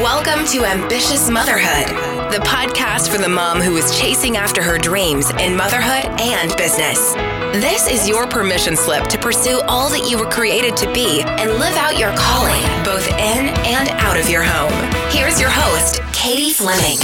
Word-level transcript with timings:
Welcome 0.00 0.46
to 0.46 0.64
Ambitious 0.64 1.28
Motherhood, 1.28 1.88
the 2.32 2.38
podcast 2.38 3.10
for 3.10 3.18
the 3.20 3.28
mom 3.28 3.60
who 3.60 3.76
is 3.76 4.00
chasing 4.00 4.38
after 4.38 4.62
her 4.62 4.78
dreams 4.78 5.28
in 5.32 5.54
motherhood 5.54 6.06
and 6.18 6.56
business. 6.56 7.12
This 7.60 7.86
is 7.86 8.08
your 8.08 8.26
permission 8.26 8.76
slip 8.76 9.08
to 9.08 9.18
pursue 9.18 9.60
all 9.68 9.90
that 9.90 10.08
you 10.08 10.16
were 10.16 10.30
created 10.30 10.74
to 10.78 10.90
be 10.94 11.20
and 11.20 11.50
live 11.60 11.76
out 11.76 11.98
your 11.98 12.16
calling, 12.16 12.62
both 12.82 13.06
in 13.08 13.52
and 13.68 13.90
out 14.00 14.18
of 14.18 14.30
your 14.30 14.42
home. 14.42 14.72
Here's 15.12 15.38
your 15.38 15.50
host, 15.52 16.00
Katie 16.14 16.54
Fleming. 16.54 16.96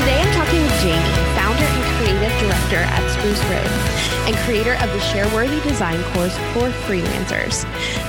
Today 0.00 0.16
I'm 0.16 0.32
talking 0.32 0.62
with 0.64 0.80
Jamie, 0.80 1.12
founder 1.36 1.68
and 1.68 1.84
creative 2.00 2.32
director 2.40 2.80
at 2.88 3.04
Spruce 3.12 3.44
Road 3.52 3.95
and 4.26 4.36
creator 4.38 4.74
of 4.74 4.92
the 4.92 4.98
Shareworthy 4.98 5.62
Design 5.62 6.02
course 6.12 6.36
for 6.52 6.68
freelancers. 6.86 7.64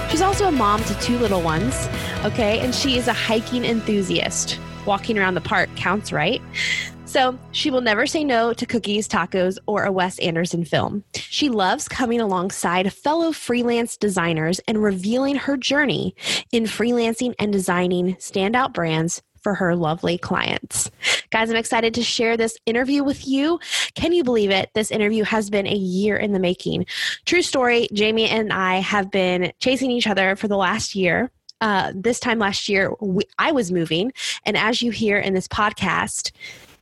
She's 0.10 0.22
also 0.22 0.48
a 0.48 0.52
mom 0.52 0.84
to 0.86 1.00
two 1.00 1.18
little 1.20 1.42
ones, 1.42 1.88
okay, 2.26 2.60
and 2.60 2.74
she 2.74 2.98
is 2.98 3.08
a 3.08 3.14
hiking 3.14 3.64
enthusiast. 3.64 4.60
Walking 4.86 5.20
around 5.20 5.36
the 5.36 5.42
park 5.42 5.70
counts, 5.76 6.12
right? 6.12 6.42
So 7.06 7.38
she 7.52 7.72
will 7.72 7.82
never 7.82 8.06
say 8.06 8.24
no 8.24 8.54
to 8.54 8.66
cookies, 8.66 9.08
tacos, 9.08 9.58
or 9.66 9.84
a 9.84 9.92
Wes 9.92 10.20
Anderson 10.20 10.66
film. 10.66 11.04
She 11.16 11.50
loves 11.50 11.88
coming 11.88 12.20
alongside 12.20 12.92
fellow 12.92 13.32
freelance 13.32 13.96
designers 13.96 14.60
and 14.68 14.84
revealing 14.84 15.36
her 15.36 15.56
journey 15.56 16.16
in 16.52 16.64
freelancing 16.64 17.34
and 17.40 17.54
designing 17.54 18.16
standout 18.16 18.74
brands 18.74 19.22
for 19.42 19.56
her 19.56 19.76
lovely 19.76 20.18
clients. 20.18 20.90
Guys, 21.30 21.50
I'm 21.50 21.56
excited 21.56 21.94
to 21.96 22.04
share 22.04 22.38
this 22.38 22.58
interview 22.66 23.04
with 23.04 23.28
you. 23.28 23.60
Can 23.96 24.14
you 24.14 24.24
believe 24.24 24.52
it? 24.52 24.70
This 24.74 24.92
interview 24.92 25.24
has 25.24 25.50
been 25.50 25.68
a 25.68 25.76
year 25.76 26.18
in 26.18 26.32
the 26.34 26.40
making. 26.40 26.86
True 27.26 27.42
story, 27.42 27.88
Jamie 27.94 28.30
and 28.30 28.52
I 28.54 28.80
have 28.80 29.12
been 29.12 29.52
chasing 29.60 29.92
each 29.92 30.08
other 30.08 30.36
for 30.36 30.48
the 30.48 30.58
last 30.58 30.96
year. 30.96 31.32
Uh, 31.60 31.92
this 31.96 32.20
time 32.20 32.38
last 32.40 32.70
year, 32.70 32.94
we, 33.02 33.24
I 33.40 33.52
was 33.52 33.72
moving. 33.72 34.14
And 34.46 34.56
as 34.56 34.82
you 34.82 34.92
hear 34.92 35.18
in 35.18 35.34
this 35.34 35.48
podcast, 35.48 36.32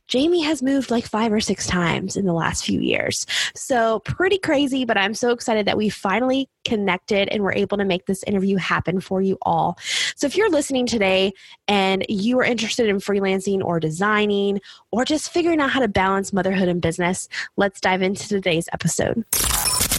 Jamie 0.08 0.42
has 0.42 0.62
moved 0.62 0.90
like 0.90 1.04
five 1.04 1.32
or 1.32 1.40
six 1.40 1.66
times 1.66 2.16
in 2.16 2.26
the 2.26 2.32
last 2.32 2.64
few 2.64 2.80
years. 2.80 3.26
So, 3.54 4.00
pretty 4.00 4.38
crazy, 4.38 4.84
but 4.84 4.96
I'm 4.96 5.14
so 5.14 5.30
excited 5.30 5.66
that 5.66 5.76
we 5.76 5.88
finally 5.88 6.48
connected 6.64 7.28
and 7.28 7.42
we're 7.42 7.52
able 7.52 7.76
to 7.78 7.84
make 7.84 8.06
this 8.06 8.22
interview 8.24 8.56
happen 8.56 9.00
for 9.00 9.20
you 9.20 9.38
all. 9.42 9.78
So, 10.14 10.26
if 10.26 10.36
you're 10.36 10.50
listening 10.50 10.86
today 10.86 11.32
and 11.66 12.04
you 12.08 12.38
are 12.38 12.44
interested 12.44 12.88
in 12.88 12.96
freelancing 12.98 13.62
or 13.64 13.80
designing 13.80 14.60
or 14.92 15.04
just 15.04 15.30
figuring 15.30 15.60
out 15.60 15.70
how 15.70 15.80
to 15.80 15.88
balance 15.88 16.32
motherhood 16.32 16.68
and 16.68 16.80
business, 16.80 17.28
let's 17.56 17.80
dive 17.80 18.02
into 18.02 18.28
today's 18.28 18.68
episode. 18.72 19.24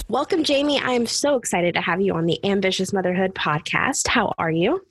Welcome, 0.09 0.45
Jamie. 0.45 0.79
I 0.79 0.91
am 0.91 1.05
so 1.05 1.35
excited 1.35 1.73
to 1.73 1.81
have 1.81 1.99
you 1.99 2.13
on 2.13 2.27
the 2.27 2.39
Ambitious 2.45 2.93
Motherhood 2.93 3.35
podcast. 3.35 4.07
How 4.07 4.33
are 4.37 4.49
you? 4.49 4.85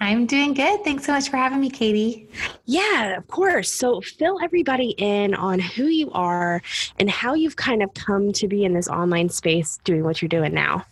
I'm 0.00 0.24
doing 0.24 0.54
good. 0.54 0.82
Thanks 0.82 1.04
so 1.04 1.12
much 1.12 1.28
for 1.28 1.36
having 1.36 1.60
me, 1.60 1.68
Katie. 1.68 2.26
Yeah, 2.64 3.18
of 3.18 3.28
course. 3.28 3.70
So, 3.70 4.00
fill 4.00 4.38
everybody 4.42 4.94
in 4.96 5.34
on 5.34 5.58
who 5.58 5.88
you 5.88 6.10
are 6.12 6.62
and 6.98 7.10
how 7.10 7.34
you've 7.34 7.56
kind 7.56 7.82
of 7.82 7.92
come 7.92 8.32
to 8.32 8.48
be 8.48 8.64
in 8.64 8.72
this 8.72 8.88
online 8.88 9.28
space 9.28 9.78
doing 9.84 10.04
what 10.04 10.22
you're 10.22 10.30
doing 10.30 10.54
now. 10.54 10.86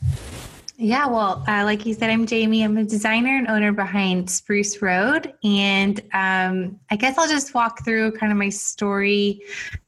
Yeah, 0.82 1.08
well, 1.08 1.44
uh, 1.46 1.62
like 1.64 1.84
you 1.84 1.92
said, 1.92 2.08
I'm 2.08 2.24
Jamie. 2.24 2.62
I'm 2.62 2.78
a 2.78 2.84
designer 2.84 3.36
and 3.36 3.48
owner 3.48 3.70
behind 3.70 4.30
Spruce 4.30 4.80
Road. 4.80 5.30
And 5.44 6.00
um, 6.14 6.80
I 6.90 6.96
guess 6.96 7.18
I'll 7.18 7.28
just 7.28 7.52
walk 7.52 7.84
through 7.84 8.12
kind 8.12 8.32
of 8.32 8.38
my 8.38 8.48
story 8.48 9.42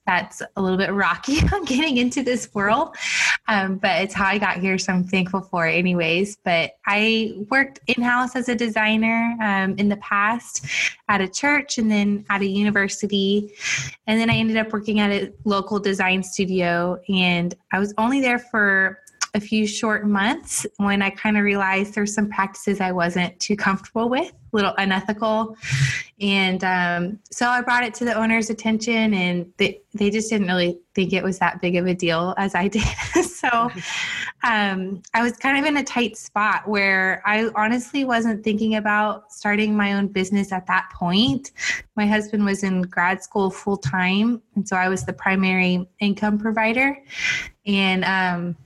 that's 0.06 0.42
a 0.56 0.60
little 0.60 0.76
bit 0.76 0.92
rocky 0.92 1.38
on 1.54 1.64
getting 1.64 1.96
into 1.96 2.22
this 2.22 2.52
world. 2.52 2.94
Um, 3.48 3.76
but 3.76 4.02
it's 4.02 4.12
how 4.12 4.26
I 4.26 4.36
got 4.36 4.58
here. 4.58 4.76
So 4.76 4.92
I'm 4.92 5.04
thankful 5.04 5.40
for 5.40 5.66
it, 5.66 5.76
anyways. 5.76 6.36
But 6.44 6.72
I 6.86 7.42
worked 7.50 7.80
in 7.86 8.02
house 8.02 8.36
as 8.36 8.50
a 8.50 8.54
designer 8.54 9.34
um, 9.40 9.74
in 9.78 9.88
the 9.88 9.96
past 9.96 10.66
at 11.08 11.22
a 11.22 11.28
church 11.28 11.78
and 11.78 11.90
then 11.90 12.26
at 12.28 12.42
a 12.42 12.46
university. 12.46 13.54
And 14.06 14.20
then 14.20 14.28
I 14.28 14.34
ended 14.34 14.58
up 14.58 14.74
working 14.74 15.00
at 15.00 15.10
a 15.10 15.32
local 15.44 15.80
design 15.80 16.22
studio. 16.22 17.00
And 17.08 17.54
I 17.72 17.78
was 17.78 17.94
only 17.96 18.20
there 18.20 18.38
for 18.38 18.98
a 19.34 19.40
few 19.40 19.66
short 19.66 20.06
months 20.06 20.66
when 20.76 21.00
I 21.00 21.08
kind 21.08 21.38
of 21.38 21.44
realized 21.44 21.94
there's 21.94 22.14
some 22.14 22.28
practices 22.28 22.80
I 22.80 22.92
wasn't 22.92 23.38
too 23.40 23.56
comfortable 23.56 24.10
with, 24.10 24.30
a 24.30 24.56
little 24.56 24.74
unethical. 24.76 25.56
And 26.20 26.62
um, 26.62 27.18
so 27.30 27.46
I 27.46 27.62
brought 27.62 27.82
it 27.82 27.94
to 27.94 28.04
the 28.04 28.12
owner's 28.12 28.50
attention, 28.50 29.14
and 29.14 29.50
they, 29.56 29.80
they 29.94 30.10
just 30.10 30.28
didn't 30.28 30.48
really 30.48 30.78
think 30.94 31.14
it 31.14 31.22
was 31.22 31.38
that 31.38 31.62
big 31.62 31.76
of 31.76 31.86
a 31.86 31.94
deal 31.94 32.34
as 32.36 32.54
I 32.54 32.68
did. 32.68 32.84
so 33.24 33.70
um, 34.44 35.02
I 35.14 35.22
was 35.22 35.38
kind 35.38 35.58
of 35.58 35.64
in 35.64 35.78
a 35.78 35.84
tight 35.84 36.18
spot 36.18 36.68
where 36.68 37.22
I 37.24 37.48
honestly 37.54 38.04
wasn't 38.04 38.44
thinking 38.44 38.74
about 38.74 39.32
starting 39.32 39.74
my 39.74 39.94
own 39.94 40.08
business 40.08 40.52
at 40.52 40.66
that 40.66 40.90
point. 40.94 41.52
My 41.96 42.06
husband 42.06 42.44
was 42.44 42.64
in 42.64 42.82
grad 42.82 43.22
school 43.22 43.50
full 43.50 43.78
time, 43.78 44.42
and 44.56 44.68
so 44.68 44.76
I 44.76 44.90
was 44.90 45.04
the 45.04 45.14
primary 45.14 45.88
income 46.00 46.38
provider. 46.38 46.98
And 47.64 48.04
um, 48.04 48.56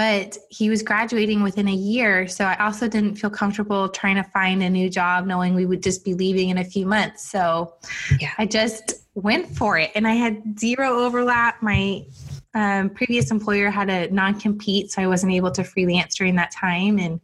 but 0.00 0.38
he 0.48 0.70
was 0.70 0.82
graduating 0.82 1.42
within 1.42 1.68
a 1.68 1.74
year. 1.74 2.26
So 2.26 2.46
I 2.46 2.56
also 2.64 2.88
didn't 2.88 3.16
feel 3.16 3.28
comfortable 3.28 3.86
trying 3.86 4.16
to 4.16 4.22
find 4.22 4.62
a 4.62 4.70
new 4.70 4.88
job 4.88 5.26
knowing 5.26 5.54
we 5.54 5.66
would 5.66 5.82
just 5.82 6.06
be 6.06 6.14
leaving 6.14 6.48
in 6.48 6.56
a 6.56 6.64
few 6.64 6.86
months. 6.86 7.30
So 7.30 7.74
yeah. 8.18 8.30
I 8.38 8.46
just 8.46 8.94
went 9.14 9.54
for 9.54 9.76
it 9.76 9.90
and 9.94 10.08
I 10.08 10.14
had 10.14 10.58
zero 10.58 11.00
overlap. 11.00 11.62
My 11.62 12.06
um, 12.54 12.88
previous 12.88 13.30
employer 13.30 13.68
had 13.68 13.90
a 13.90 14.10
non 14.10 14.40
compete, 14.40 14.90
so 14.90 15.02
I 15.02 15.06
wasn't 15.06 15.34
able 15.34 15.50
to 15.50 15.62
freelance 15.62 16.14
during 16.14 16.34
that 16.36 16.50
time. 16.50 16.98
And 16.98 17.20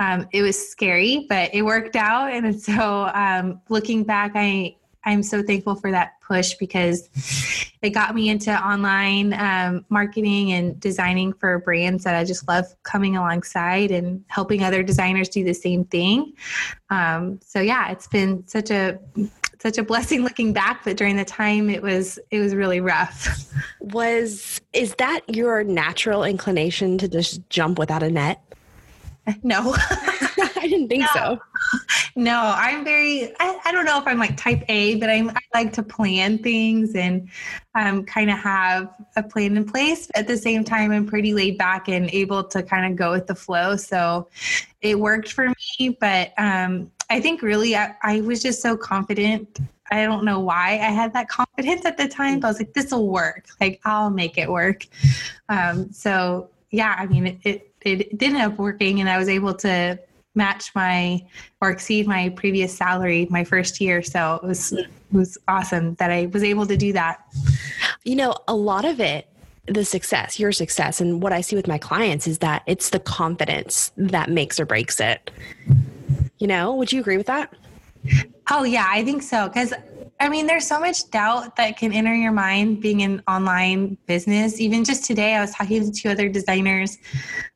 um, 0.00 0.26
it 0.32 0.42
was 0.42 0.58
scary, 0.68 1.26
but 1.28 1.54
it 1.54 1.62
worked 1.62 1.94
out. 1.94 2.32
And 2.32 2.60
so 2.60 3.08
um, 3.14 3.60
looking 3.68 4.02
back, 4.02 4.32
I 4.34 4.74
I'm 5.04 5.22
so 5.22 5.42
thankful 5.42 5.74
for 5.74 5.90
that 5.90 6.20
push 6.20 6.54
because 6.54 7.08
it 7.82 7.90
got 7.90 8.14
me 8.14 8.28
into 8.28 8.52
online 8.52 9.32
um, 9.32 9.84
marketing 9.88 10.52
and 10.52 10.78
designing 10.78 11.32
for 11.32 11.58
brands 11.60 12.04
that 12.04 12.14
I 12.14 12.24
just 12.24 12.46
love 12.46 12.66
coming 12.82 13.16
alongside 13.16 13.90
and 13.90 14.22
helping 14.28 14.62
other 14.62 14.82
designers 14.82 15.28
do 15.28 15.42
the 15.42 15.54
same 15.54 15.84
thing. 15.84 16.34
Um, 16.90 17.40
so 17.42 17.60
yeah, 17.60 17.90
it's 17.90 18.06
been 18.06 18.46
such 18.46 18.70
a 18.70 18.98
such 19.60 19.76
a 19.76 19.82
blessing 19.82 20.22
looking 20.22 20.52
back, 20.52 20.84
but 20.84 20.96
during 20.96 21.16
the 21.16 21.24
time 21.24 21.70
it 21.70 21.82
was 21.82 22.18
it 22.30 22.38
was 22.40 22.54
really 22.54 22.80
rough. 22.80 23.52
Was 23.80 24.60
is 24.72 24.94
that 24.96 25.20
your 25.28 25.64
natural 25.64 26.24
inclination 26.24 26.98
to 26.98 27.08
just 27.08 27.48
jump 27.48 27.78
without 27.78 28.02
a 28.02 28.10
net? 28.10 28.42
No. 29.42 29.74
I 29.76 30.66
didn't 30.68 30.88
think 30.88 31.02
no. 31.02 31.08
so. 31.14 31.38
No, 32.16 32.52
I'm 32.56 32.84
very, 32.84 33.32
I, 33.40 33.58
I, 33.64 33.72
don't 33.72 33.84
know 33.84 33.98
if 33.98 34.06
I'm 34.06 34.18
like 34.18 34.36
type 34.36 34.62
A, 34.68 34.96
but 34.96 35.08
I'm, 35.08 35.30
I 35.30 35.40
like 35.54 35.72
to 35.74 35.82
plan 35.82 36.38
things 36.38 36.94
and 36.94 37.28
um, 37.74 38.04
kind 38.04 38.30
of 38.30 38.38
have 38.38 38.94
a 39.16 39.22
plan 39.22 39.56
in 39.56 39.64
place. 39.64 40.06
But 40.08 40.16
at 40.16 40.26
the 40.26 40.36
same 40.36 40.64
time, 40.64 40.92
I'm 40.92 41.06
pretty 41.06 41.34
laid 41.34 41.58
back 41.58 41.88
and 41.88 42.10
able 42.10 42.44
to 42.44 42.62
kind 42.62 42.90
of 42.90 42.96
go 42.96 43.12
with 43.12 43.26
the 43.26 43.34
flow. 43.34 43.76
So 43.76 44.28
it 44.80 44.98
worked 44.98 45.32
for 45.32 45.48
me. 45.48 45.96
But 46.00 46.32
um, 46.38 46.90
I 47.10 47.20
think 47.20 47.42
really 47.42 47.76
I, 47.76 47.94
I 48.02 48.20
was 48.22 48.42
just 48.42 48.60
so 48.60 48.76
confident 48.76 49.60
I 49.90 50.04
don't 50.04 50.24
know 50.24 50.38
why 50.38 50.72
I 50.72 50.90
had 50.90 51.12
that 51.14 51.28
confidence 51.28 51.84
at 51.84 51.96
the 51.96 52.06
time, 52.06 52.40
but 52.40 52.46
I 52.46 52.50
was 52.50 52.58
like, 52.58 52.74
this 52.74 52.92
will 52.92 53.08
work. 53.08 53.46
Like, 53.60 53.80
I'll 53.84 54.10
make 54.10 54.38
it 54.38 54.48
work. 54.48 54.86
Um, 55.48 55.92
so, 55.92 56.48
yeah, 56.70 56.94
I 56.98 57.06
mean, 57.06 57.26
it, 57.26 57.40
it, 57.44 57.74
it 57.80 58.18
did 58.18 58.34
end 58.34 58.42
up 58.52 58.58
working, 58.58 59.00
and 59.00 59.08
I 59.08 59.18
was 59.18 59.28
able 59.28 59.54
to 59.54 59.98
match 60.34 60.70
my 60.74 61.24
or 61.60 61.70
exceed 61.70 62.06
my 62.06 62.28
previous 62.30 62.76
salary 62.76 63.26
my 63.30 63.44
first 63.44 63.80
year. 63.80 64.02
So 64.02 64.40
it 64.42 64.46
was 64.46 64.72
it 64.72 64.88
was 65.12 65.38
awesome 65.48 65.94
that 65.94 66.10
I 66.10 66.26
was 66.26 66.42
able 66.42 66.66
to 66.66 66.76
do 66.76 66.92
that. 66.92 67.24
You 68.04 68.16
know, 68.16 68.34
a 68.48 68.54
lot 68.54 68.84
of 68.84 69.00
it 69.00 69.26
the 69.66 69.84
success, 69.84 70.40
your 70.40 70.52
success, 70.52 71.00
and 71.00 71.22
what 71.22 71.32
I 71.32 71.40
see 71.42 71.54
with 71.54 71.68
my 71.68 71.78
clients 71.78 72.26
is 72.26 72.38
that 72.38 72.62
it's 72.66 72.90
the 72.90 72.98
confidence 72.98 73.92
that 73.96 74.28
makes 74.28 74.58
or 74.58 74.66
breaks 74.66 74.98
it. 75.00 75.30
You 76.38 76.46
know, 76.46 76.74
would 76.74 76.92
you 76.92 77.00
agree 77.00 77.16
with 77.16 77.26
that? 77.26 77.54
Oh, 78.50 78.64
yeah, 78.64 78.86
I 78.88 79.04
think 79.04 79.22
so. 79.22 79.46
Because 79.46 79.72
I 80.20 80.28
mean, 80.28 80.46
there's 80.46 80.66
so 80.66 80.78
much 80.78 81.08
doubt 81.10 81.56
that 81.56 81.78
can 81.78 81.94
enter 81.94 82.14
your 82.14 82.30
mind 82.30 82.82
being 82.82 83.00
an 83.02 83.22
online 83.26 83.96
business. 84.04 84.60
Even 84.60 84.84
just 84.84 85.06
today, 85.06 85.34
I 85.34 85.40
was 85.40 85.52
talking 85.52 85.82
to 85.82 85.90
two 85.90 86.10
other 86.10 86.28
designers 86.28 86.98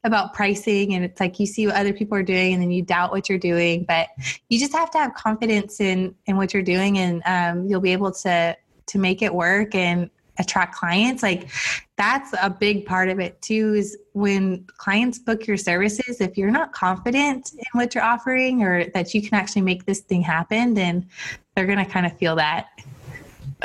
about 0.02 0.32
pricing, 0.32 0.94
and 0.94 1.04
it's 1.04 1.20
like 1.20 1.38
you 1.38 1.44
see 1.44 1.66
what 1.66 1.76
other 1.76 1.92
people 1.92 2.16
are 2.16 2.22
doing, 2.22 2.54
and 2.54 2.62
then 2.62 2.70
you 2.70 2.82
doubt 2.82 3.10
what 3.10 3.28
you're 3.28 3.38
doing. 3.38 3.84
But 3.86 4.08
you 4.48 4.58
just 4.58 4.72
have 4.72 4.90
to 4.92 4.98
have 4.98 5.12
confidence 5.12 5.78
in 5.78 6.14
in 6.24 6.38
what 6.38 6.54
you're 6.54 6.62
doing, 6.62 6.98
and 6.98 7.22
um, 7.26 7.68
you'll 7.68 7.82
be 7.82 7.92
able 7.92 8.12
to 8.12 8.56
to 8.86 8.98
make 8.98 9.20
it 9.20 9.34
work 9.34 9.74
and 9.74 10.08
attract 10.38 10.74
clients. 10.74 11.22
Like 11.22 11.48
that's 11.96 12.34
a 12.40 12.50
big 12.50 12.86
part 12.86 13.08
of 13.08 13.20
it 13.20 13.40
too. 13.42 13.74
Is 13.74 13.96
when 14.12 14.64
clients 14.76 15.18
book 15.18 15.46
your 15.46 15.56
services, 15.56 16.20
if 16.20 16.36
you're 16.36 16.50
not 16.50 16.72
confident 16.72 17.52
in 17.52 17.64
what 17.72 17.94
you're 17.94 18.04
offering 18.04 18.62
or 18.62 18.86
that 18.90 19.14
you 19.14 19.22
can 19.22 19.34
actually 19.34 19.62
make 19.62 19.86
this 19.86 20.00
thing 20.00 20.22
happen, 20.22 20.74
then 20.74 21.06
they're 21.54 21.66
going 21.66 21.78
to 21.78 21.84
kind 21.84 22.06
of 22.06 22.16
feel 22.18 22.36
that. 22.36 22.68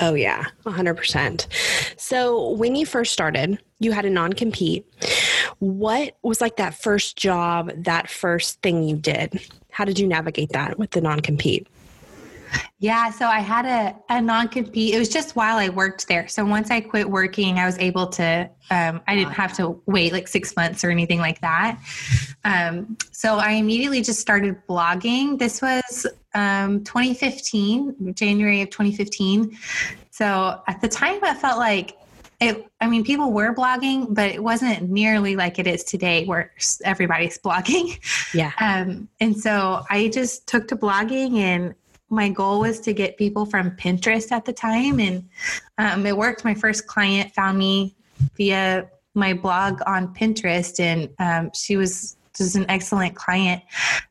Oh, 0.02 0.14
yeah, 0.14 0.46
100%. 0.66 1.48
So, 1.98 2.52
when 2.52 2.76
you 2.76 2.86
first 2.86 3.12
started, 3.12 3.62
you 3.80 3.92
had 3.92 4.06
a 4.06 4.10
non 4.10 4.34
compete. 4.34 4.86
What 5.60 6.16
was 6.22 6.42
like 6.42 6.58
that 6.58 6.74
first 6.74 7.18
job, 7.18 7.72
that 7.76 8.10
first 8.10 8.62
thing 8.62 8.84
you 8.84 8.96
did? 8.96 9.42
How 9.72 9.86
did 9.86 10.00
you 10.00 10.08
navigate 10.08 10.50
that 10.50 10.80
with 10.80 10.92
the 10.92 11.02
non 11.02 11.20
compete? 11.20 11.68
Yeah, 12.80 13.12
so 13.12 13.26
I 13.26 13.40
had 13.40 13.66
a, 13.66 13.96
a 14.14 14.22
non 14.22 14.48
compete. 14.48 14.96
It 14.96 15.00
was 15.00 15.10
just 15.10 15.36
while 15.36 15.58
I 15.58 15.70
worked 15.70 16.08
there. 16.08 16.28
So 16.28 16.46
once 16.46 16.72
I 16.72 16.80
quit 16.80 17.10
working, 17.10 17.60
I 17.60 17.66
was 17.66 17.78
able 17.78 18.08
to, 18.08 18.50
um, 18.72 19.02
I 19.08 19.16
didn't 19.16 19.34
have 19.34 19.54
to 19.58 19.82
wait 19.86 20.14
like 20.14 20.28
six 20.28 20.56
months 20.56 20.84
or 20.84 20.90
anything 20.90 21.20
like 21.20 21.42
that. 21.42 21.80
Um, 22.46 22.98
so 23.12 23.38
I 23.38 23.52
immediately 23.52 24.02
just 24.02 24.20
started 24.20 24.56
blogging. 24.68 25.38
This 25.38 25.62
was 25.62 26.08
um, 26.34 26.84
2015, 26.86 28.14
January 28.14 28.62
of 28.62 28.70
2015. 28.70 29.58
So 30.12 30.62
at 30.68 30.80
the 30.82 30.88
time, 30.88 31.20
I 31.24 31.34
felt 31.34 31.58
like 31.58 31.96
it, 32.40 32.66
I 32.80 32.88
mean, 32.88 33.04
people 33.04 33.34
were 33.34 33.54
blogging, 33.54 34.14
but 34.14 34.32
it 34.32 34.42
wasn't 34.42 34.90
nearly 34.90 35.36
like 35.36 35.60
it 35.60 35.68
is 35.68 35.84
today 35.84 36.26
where 36.26 36.52
everybody's 36.86 37.38
blogging. 37.46 38.00
Yeah. 38.34 38.54
Um, 38.60 39.10
and 39.20 39.38
so 39.38 39.84
I 39.90 40.08
just 40.08 40.48
took 40.48 40.68
to 40.70 40.78
blogging 40.78 41.36
and 41.38 41.76
my 42.10 42.30
goal 42.30 42.60
was 42.60 42.80
to 42.82 42.94
get 42.94 43.18
people 43.18 43.46
from 43.46 43.72
Pinterest 43.72 44.32
at 44.32 44.46
the 44.46 44.54
time, 44.54 45.00
and 45.00 45.28
um, 45.78 46.06
it 46.06 46.16
worked. 46.16 46.44
My 46.44 46.54
first 46.54 46.88
client 46.88 47.34
found 47.34 47.58
me 47.58 47.96
via 48.36 48.90
my 49.14 49.34
blog 49.34 49.82
on 49.86 50.14
Pinterest, 50.14 50.80
and 50.80 51.10
um, 51.20 51.52
she 51.54 51.78
was 51.78 52.18
just 52.36 52.56
an 52.56 52.66
excellent 52.70 53.16
client 53.16 53.62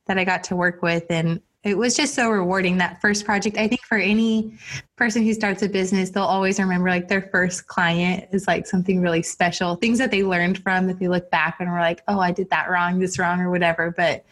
that 0.07 0.19
I 0.19 0.25
got 0.25 0.45
to 0.45 0.57
work 0.57 0.83
with, 0.83 1.05
and 1.11 1.41
it 1.65 1.77
was 1.77 1.97
just 1.97 2.15
so 2.15 2.31
rewarding 2.31 2.79
that 2.79 3.01
first 3.01 3.25
project 3.25 3.57
i 3.59 3.67
think 3.67 3.83
for 3.83 3.99
any 3.99 4.57
person 4.97 5.23
who 5.23 5.35
starts 5.35 5.63
a 5.63 5.69
business 5.69 6.11
they'll 6.11 6.23
always 6.23 6.59
remember 6.59 6.89
like 6.89 7.09
their 7.09 7.23
first 7.23 7.67
client 7.67 8.25
is 8.33 8.47
like 8.47 8.67
something 8.67 9.01
really 9.01 9.23
special 9.23 9.75
things 9.77 9.99
that 9.99 10.11
they 10.11 10.23
learned 10.23 10.63
from 10.63 10.87
that 10.87 10.99
they 10.99 11.09
look 11.09 11.31
back 11.31 11.57
and 11.59 11.71
were 11.71 11.81
like 11.81 12.03
oh 12.09 12.21
i 12.21 12.31
did 12.31 12.49
that 12.51 12.71
wrong 12.71 12.99
this 12.99 13.19
wrong 13.19 13.41
or 13.41 13.51
whatever 13.51 13.91
but 13.91 14.25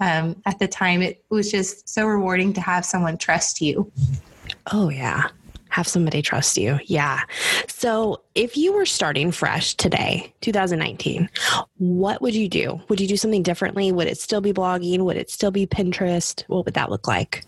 um, 0.00 0.40
at 0.46 0.58
the 0.58 0.68
time 0.68 1.02
it 1.02 1.24
was 1.30 1.50
just 1.50 1.88
so 1.88 2.06
rewarding 2.06 2.52
to 2.52 2.60
have 2.60 2.84
someone 2.84 3.16
trust 3.16 3.60
you 3.60 3.90
oh 4.72 4.88
yeah 4.88 5.28
have 5.74 5.88
somebody 5.88 6.22
trust 6.22 6.56
you. 6.56 6.78
Yeah. 6.84 7.22
So 7.66 8.22
if 8.36 8.56
you 8.56 8.72
were 8.72 8.86
starting 8.86 9.32
fresh 9.32 9.74
today, 9.74 10.32
2019, 10.40 11.28
what 11.78 12.22
would 12.22 12.32
you 12.32 12.48
do? 12.48 12.80
Would 12.88 13.00
you 13.00 13.08
do 13.08 13.16
something 13.16 13.42
differently? 13.42 13.90
Would 13.90 14.06
it 14.06 14.16
still 14.16 14.40
be 14.40 14.52
blogging? 14.52 15.00
Would 15.00 15.16
it 15.16 15.30
still 15.30 15.50
be 15.50 15.66
Pinterest? 15.66 16.44
What 16.46 16.64
would 16.64 16.74
that 16.74 16.90
look 16.90 17.08
like? 17.08 17.44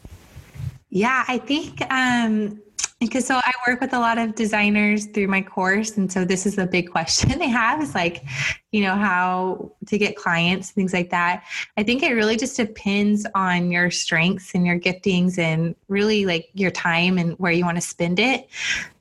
Yeah, 0.91 1.25
I 1.29 1.39
think 1.39 1.81
um, 1.89 2.61
because 3.01 3.27
so 3.27 3.37
I 3.37 3.53
work 3.67 3.81
with 3.81 3.93
a 3.93 3.99
lot 3.99 4.17
of 4.17 4.35
designers 4.35 5.07
through 5.07 5.29
my 5.29 5.43
course. 5.43 5.97
And 5.99 6.11
so 6.11 6.25
this 6.25 6.47
is 6.47 6.57
a 6.57 6.67
big 6.67 6.91
question 6.91 7.39
they 7.39 7.49
have 7.49 7.83
is 7.83 7.95
like, 7.95 8.25
you 8.73 8.83
know, 8.83 8.95
how 8.95 9.73
to 9.87 9.99
get 9.99 10.17
clients, 10.17 10.71
things 10.71 10.93
like 10.93 11.11
that. 11.11 11.45
I 11.77 11.83
think 11.83 12.03
it 12.03 12.13
really 12.13 12.37
just 12.37 12.57
depends 12.57 13.27
on 13.35 13.71
your 13.71 13.91
strengths 13.91 14.55
and 14.55 14.67
your 14.67 14.79
giftings 14.79 15.39
and 15.39 15.75
really 15.89 16.27
like 16.27 16.49
your 16.55 16.71
time 16.71 17.19
and 17.19 17.33
where 17.39 17.53
you 17.53 17.65
want 17.65 17.77
to 17.77 17.83
spend 17.83 18.19
it. 18.19 18.49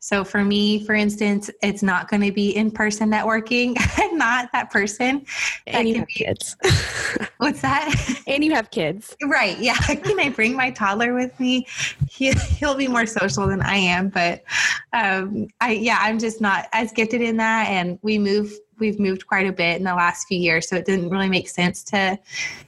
So 0.06 0.24
for 0.24 0.44
me, 0.44 0.86
for 0.86 0.94
instance, 0.94 1.50
it's 1.64 1.82
not 1.82 2.10
going 2.10 2.22
to 2.22 2.32
be 2.32 2.56
in 2.56 2.70
person 2.70 3.10
networking. 3.10 3.76
I'm 3.98 4.20
not 4.20 4.52
that 4.54 4.70
person. 4.70 5.26
That 5.66 5.76
and 5.76 5.90
you 5.90 5.96
have 5.96 6.08
be, 6.08 6.14
kids. 6.14 6.56
what's 7.38 7.62
that? 7.64 8.22
And 8.28 8.44
you 8.44 8.54
have 8.54 8.70
kids. 8.70 9.18
Right. 9.24 9.58
Yeah. 9.58 9.76
Can 9.78 10.20
I 10.20 10.30
bring 10.30 10.56
my 10.56 10.70
toddler 10.70 11.16
with 11.16 11.40
me? 11.40 11.66
He, 12.08 12.32
he'll 12.34 12.76
be 12.76 12.88
more 12.88 13.08
social 13.08 13.48
than 13.48 13.64
I 13.64 13.78
am, 13.78 13.85
but 14.14 14.44
um, 14.94 15.48
I, 15.62 15.72
yeah, 15.72 15.98
I'm 16.02 16.20
just 16.20 16.42
not 16.42 16.68
as 16.74 16.92
gifted 16.92 17.22
in 17.22 17.38
that. 17.38 17.68
And 17.70 18.00
we 18.02 18.18
move 18.18 18.54
we've 18.78 19.00
moved 19.00 19.26
quite 19.26 19.48
a 19.48 19.54
bit 19.54 19.78
in 19.78 19.84
the 19.84 19.96
last 19.96 20.28
few 20.28 20.38
years 20.38 20.68
so 20.68 20.76
it 20.76 20.86
didn't 20.86 21.10
really 21.10 21.30
make 21.30 21.48
sense 21.48 21.82
to 21.82 22.20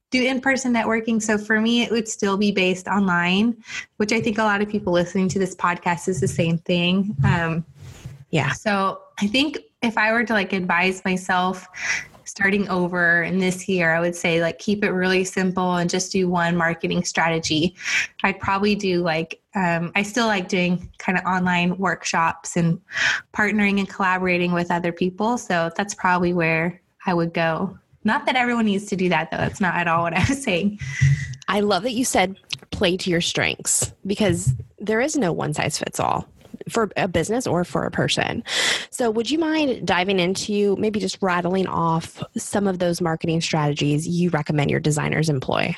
do 0.09 0.23
in-person 0.23 0.73
networking. 0.73 1.21
So 1.21 1.37
for 1.37 1.59
me 1.59 1.83
it 1.83 1.91
would 1.91 2.07
still 2.07 2.37
be 2.37 2.51
based 2.51 2.87
online 2.87 3.57
which 3.97 4.13
i 4.13 4.21
think 4.21 4.37
a 4.37 4.43
lot 4.43 4.61
of 4.61 4.69
people 4.69 4.93
listening 4.93 5.27
to 5.29 5.39
this 5.39 5.55
podcast 5.55 6.07
is 6.07 6.21
the 6.21 6.27
same 6.27 6.57
thing. 6.59 7.15
Um, 7.25 7.65
yeah. 8.29 8.51
So 8.53 9.01
i 9.19 9.27
think 9.27 9.57
if 9.81 9.97
i 9.97 10.11
were 10.11 10.23
to 10.23 10.33
like 10.33 10.53
advise 10.53 11.03
myself 11.03 11.67
starting 12.37 12.69
over 12.69 13.23
in 13.23 13.39
this 13.39 13.67
year, 13.67 13.95
I 13.95 13.99
would 13.99 14.15
say 14.15 14.43
like 14.43 14.59
keep 14.59 14.83
it 14.83 14.91
really 14.91 15.23
simple 15.23 15.77
and 15.77 15.89
just 15.89 16.11
do 16.11 16.29
one 16.29 16.55
marketing 16.55 17.03
strategy. 17.03 17.75
I'd 18.23 18.39
probably 18.39 18.75
do 18.75 19.01
like, 19.01 19.41
um, 19.55 19.91
I 19.95 20.03
still 20.03 20.27
like 20.27 20.47
doing 20.47 20.87
kind 20.99 21.17
of 21.17 21.25
online 21.25 21.75
workshops 21.79 22.55
and 22.55 22.79
partnering 23.33 23.79
and 23.79 23.89
collaborating 23.89 24.51
with 24.51 24.69
other 24.69 24.91
people. 24.91 25.39
So 25.39 25.71
that's 25.75 25.95
probably 25.95 26.31
where 26.31 26.79
I 27.07 27.15
would 27.15 27.33
go. 27.33 27.75
Not 28.03 28.27
that 28.27 28.35
everyone 28.35 28.65
needs 28.65 28.85
to 28.85 28.95
do 28.95 29.09
that 29.09 29.31
though. 29.31 29.37
That's 29.37 29.59
not 29.59 29.73
at 29.73 29.87
all 29.87 30.03
what 30.03 30.13
I 30.13 30.23
was 30.29 30.43
saying. 30.43 30.79
I 31.47 31.61
love 31.61 31.81
that 31.83 31.93
you 31.93 32.05
said 32.05 32.37
play 32.69 32.97
to 32.97 33.09
your 33.09 33.21
strengths 33.21 33.93
because 34.05 34.53
there 34.77 35.01
is 35.01 35.17
no 35.17 35.33
one 35.33 35.55
size 35.55 35.79
fits 35.79 35.99
all 35.99 36.29
for 36.69 36.89
a 36.97 37.07
business 37.07 37.47
or 37.47 37.63
for 37.63 37.85
a 37.85 37.91
person. 37.91 38.43
So, 38.89 39.09
would 39.11 39.29
you 39.29 39.39
mind 39.39 39.85
diving 39.85 40.19
into 40.19 40.75
maybe 40.77 40.99
just 40.99 41.17
rattling 41.21 41.67
off 41.67 42.23
some 42.35 42.67
of 42.67 42.79
those 42.79 43.01
marketing 43.01 43.41
strategies 43.41 44.07
you 44.07 44.29
recommend 44.29 44.71
your 44.71 44.79
designers 44.79 45.29
employ? 45.29 45.75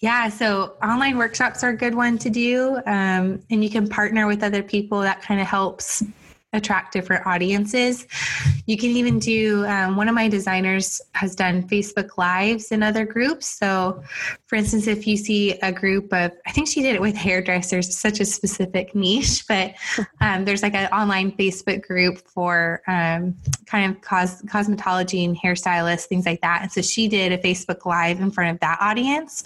Yeah, 0.00 0.28
so 0.28 0.76
online 0.82 1.18
workshops 1.18 1.64
are 1.64 1.70
a 1.70 1.76
good 1.76 1.94
one 1.94 2.18
to 2.18 2.30
do. 2.30 2.76
Um, 2.86 3.42
and 3.50 3.64
you 3.64 3.70
can 3.70 3.88
partner 3.88 4.26
with 4.26 4.42
other 4.42 4.62
people. 4.62 5.00
That 5.00 5.22
kind 5.22 5.40
of 5.40 5.46
helps 5.46 6.04
attract 6.52 6.92
different 6.92 7.26
audiences. 7.26 8.06
You 8.68 8.76
can 8.76 8.90
even 8.90 9.18
do, 9.18 9.64
um, 9.64 9.96
one 9.96 10.10
of 10.10 10.14
my 10.14 10.28
designers 10.28 11.00
has 11.12 11.34
done 11.34 11.66
Facebook 11.66 12.18
Lives 12.18 12.70
in 12.70 12.82
other 12.82 13.06
groups. 13.06 13.46
So, 13.46 14.02
for 14.44 14.56
instance, 14.56 14.86
if 14.86 15.06
you 15.06 15.16
see 15.16 15.52
a 15.62 15.72
group 15.72 16.12
of, 16.12 16.32
I 16.46 16.52
think 16.52 16.68
she 16.68 16.82
did 16.82 16.94
it 16.94 17.00
with 17.00 17.16
hairdressers, 17.16 17.96
such 17.96 18.20
a 18.20 18.26
specific 18.26 18.94
niche, 18.94 19.46
but 19.48 19.72
um, 20.20 20.44
there's 20.44 20.62
like 20.62 20.74
an 20.74 20.92
online 20.92 21.32
Facebook 21.32 21.80
group 21.80 22.18
for 22.18 22.82
um, 22.86 23.34
kind 23.64 23.90
of 23.90 24.02
cos- 24.02 24.42
cosmetology 24.42 25.24
and 25.24 25.34
hairstylists, 25.34 26.04
things 26.04 26.26
like 26.26 26.42
that. 26.42 26.60
And 26.60 26.70
so 26.70 26.82
she 26.82 27.08
did 27.08 27.32
a 27.32 27.38
Facebook 27.38 27.86
Live 27.86 28.20
in 28.20 28.30
front 28.30 28.50
of 28.50 28.60
that 28.60 28.76
audience 28.82 29.44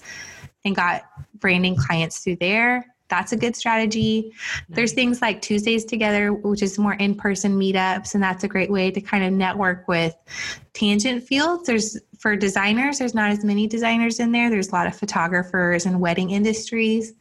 and 0.64 0.74
got 0.74 1.04
branding 1.38 1.76
clients 1.76 2.18
through 2.18 2.36
there 2.36 2.91
that's 3.12 3.32
a 3.32 3.36
good 3.36 3.54
strategy. 3.54 4.32
There's 4.70 4.94
things 4.94 5.20
like 5.20 5.42
Tuesdays 5.42 5.84
Together, 5.84 6.32
which 6.32 6.62
is 6.62 6.78
more 6.78 6.94
in 6.94 7.14
person 7.14 7.60
meetups, 7.60 8.14
and 8.14 8.22
that's 8.22 8.42
a 8.42 8.48
great 8.48 8.70
way 8.70 8.90
to 8.90 9.02
kind 9.02 9.22
of 9.22 9.34
network 9.34 9.86
with 9.86 10.16
tangent 10.72 11.22
fields. 11.22 11.66
There's 11.66 11.98
for 12.18 12.36
designers, 12.36 12.98
there's 12.98 13.14
not 13.14 13.30
as 13.30 13.44
many 13.44 13.66
designers 13.66 14.18
in 14.18 14.32
there. 14.32 14.48
There's 14.48 14.70
a 14.70 14.72
lot 14.72 14.86
of 14.86 14.96
photographers 14.96 15.84
and 15.84 16.00
wedding 16.00 16.30
industries 16.30 17.12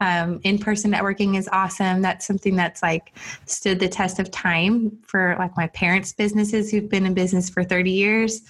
um, 0.00 0.40
in-person 0.44 0.90
networking 0.90 1.36
is 1.36 1.48
awesome. 1.52 2.02
That's 2.02 2.26
something 2.26 2.56
that's 2.56 2.82
like 2.82 3.16
stood 3.46 3.78
the 3.80 3.88
test 3.88 4.18
of 4.18 4.30
time 4.30 4.98
for 5.06 5.36
like 5.38 5.56
my 5.56 5.66
parents 5.68 6.12
businesses 6.12 6.70
who've 6.70 6.88
been 6.88 7.06
in 7.06 7.14
business 7.14 7.50
for 7.50 7.62
30 7.62 7.90
years. 7.90 8.42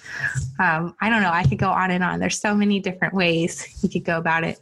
Um, 0.59 0.95
i 1.01 1.09
don't 1.09 1.21
know. 1.21 1.31
I 1.31 1.43
could 1.43 1.57
go 1.57 1.69
on 1.69 1.91
and 1.91 2.03
on. 2.03 2.19
There's 2.19 2.39
so 2.39 2.55
many 2.55 2.79
different 2.79 3.13
ways 3.13 3.67
you 3.83 3.89
could 3.89 4.05
go 4.05 4.17
about 4.17 4.43
it. 4.43 4.59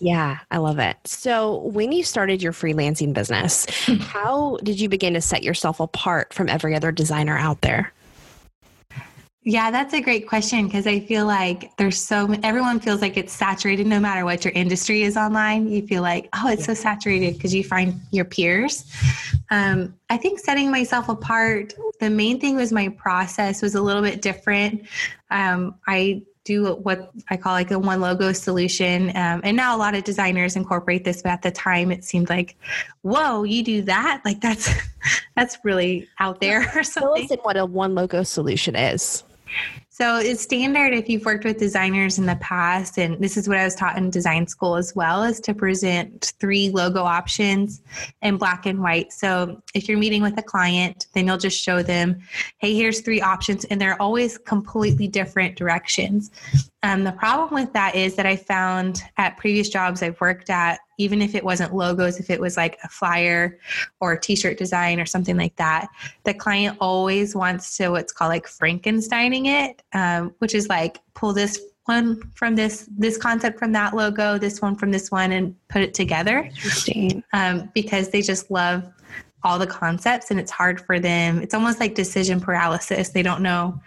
Yeah 0.00 0.38
i 0.50 0.58
love 0.58 0.78
it. 0.78 0.96
So 1.04 1.58
when 1.58 1.92
you 1.92 2.02
started 2.02 2.42
your 2.42 2.52
freelancing 2.52 3.12
business 3.12 3.66
how 4.00 4.58
did 4.62 4.80
you 4.80 4.88
begin 4.88 5.14
to 5.14 5.20
set 5.20 5.42
yourself 5.42 5.80
apart 5.80 6.32
from 6.32 6.48
every 6.48 6.74
other 6.74 6.92
designer 6.92 7.36
out 7.36 7.60
there 7.60 7.92
yeah, 9.44 9.72
that's 9.72 9.92
a 9.92 10.00
great 10.00 10.28
question 10.28 10.66
because 10.66 10.86
I 10.86 11.00
feel 11.00 11.26
like 11.26 11.76
there's 11.76 11.98
so 11.98 12.32
everyone 12.44 12.78
feels 12.78 13.00
like 13.00 13.16
it's 13.16 13.32
saturated 13.32 13.88
no 13.88 13.98
matter 13.98 14.24
what 14.24 14.44
your 14.44 14.52
industry 14.52 15.02
is 15.02 15.16
online. 15.16 15.68
You 15.68 15.84
feel 15.84 16.02
like, 16.02 16.28
oh, 16.34 16.48
it's 16.48 16.64
so 16.64 16.74
saturated 16.74 17.34
because 17.34 17.52
you 17.52 17.64
find 17.64 18.00
your 18.12 18.24
peers. 18.24 18.84
Um, 19.50 19.94
I 20.10 20.16
think 20.16 20.38
setting 20.38 20.70
myself 20.70 21.08
apart, 21.08 21.74
the 21.98 22.08
main 22.08 22.38
thing 22.38 22.54
was 22.54 22.72
my 22.72 22.88
process 22.90 23.62
was 23.62 23.74
a 23.74 23.82
little 23.82 24.02
bit 24.02 24.22
different. 24.22 24.86
Um, 25.30 25.74
I 25.88 26.22
do 26.44 26.74
what 26.76 27.10
I 27.28 27.36
call 27.36 27.52
like 27.52 27.72
a 27.72 27.78
one 27.78 28.00
logo 28.00 28.32
solution. 28.32 29.08
Um, 29.10 29.40
and 29.42 29.56
now 29.56 29.76
a 29.76 29.78
lot 29.78 29.96
of 29.96 30.04
designers 30.04 30.54
incorporate 30.54 31.04
this, 31.04 31.20
but 31.20 31.30
at 31.30 31.42
the 31.42 31.50
time 31.50 31.90
it 31.90 32.04
seemed 32.04 32.28
like, 32.28 32.56
whoa, 33.02 33.42
you 33.42 33.64
do 33.64 33.82
that? 33.82 34.22
Like 34.24 34.40
that's 34.40 34.72
that's 35.36 35.58
really 35.64 36.08
out 36.20 36.40
there 36.40 36.70
or 36.76 36.84
something. 36.84 37.26
Tell 37.26 37.38
us 37.38 37.44
what 37.44 37.56
a 37.56 37.66
one 37.66 37.96
logo 37.96 38.22
solution 38.22 38.76
is. 38.76 39.24
So 39.94 40.16
it's 40.16 40.42
standard 40.42 40.94
if 40.94 41.08
you've 41.08 41.24
worked 41.26 41.44
with 41.44 41.58
designers 41.58 42.18
in 42.18 42.24
the 42.24 42.36
past, 42.36 42.98
and 42.98 43.22
this 43.22 43.36
is 43.36 43.46
what 43.46 43.58
I 43.58 43.64
was 43.64 43.74
taught 43.74 43.98
in 43.98 44.08
design 44.08 44.46
school 44.46 44.76
as 44.76 44.96
well, 44.96 45.22
is 45.22 45.38
to 45.40 45.54
present 45.54 46.32
three 46.40 46.70
logo 46.70 47.02
options 47.02 47.82
in 48.22 48.38
black 48.38 48.64
and 48.64 48.80
white. 48.80 49.12
So 49.12 49.62
if 49.74 49.88
you're 49.88 49.98
meeting 49.98 50.22
with 50.22 50.38
a 50.38 50.42
client, 50.42 51.08
then 51.12 51.26
you'll 51.26 51.36
just 51.36 51.62
show 51.62 51.82
them, 51.82 52.20
hey, 52.56 52.74
here's 52.74 53.02
three 53.02 53.20
options, 53.20 53.66
and 53.66 53.78
they're 53.78 54.00
always 54.00 54.38
completely 54.38 55.08
different 55.08 55.56
directions. 55.56 56.30
Um, 56.82 57.04
the 57.04 57.12
problem 57.12 57.52
with 57.52 57.72
that 57.74 57.94
is 57.94 58.16
that 58.16 58.26
I 58.26 58.36
found 58.36 59.02
at 59.18 59.36
previous 59.36 59.68
jobs 59.68 60.02
I've 60.02 60.20
worked 60.20 60.48
at, 60.48 60.80
even 61.02 61.20
if 61.20 61.34
it 61.34 61.44
wasn't 61.44 61.74
logos, 61.74 62.20
if 62.20 62.30
it 62.30 62.40
was 62.40 62.56
like 62.56 62.78
a 62.84 62.88
flyer 62.88 63.58
or 64.00 64.12
a 64.12 64.20
t 64.20 64.36
shirt 64.36 64.56
design 64.56 65.00
or 65.00 65.06
something 65.06 65.36
like 65.36 65.56
that, 65.56 65.88
the 66.24 66.32
client 66.32 66.76
always 66.80 67.34
wants 67.34 67.76
to 67.76 67.88
what's 67.90 68.12
called 68.12 68.30
like 68.30 68.46
Frankensteining 68.46 69.46
it, 69.46 69.82
um, 69.92 70.34
which 70.38 70.54
is 70.54 70.68
like 70.68 71.00
pull 71.14 71.32
this 71.32 71.60
one 71.86 72.20
from 72.34 72.54
this 72.54 72.88
this 72.96 73.18
concept 73.18 73.58
from 73.58 73.72
that 73.72 73.94
logo, 73.94 74.38
this 74.38 74.62
one 74.62 74.76
from 74.76 74.92
this 74.92 75.10
one, 75.10 75.32
and 75.32 75.54
put 75.68 75.82
it 75.82 75.94
together. 75.94 76.44
Interesting. 76.44 77.24
Um, 77.32 77.70
because 77.74 78.10
they 78.10 78.22
just 78.22 78.50
love 78.50 78.84
all 79.44 79.58
the 79.58 79.66
concepts 79.66 80.30
and 80.30 80.38
it's 80.38 80.50
hard 80.50 80.80
for 80.80 81.00
them. 81.00 81.40
It's 81.40 81.54
almost 81.54 81.80
like 81.80 81.94
decision 81.96 82.40
paralysis. 82.40 83.08
They 83.08 83.22
don't 83.22 83.42
know 83.42 83.80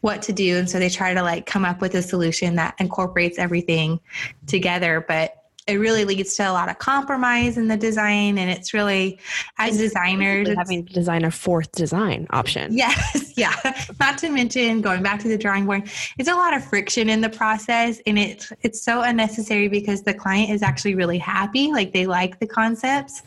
what 0.00 0.22
to 0.22 0.32
do. 0.32 0.58
And 0.58 0.68
so 0.68 0.78
they 0.78 0.90
try 0.90 1.14
to 1.14 1.22
like 1.22 1.46
come 1.46 1.64
up 1.64 1.80
with 1.80 1.94
a 1.94 2.02
solution 2.02 2.56
that 2.56 2.74
incorporates 2.78 3.38
everything 3.38 4.00
together. 4.46 5.04
But 5.06 5.39
it 5.66 5.76
really 5.76 6.04
leads 6.04 6.34
to 6.36 6.48
a 6.48 6.52
lot 6.52 6.68
of 6.68 6.78
compromise 6.78 7.56
in 7.56 7.68
the 7.68 7.76
design 7.76 8.38
and 8.38 8.50
it's 8.50 8.72
really 8.72 9.18
as 9.58 9.76
designers 9.76 10.48
having 10.56 10.84
to 10.86 10.92
design 10.92 11.24
a 11.24 11.30
fourth 11.30 11.70
design 11.72 12.26
option. 12.30 12.76
Yes 12.76 13.32
yeah. 13.36 13.54
Not 13.98 14.18
to 14.18 14.30
mention 14.30 14.80
going 14.80 15.02
back 15.02 15.20
to 15.20 15.28
the 15.28 15.38
drawing 15.38 15.66
board 15.66 15.88
it's 16.18 16.28
a 16.28 16.34
lot 16.34 16.54
of 16.54 16.64
friction 16.64 17.08
in 17.08 17.20
the 17.20 17.28
process 17.28 18.00
and 18.06 18.18
it 18.18 18.48
it's 18.62 18.82
so 18.82 19.02
unnecessary 19.02 19.68
because 19.68 20.02
the 20.02 20.14
client 20.14 20.50
is 20.50 20.62
actually 20.62 20.94
really 20.94 21.18
happy 21.18 21.72
like 21.72 21.92
they 21.92 22.06
like 22.06 22.38
the 22.40 22.46
concepts. 22.46 23.22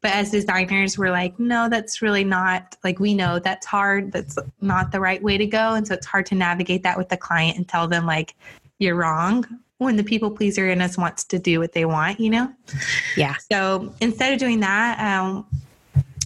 But 0.00 0.12
as 0.12 0.30
designers 0.30 0.98
we're 0.98 1.10
like 1.10 1.38
no 1.38 1.68
that's 1.68 2.00
really 2.02 2.24
not 2.24 2.76
like 2.84 3.00
we 3.00 3.14
know 3.14 3.38
that's 3.38 3.66
hard 3.66 4.12
that's 4.12 4.38
not 4.60 4.92
the 4.92 5.00
right 5.00 5.22
way 5.22 5.36
to 5.38 5.46
go 5.46 5.74
and 5.74 5.86
so 5.86 5.94
it's 5.94 6.06
hard 6.06 6.26
to 6.26 6.34
navigate 6.34 6.82
that 6.84 6.96
with 6.96 7.08
the 7.08 7.16
client 7.16 7.56
and 7.56 7.68
tell 7.68 7.88
them 7.88 8.06
like 8.06 8.34
you're 8.78 8.96
wrong 8.96 9.46
when 9.82 9.96
the 9.96 10.04
people 10.04 10.30
pleaser 10.30 10.70
in 10.70 10.80
us 10.80 10.96
wants 10.96 11.24
to 11.24 11.38
do 11.38 11.60
what 11.60 11.72
they 11.72 11.84
want, 11.84 12.20
you 12.20 12.30
know? 12.30 12.52
Yeah. 13.16 13.36
So 13.50 13.92
instead 14.00 14.32
of 14.32 14.38
doing 14.38 14.60
that, 14.60 14.98
um, 15.00 15.46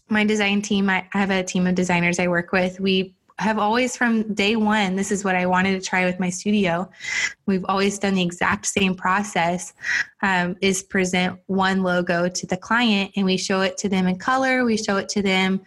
my 0.08 0.24
design 0.24 0.62
team, 0.62 0.88
I 0.88 1.06
have 1.12 1.30
a 1.30 1.42
team 1.42 1.66
of 1.66 1.74
designers 1.74 2.18
I 2.18 2.28
work 2.28 2.52
with. 2.52 2.78
We 2.78 3.15
have 3.38 3.58
always 3.58 3.96
from 3.96 4.34
day 4.34 4.56
one 4.56 4.96
this 4.96 5.12
is 5.12 5.24
what 5.24 5.34
i 5.34 5.44
wanted 5.44 5.72
to 5.72 5.86
try 5.86 6.04
with 6.04 6.18
my 6.18 6.30
studio. 6.30 6.88
We've 7.46 7.64
always 7.68 7.98
done 7.98 8.14
the 8.14 8.22
exact 8.22 8.66
same 8.66 8.94
process 8.94 9.72
um, 10.22 10.56
is 10.60 10.82
present 10.82 11.38
one 11.46 11.82
logo 11.82 12.28
to 12.28 12.46
the 12.46 12.56
client 12.56 13.12
and 13.16 13.24
we 13.24 13.36
show 13.36 13.60
it 13.60 13.76
to 13.78 13.88
them 13.88 14.06
in 14.06 14.18
color. 14.18 14.64
We 14.64 14.76
show 14.76 14.96
it 14.96 15.08
to 15.10 15.22
them 15.22 15.60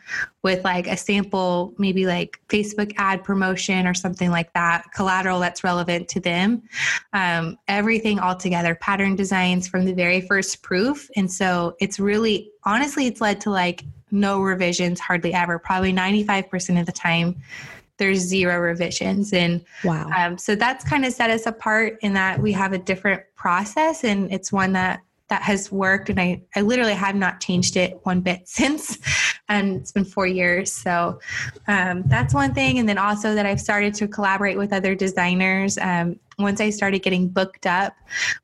with 0.43 0.63
like 0.63 0.87
a 0.87 0.97
sample 0.97 1.73
maybe 1.77 2.05
like 2.05 2.39
facebook 2.47 2.93
ad 2.97 3.23
promotion 3.23 3.85
or 3.87 3.93
something 3.93 4.31
like 4.31 4.53
that 4.53 4.85
collateral 4.93 5.39
that's 5.39 5.63
relevant 5.63 6.07
to 6.09 6.19
them. 6.19 6.63
Um, 7.13 7.57
everything 7.67 8.19
all 8.19 8.35
together 8.35 8.75
pattern 8.75 9.15
designs 9.15 9.67
from 9.67 9.85
the 9.85 9.93
very 9.93 10.21
first 10.21 10.61
proof. 10.61 11.09
And 11.15 11.31
so 11.31 11.75
it's 11.79 11.99
really 11.99 12.51
honestly 12.63 13.07
it's 13.07 13.21
led 13.21 13.41
to 13.41 13.49
like 13.49 13.83
no 14.11 14.41
revisions 14.41 14.99
hardly 14.99 15.33
ever 15.33 15.59
probably 15.59 15.93
95% 15.93 16.79
of 16.79 16.85
the 16.85 16.91
time 16.91 17.35
there's 17.99 18.19
zero 18.19 18.57
revisions. 18.57 19.33
And 19.33 19.63
wow. 19.83 20.09
um, 20.17 20.37
so 20.37 20.55
that's 20.55 20.83
kind 20.83 21.05
of 21.05 21.13
set 21.13 21.29
us 21.29 21.45
apart 21.45 21.99
in 22.01 22.13
that 22.13 22.39
we 22.39 22.51
have 22.53 22.73
a 22.73 22.79
different 22.79 23.21
process 23.35 24.03
and 24.03 24.33
it's 24.33 24.51
one 24.51 24.73
that 24.73 25.01
that 25.27 25.43
has 25.43 25.71
worked 25.71 26.09
and 26.09 26.19
I, 26.19 26.41
I 26.55 26.61
literally 26.61 26.95
have 26.95 27.15
not 27.15 27.39
changed 27.39 27.77
it 27.77 27.99
one 28.01 28.21
bit 28.21 28.41
since. 28.47 28.97
And 29.47 29.75
it's 29.75 29.91
been 29.91 30.05
four 30.05 30.25
years. 30.25 30.71
So 30.71 31.19
um, 31.67 32.03
that's 32.07 32.33
one 32.33 32.53
thing. 32.53 32.79
And 32.79 32.89
then 32.89 32.97
also 32.97 33.35
that 33.35 33.45
i've 33.45 33.61
started 33.61 33.93
to 33.95 34.07
collaborate 34.07 34.57
with 34.57 34.73
other 34.73 34.95
designers. 34.95 35.77
Um, 35.77 36.19
once 36.39 36.61
i 36.61 36.69
started 36.69 36.99
getting 37.03 37.27
booked 37.27 37.65
up 37.65 37.93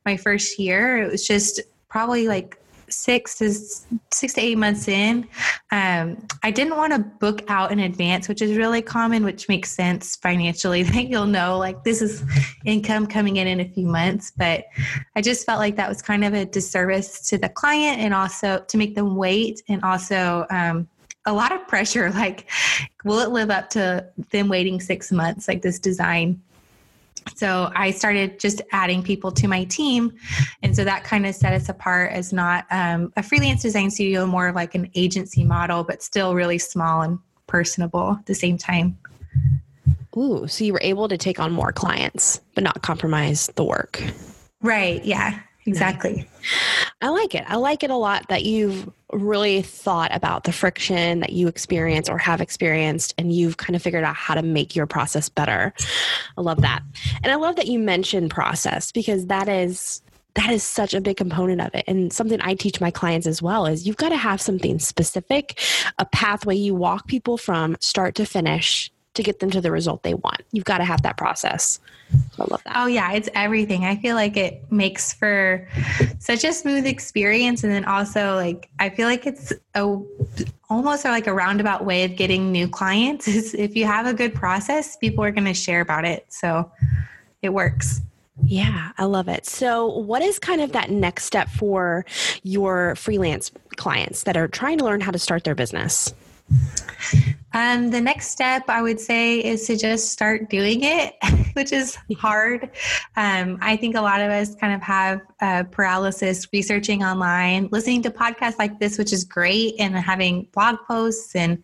my 0.05 0.17
first 0.17 0.59
year 0.59 1.01
it 1.01 1.09
was 1.09 1.25
just 1.25 1.61
probably 1.87 2.27
like 2.27 2.59
six 2.89 3.37
to 3.39 3.51
six 4.13 4.33
to 4.33 4.41
eight 4.41 4.57
months 4.57 4.87
in, 4.87 5.27
um, 5.71 6.25
I 6.43 6.51
didn't 6.51 6.77
want 6.77 6.93
to 6.93 6.99
book 6.99 7.43
out 7.47 7.71
in 7.71 7.79
advance, 7.79 8.27
which 8.27 8.41
is 8.41 8.57
really 8.57 8.81
common, 8.81 9.23
which 9.23 9.47
makes 9.49 9.71
sense 9.71 10.15
financially 10.15 10.83
that 10.91 11.07
you'll 11.07 11.25
know 11.25 11.57
like 11.57 11.83
this 11.83 12.01
is 12.01 12.23
income 12.65 13.07
coming 13.07 13.37
in 13.37 13.47
in 13.47 13.59
a 13.59 13.65
few 13.65 13.87
months. 13.87 14.31
But 14.35 14.65
I 15.15 15.21
just 15.21 15.45
felt 15.45 15.59
like 15.59 15.75
that 15.75 15.89
was 15.89 16.01
kind 16.01 16.23
of 16.23 16.33
a 16.33 16.45
disservice 16.45 17.27
to 17.29 17.37
the 17.37 17.49
client 17.49 17.99
and 17.99 18.13
also 18.13 18.63
to 18.67 18.77
make 18.77 18.95
them 18.95 19.15
wait 19.15 19.61
and 19.67 19.83
also 19.83 20.45
um, 20.49 20.87
a 21.25 21.33
lot 21.33 21.51
of 21.51 21.67
pressure. 21.67 22.11
Like, 22.15 22.49
will 23.03 23.19
it 23.19 23.29
live 23.29 23.49
up 23.49 23.69
to 23.71 24.07
them 24.31 24.47
waiting 24.47 24.79
six 24.79 25.11
months? 25.11 25.47
Like 25.47 25.61
this 25.61 25.79
design 25.79 26.41
so 27.33 27.71
I 27.75 27.91
started 27.91 28.39
just 28.39 28.61
adding 28.71 29.01
people 29.01 29.31
to 29.31 29.47
my 29.47 29.63
team. 29.65 30.13
And 30.61 30.75
so 30.75 30.83
that 30.83 31.03
kind 31.03 31.25
of 31.25 31.33
set 31.33 31.53
us 31.53 31.69
apart 31.69 32.11
as 32.11 32.31
not 32.31 32.65
um, 32.71 33.11
a 33.17 33.23
freelance 33.23 33.61
design 33.61 33.89
studio, 33.89 34.25
more 34.25 34.51
like 34.51 34.75
an 34.75 34.89
agency 34.95 35.43
model, 35.43 35.83
but 35.83 36.03
still 36.03 36.35
really 36.35 36.57
small 36.57 37.01
and 37.01 37.19
personable 37.47 38.17
at 38.19 38.25
the 38.25 38.35
same 38.35 38.57
time. 38.57 38.97
Ooh, 40.17 40.47
so 40.47 40.63
you 40.63 40.71
were 40.71 40.81
able 40.81 41.09
to 41.09 41.17
take 41.17 41.39
on 41.39 41.51
more 41.51 41.73
clients, 41.73 42.39
but 42.53 42.63
not 42.63 42.81
compromise 42.81 43.47
the 43.55 43.63
work. 43.63 44.01
Right. 44.61 45.03
Yeah, 45.03 45.39
exactly. 45.65 46.27
I 47.05 47.09
like 47.09 47.35
it. 47.35 47.43
I 47.47 47.57
like 47.57 47.83
it 47.83 47.91
a 47.91 47.95
lot 47.95 48.29
that 48.29 48.45
you've 48.45 48.91
really 49.13 49.61
thought 49.61 50.09
about 50.11 50.45
the 50.45 50.51
friction 50.51 51.19
that 51.19 51.33
you 51.33 51.47
experience 51.47 52.09
or 52.09 52.17
have 52.17 52.41
experienced 52.41 53.13
and 53.19 53.31
you've 53.31 53.57
kind 53.57 53.75
of 53.75 53.83
figured 53.83 54.03
out 54.03 54.15
how 54.15 54.33
to 54.33 54.41
make 54.41 54.75
your 54.75 54.87
process 54.87 55.29
better. 55.29 55.71
I 56.35 56.41
love 56.41 56.63
that. 56.63 56.81
And 57.21 57.31
I 57.31 57.35
love 57.35 57.57
that 57.57 57.67
you 57.67 57.77
mentioned 57.77 58.31
process 58.31 58.91
because 58.91 59.27
that 59.27 59.47
is 59.47 60.01
that 60.33 60.49
is 60.49 60.63
such 60.63 60.95
a 60.95 60.99
big 60.99 61.15
component 61.15 61.61
of 61.61 61.73
it 61.73 61.85
and 61.87 62.11
something 62.11 62.41
i 62.41 62.53
teach 62.53 62.81
my 62.81 62.91
clients 62.91 63.25
as 63.25 63.41
well 63.41 63.65
is 63.65 63.87
you've 63.87 63.95
got 63.95 64.09
to 64.09 64.17
have 64.17 64.41
something 64.41 64.79
specific 64.79 65.57
a 65.97 66.05
pathway 66.07 66.53
you 66.53 66.75
walk 66.75 67.07
people 67.07 67.37
from 67.37 67.77
start 67.79 68.15
to 68.15 68.25
finish 68.25 68.91
to 69.15 69.23
get 69.23 69.39
them 69.39 69.49
to 69.49 69.61
the 69.61 69.71
result 69.71 70.03
they 70.03 70.13
want 70.13 70.41
you've 70.51 70.65
got 70.65 70.77
to 70.79 70.85
have 70.85 71.01
that 71.01 71.17
process 71.17 71.79
so 72.11 72.43
I 72.43 72.47
love 72.51 72.63
that. 72.63 72.73
Oh 72.75 72.87
yeah, 72.87 73.13
it's 73.13 73.29
everything. 73.33 73.85
I 73.85 73.95
feel 73.95 74.15
like 74.15 74.37
it 74.37 74.71
makes 74.71 75.13
for 75.13 75.67
such 76.19 76.43
a 76.43 76.53
smooth 76.53 76.85
experience 76.85 77.63
and 77.63 77.71
then 77.71 77.85
also 77.85 78.35
like 78.35 78.69
I 78.79 78.89
feel 78.89 79.07
like 79.07 79.25
it's 79.25 79.51
a 79.73 79.97
almost 80.69 81.05
like 81.05 81.27
a 81.27 81.33
roundabout 81.33 81.85
way 81.85 82.03
of 82.03 82.15
getting 82.15 82.51
new 82.51 82.67
clients. 82.67 83.27
Is 83.35 83.53
if 83.53 83.75
you 83.75 83.85
have 83.85 84.05
a 84.05 84.13
good 84.13 84.33
process, 84.33 84.97
people 84.97 85.23
are 85.23 85.31
going 85.31 85.45
to 85.45 85.53
share 85.53 85.81
about 85.81 86.05
it. 86.05 86.25
So 86.29 86.71
it 87.41 87.49
works. 87.49 88.01
Yeah, 88.43 88.91
I 88.97 89.05
love 89.05 89.29
it. 89.29 89.45
So, 89.45 89.87
what 89.87 90.21
is 90.21 90.39
kind 90.39 90.59
of 90.59 90.73
that 90.73 90.89
next 90.89 91.23
step 91.23 91.47
for 91.47 92.05
your 92.43 92.93
freelance 92.95 93.49
clients 93.77 94.23
that 94.23 94.35
are 94.35 94.49
trying 94.49 94.77
to 94.79 94.83
learn 94.83 94.99
how 94.99 95.11
to 95.11 95.19
start 95.19 95.45
their 95.45 95.55
business? 95.55 96.13
Um, 97.55 97.89
the 97.89 98.01
next 98.01 98.31
step 98.31 98.63
I 98.67 98.81
would 98.81 98.99
say 98.99 99.39
is 99.39 99.65
to 99.67 99.77
just 99.77 100.11
start 100.11 100.49
doing 100.49 100.83
it, 100.83 101.15
which 101.53 101.71
is 101.71 101.97
hard. 102.17 102.69
Um, 103.15 103.57
I 103.61 103.77
think 103.77 103.95
a 103.95 104.01
lot 104.01 104.19
of 104.19 104.29
us 104.29 104.55
kind 104.55 104.73
of 104.73 104.81
have 104.81 105.21
uh, 105.39 105.63
paralysis 105.71 106.49
researching 106.51 107.01
online, 107.01 107.69
listening 107.71 108.01
to 108.03 108.11
podcasts 108.11 108.59
like 108.59 108.77
this, 108.79 108.97
which 108.97 109.13
is 109.13 109.23
great, 109.23 109.75
and 109.79 109.95
having 109.95 110.49
blog 110.53 110.79
posts 110.85 111.33
and 111.33 111.63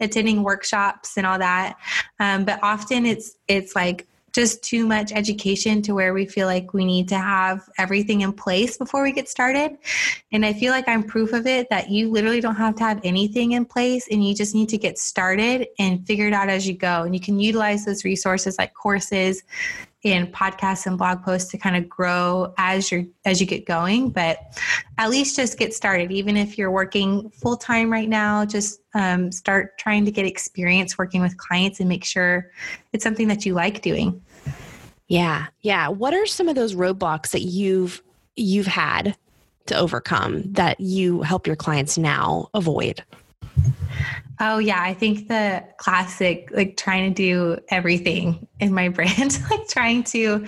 attending 0.00 0.44
workshops 0.44 1.16
and 1.16 1.26
all 1.26 1.38
that. 1.38 1.78
Um, 2.20 2.44
but 2.44 2.60
often 2.62 3.04
it's 3.04 3.36
it's 3.48 3.74
like 3.74 4.06
just 4.34 4.62
too 4.64 4.84
much 4.86 5.12
education 5.12 5.80
to 5.82 5.94
where 5.94 6.12
we 6.12 6.26
feel 6.26 6.48
like 6.48 6.74
we 6.74 6.84
need 6.84 7.08
to 7.08 7.16
have 7.16 7.68
everything 7.78 8.22
in 8.22 8.32
place 8.32 8.76
before 8.76 9.02
we 9.02 9.12
get 9.12 9.28
started. 9.28 9.78
And 10.32 10.44
I 10.44 10.52
feel 10.52 10.72
like 10.72 10.88
I'm 10.88 11.04
proof 11.04 11.32
of 11.32 11.46
it 11.46 11.68
that 11.70 11.88
you 11.88 12.10
literally 12.10 12.40
don't 12.40 12.56
have 12.56 12.74
to 12.76 12.84
have 12.84 13.00
anything 13.04 13.52
in 13.52 13.64
place 13.64 14.08
and 14.10 14.26
you 14.26 14.34
just 14.34 14.54
need 14.54 14.68
to 14.70 14.78
get 14.78 14.98
started 14.98 15.68
and 15.78 16.04
figure 16.04 16.26
it 16.26 16.32
out 16.32 16.48
as 16.48 16.66
you 16.66 16.74
go. 16.74 17.02
And 17.02 17.14
you 17.14 17.20
can 17.20 17.38
utilize 17.38 17.84
those 17.84 18.04
resources 18.04 18.58
like 18.58 18.74
courses 18.74 19.44
in 20.04 20.26
podcasts 20.26 20.86
and 20.86 20.98
blog 20.98 21.22
posts 21.22 21.50
to 21.50 21.58
kind 21.58 21.76
of 21.76 21.88
grow 21.88 22.52
as 22.58 22.92
you're 22.92 23.04
as 23.24 23.40
you 23.40 23.46
get 23.46 23.64
going 23.64 24.10
but 24.10 24.38
at 24.98 25.08
least 25.08 25.34
just 25.34 25.58
get 25.58 25.74
started. 25.74 26.12
Even 26.12 26.36
if 26.36 26.56
you're 26.58 26.70
working 26.70 27.30
full 27.30 27.56
time 27.56 27.90
right 27.90 28.08
now 28.08 28.44
just 28.44 28.80
um, 28.94 29.32
start 29.32 29.76
trying 29.78 30.04
to 30.04 30.12
get 30.12 30.26
experience 30.26 30.98
working 30.98 31.22
with 31.22 31.36
clients 31.38 31.80
and 31.80 31.88
make 31.88 32.04
sure 32.04 32.50
it's 32.92 33.02
something 33.02 33.28
that 33.28 33.46
you 33.46 33.54
like 33.54 33.80
doing. 33.80 34.22
Yeah. 35.08 35.46
Yeah. 35.62 35.88
What 35.88 36.14
are 36.14 36.26
some 36.26 36.48
of 36.48 36.54
those 36.54 36.74
roadblocks 36.74 37.30
that 37.30 37.42
you've 37.42 38.02
you've 38.36 38.66
had 38.66 39.16
to 39.66 39.76
overcome 39.76 40.42
that 40.52 40.78
you 40.80 41.22
help 41.22 41.46
your 41.46 41.56
clients 41.56 41.96
now 41.96 42.48
avoid 42.52 43.02
Oh 44.40 44.58
yeah, 44.58 44.82
I 44.82 44.94
think 44.94 45.28
the 45.28 45.64
classic 45.76 46.50
like 46.52 46.76
trying 46.76 47.12
to 47.12 47.14
do 47.14 47.58
everything 47.68 48.46
in 48.60 48.74
my 48.74 48.88
brand, 48.90 49.38
like 49.50 49.68
trying 49.68 50.04
to 50.04 50.46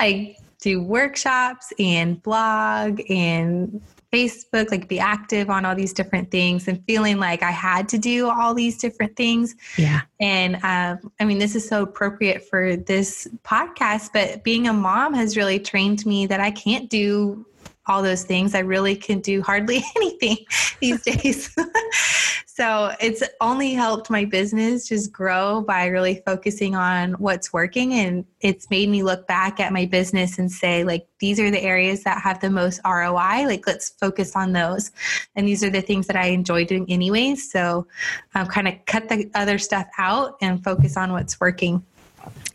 like 0.00 0.38
do 0.60 0.82
workshops 0.82 1.72
and 1.78 2.22
blog 2.22 3.00
and 3.10 3.80
Facebook, 4.12 4.70
like 4.70 4.88
be 4.88 4.98
active 4.98 5.50
on 5.50 5.64
all 5.64 5.74
these 5.74 5.92
different 5.92 6.30
things 6.30 6.68
and 6.68 6.82
feeling 6.86 7.18
like 7.18 7.42
I 7.42 7.50
had 7.50 7.88
to 7.90 7.98
do 7.98 8.30
all 8.30 8.54
these 8.54 8.78
different 8.78 9.16
things. 9.16 9.54
Yeah. 9.76 10.02
And 10.20 10.56
um, 10.62 11.12
I 11.20 11.24
mean, 11.24 11.38
this 11.38 11.54
is 11.54 11.68
so 11.68 11.82
appropriate 11.82 12.48
for 12.48 12.76
this 12.76 13.28
podcast, 13.44 14.10
but 14.12 14.42
being 14.42 14.68
a 14.68 14.72
mom 14.72 15.12
has 15.14 15.36
really 15.36 15.58
trained 15.58 16.06
me 16.06 16.26
that 16.26 16.40
I 16.40 16.50
can't 16.50 16.88
do 16.88 17.44
all 17.86 18.02
those 18.02 18.24
things. 18.24 18.54
I 18.54 18.60
really 18.60 18.96
can 18.96 19.20
do 19.20 19.42
hardly 19.42 19.82
anything 19.96 20.38
these 20.80 21.02
days. 21.02 21.54
so 22.46 22.92
it's 23.00 23.22
only 23.40 23.74
helped 23.74 24.10
my 24.10 24.24
business 24.24 24.88
just 24.88 25.12
grow 25.12 25.60
by 25.62 25.86
really 25.86 26.22
focusing 26.26 26.74
on 26.74 27.12
what's 27.14 27.52
working. 27.52 27.94
And 27.94 28.24
it's 28.40 28.68
made 28.70 28.88
me 28.88 29.02
look 29.02 29.26
back 29.26 29.60
at 29.60 29.72
my 29.72 29.86
business 29.86 30.38
and 30.38 30.50
say, 30.50 30.84
like, 30.84 31.06
these 31.18 31.40
are 31.40 31.50
the 31.50 31.62
areas 31.62 32.02
that 32.04 32.20
have 32.22 32.40
the 32.40 32.50
most 32.50 32.80
ROI. 32.84 33.46
Like, 33.46 33.66
let's 33.66 33.90
focus 33.90 34.34
on 34.34 34.52
those. 34.52 34.90
And 35.34 35.46
these 35.46 35.62
are 35.62 35.70
the 35.70 35.80
things 35.80 36.06
that 36.08 36.16
I 36.16 36.26
enjoy 36.26 36.64
doing 36.64 36.86
anyways. 36.88 37.50
So 37.50 37.86
um, 38.34 38.46
kind 38.46 38.68
of 38.68 38.74
cut 38.86 39.08
the 39.08 39.30
other 39.34 39.58
stuff 39.58 39.86
out 39.98 40.36
and 40.40 40.62
focus 40.62 40.96
on 40.96 41.12
what's 41.12 41.40
working. 41.40 41.84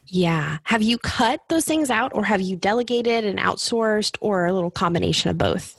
Yeah. 0.07 0.57
Have 0.63 0.81
you 0.81 0.97
cut 0.97 1.41
those 1.47 1.65
things 1.65 1.89
out 1.89 2.11
or 2.13 2.25
have 2.25 2.41
you 2.41 2.57
delegated 2.57 3.23
and 3.25 3.39
outsourced 3.39 4.17
or 4.19 4.45
a 4.45 4.53
little 4.53 4.71
combination 4.71 5.29
of 5.29 5.37
both? 5.37 5.77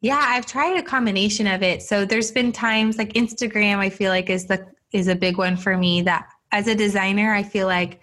Yeah, 0.00 0.22
I've 0.22 0.46
tried 0.46 0.76
a 0.76 0.82
combination 0.82 1.46
of 1.46 1.62
it. 1.62 1.82
So 1.82 2.04
there's 2.04 2.30
been 2.30 2.52
times 2.52 2.98
like 2.98 3.14
Instagram 3.14 3.78
I 3.78 3.90
feel 3.90 4.10
like 4.10 4.28
is 4.30 4.46
the 4.46 4.66
is 4.92 5.08
a 5.08 5.14
big 5.14 5.38
one 5.38 5.56
for 5.56 5.76
me 5.76 6.02
that 6.02 6.28
as 6.54 6.68
a 6.68 6.74
designer, 6.74 7.34
I 7.34 7.42
feel 7.42 7.66
like 7.66 8.00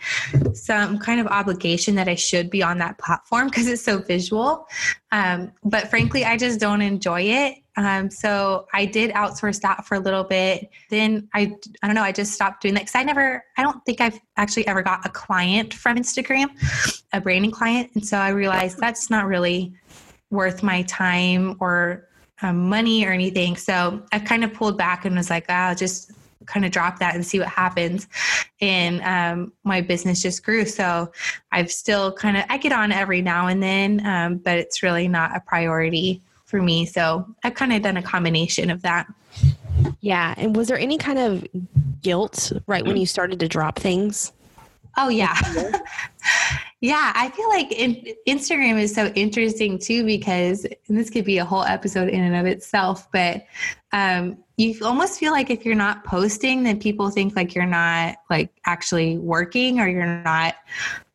some 0.53 0.99
kind 0.99 1.21
of 1.21 1.27
obligation 1.27 1.95
that 1.95 2.09
I 2.09 2.15
should 2.15 2.49
be 2.49 2.61
on 2.61 2.79
that 2.79 2.97
platform 2.97 3.47
because 3.47 3.65
it's 3.65 3.81
so 3.81 3.99
visual. 3.99 4.67
Um, 5.13 5.53
but 5.63 5.89
frankly, 5.89 6.25
I 6.25 6.35
just 6.35 6.59
don't 6.59 6.81
enjoy 6.81 7.21
it. 7.21 7.59
Um, 7.77 8.11
so 8.11 8.67
I 8.73 8.85
did 8.85 9.11
outsource 9.11 9.61
that 9.61 9.85
for 9.85 9.95
a 9.95 9.99
little 9.99 10.25
bit. 10.25 10.69
Then 10.89 11.29
I, 11.33 11.55
I 11.81 11.87
don't 11.87 11.95
know, 11.95 12.03
I 12.03 12.11
just 12.11 12.33
stopped 12.33 12.61
doing 12.61 12.73
that 12.73 12.81
because 12.81 12.95
I 12.95 13.03
never, 13.03 13.41
I 13.55 13.63
don't 13.63 13.83
think 13.85 14.01
I've 14.01 14.19
actually 14.35 14.67
ever 14.67 14.81
got 14.81 15.05
a 15.05 15.09
client 15.09 15.73
from 15.73 15.95
Instagram, 15.95 16.49
a 17.13 17.21
branding 17.21 17.51
client. 17.51 17.91
And 17.95 18.05
so 18.05 18.17
I 18.17 18.29
realized 18.29 18.79
that's 18.79 19.09
not 19.09 19.27
really 19.27 19.73
worth 20.29 20.61
my 20.61 20.81
time 20.83 21.55
or 21.61 22.09
um, 22.41 22.67
money 22.67 23.05
or 23.05 23.13
anything. 23.13 23.55
So 23.55 24.03
I 24.11 24.19
kind 24.19 24.43
of 24.43 24.53
pulled 24.53 24.77
back 24.77 25.05
and 25.05 25.15
was 25.15 25.29
like, 25.29 25.49
I'll 25.49 25.73
just 25.73 26.11
kind 26.45 26.65
of 26.65 26.71
drop 26.71 26.99
that 26.99 27.15
and 27.15 27.25
see 27.25 27.39
what 27.39 27.47
happens. 27.47 28.07
And 28.59 29.01
um, 29.01 29.53
my 29.63 29.81
business 29.81 30.21
just 30.21 30.43
grew. 30.43 30.65
So 30.65 31.11
I've 31.51 31.71
still 31.71 32.11
kind 32.13 32.37
of, 32.37 32.45
I 32.49 32.57
get 32.57 32.71
on 32.71 32.91
every 32.91 33.21
now 33.21 33.47
and 33.47 33.61
then, 33.61 34.05
um, 34.05 34.37
but 34.37 34.57
it's 34.57 34.83
really 34.83 35.07
not 35.07 35.35
a 35.35 35.39
priority 35.41 36.21
for 36.45 36.61
me. 36.61 36.85
So 36.85 37.25
I've 37.43 37.55
kind 37.55 37.73
of 37.73 37.81
done 37.81 37.97
a 37.97 38.03
combination 38.03 38.69
of 38.69 38.81
that. 38.81 39.07
Yeah. 40.01 40.33
And 40.37 40.55
was 40.55 40.67
there 40.67 40.77
any 40.77 40.97
kind 40.97 41.19
of 41.19 41.47
guilt 42.01 42.51
right 42.67 42.85
when 42.85 42.97
you 42.97 43.05
started 43.05 43.39
to 43.39 43.47
drop 43.47 43.79
things? 43.79 44.31
Oh, 44.97 45.09
yeah. 45.09 45.35
yeah. 46.81 47.13
I 47.15 47.29
feel 47.29 47.47
like 47.49 47.71
in, 47.71 48.13
Instagram 48.27 48.81
is 48.81 48.93
so 48.93 49.07
interesting 49.07 49.79
too 49.79 50.03
because 50.03 50.65
this 50.89 51.09
could 51.09 51.25
be 51.25 51.37
a 51.37 51.45
whole 51.45 51.63
episode 51.63 52.09
in 52.09 52.21
and 52.21 52.35
of 52.35 52.45
itself, 52.45 53.09
but 53.11 53.45
um, 53.93 54.37
you 54.57 54.75
almost 54.83 55.19
feel 55.19 55.31
like 55.31 55.49
if 55.49 55.65
you're 55.65 55.75
not 55.75 56.03
posting, 56.03 56.63
then 56.63 56.79
people 56.79 57.09
think 57.09 57.35
like 57.35 57.55
you're 57.55 57.65
not 57.65 58.15
like 58.29 58.51
actually 58.65 59.17
working 59.17 59.79
or 59.79 59.87
you're 59.87 60.05
not 60.05 60.55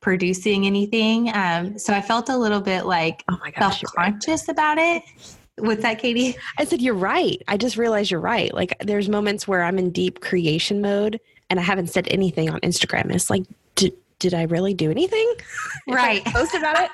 producing 0.00 0.66
anything. 0.66 1.30
Um, 1.34 1.78
so 1.78 1.92
I 1.92 2.00
felt 2.00 2.28
a 2.28 2.36
little 2.36 2.60
bit 2.60 2.86
like 2.86 3.24
oh 3.28 3.36
my 3.40 3.50
gosh, 3.50 3.80
self 3.80 3.92
conscious 3.94 4.48
right. 4.48 4.54
about 4.54 4.78
it. 4.78 5.02
What's 5.58 5.82
that, 5.82 5.98
Katie? 5.98 6.36
I 6.58 6.64
said, 6.64 6.82
You're 6.82 6.94
right. 6.94 7.42
I 7.48 7.56
just 7.56 7.76
realized 7.76 8.10
you're 8.10 8.20
right. 8.20 8.52
Like, 8.52 8.76
there's 8.84 9.08
moments 9.08 9.48
where 9.48 9.62
I'm 9.62 9.78
in 9.78 9.90
deep 9.90 10.20
creation 10.20 10.82
mode 10.82 11.18
and 11.48 11.58
I 11.58 11.62
haven't 11.62 11.88
said 11.88 12.06
anything 12.10 12.50
on 12.50 12.60
Instagram. 12.60 13.10
It's 13.14 13.30
like, 13.30 13.44
did, 13.74 13.94
did 14.18 14.34
I 14.34 14.42
really 14.44 14.74
do 14.74 14.90
anything? 14.90 15.34
Right. 15.88 16.24
post 16.24 16.54
about 16.54 16.82
it? 16.82 16.90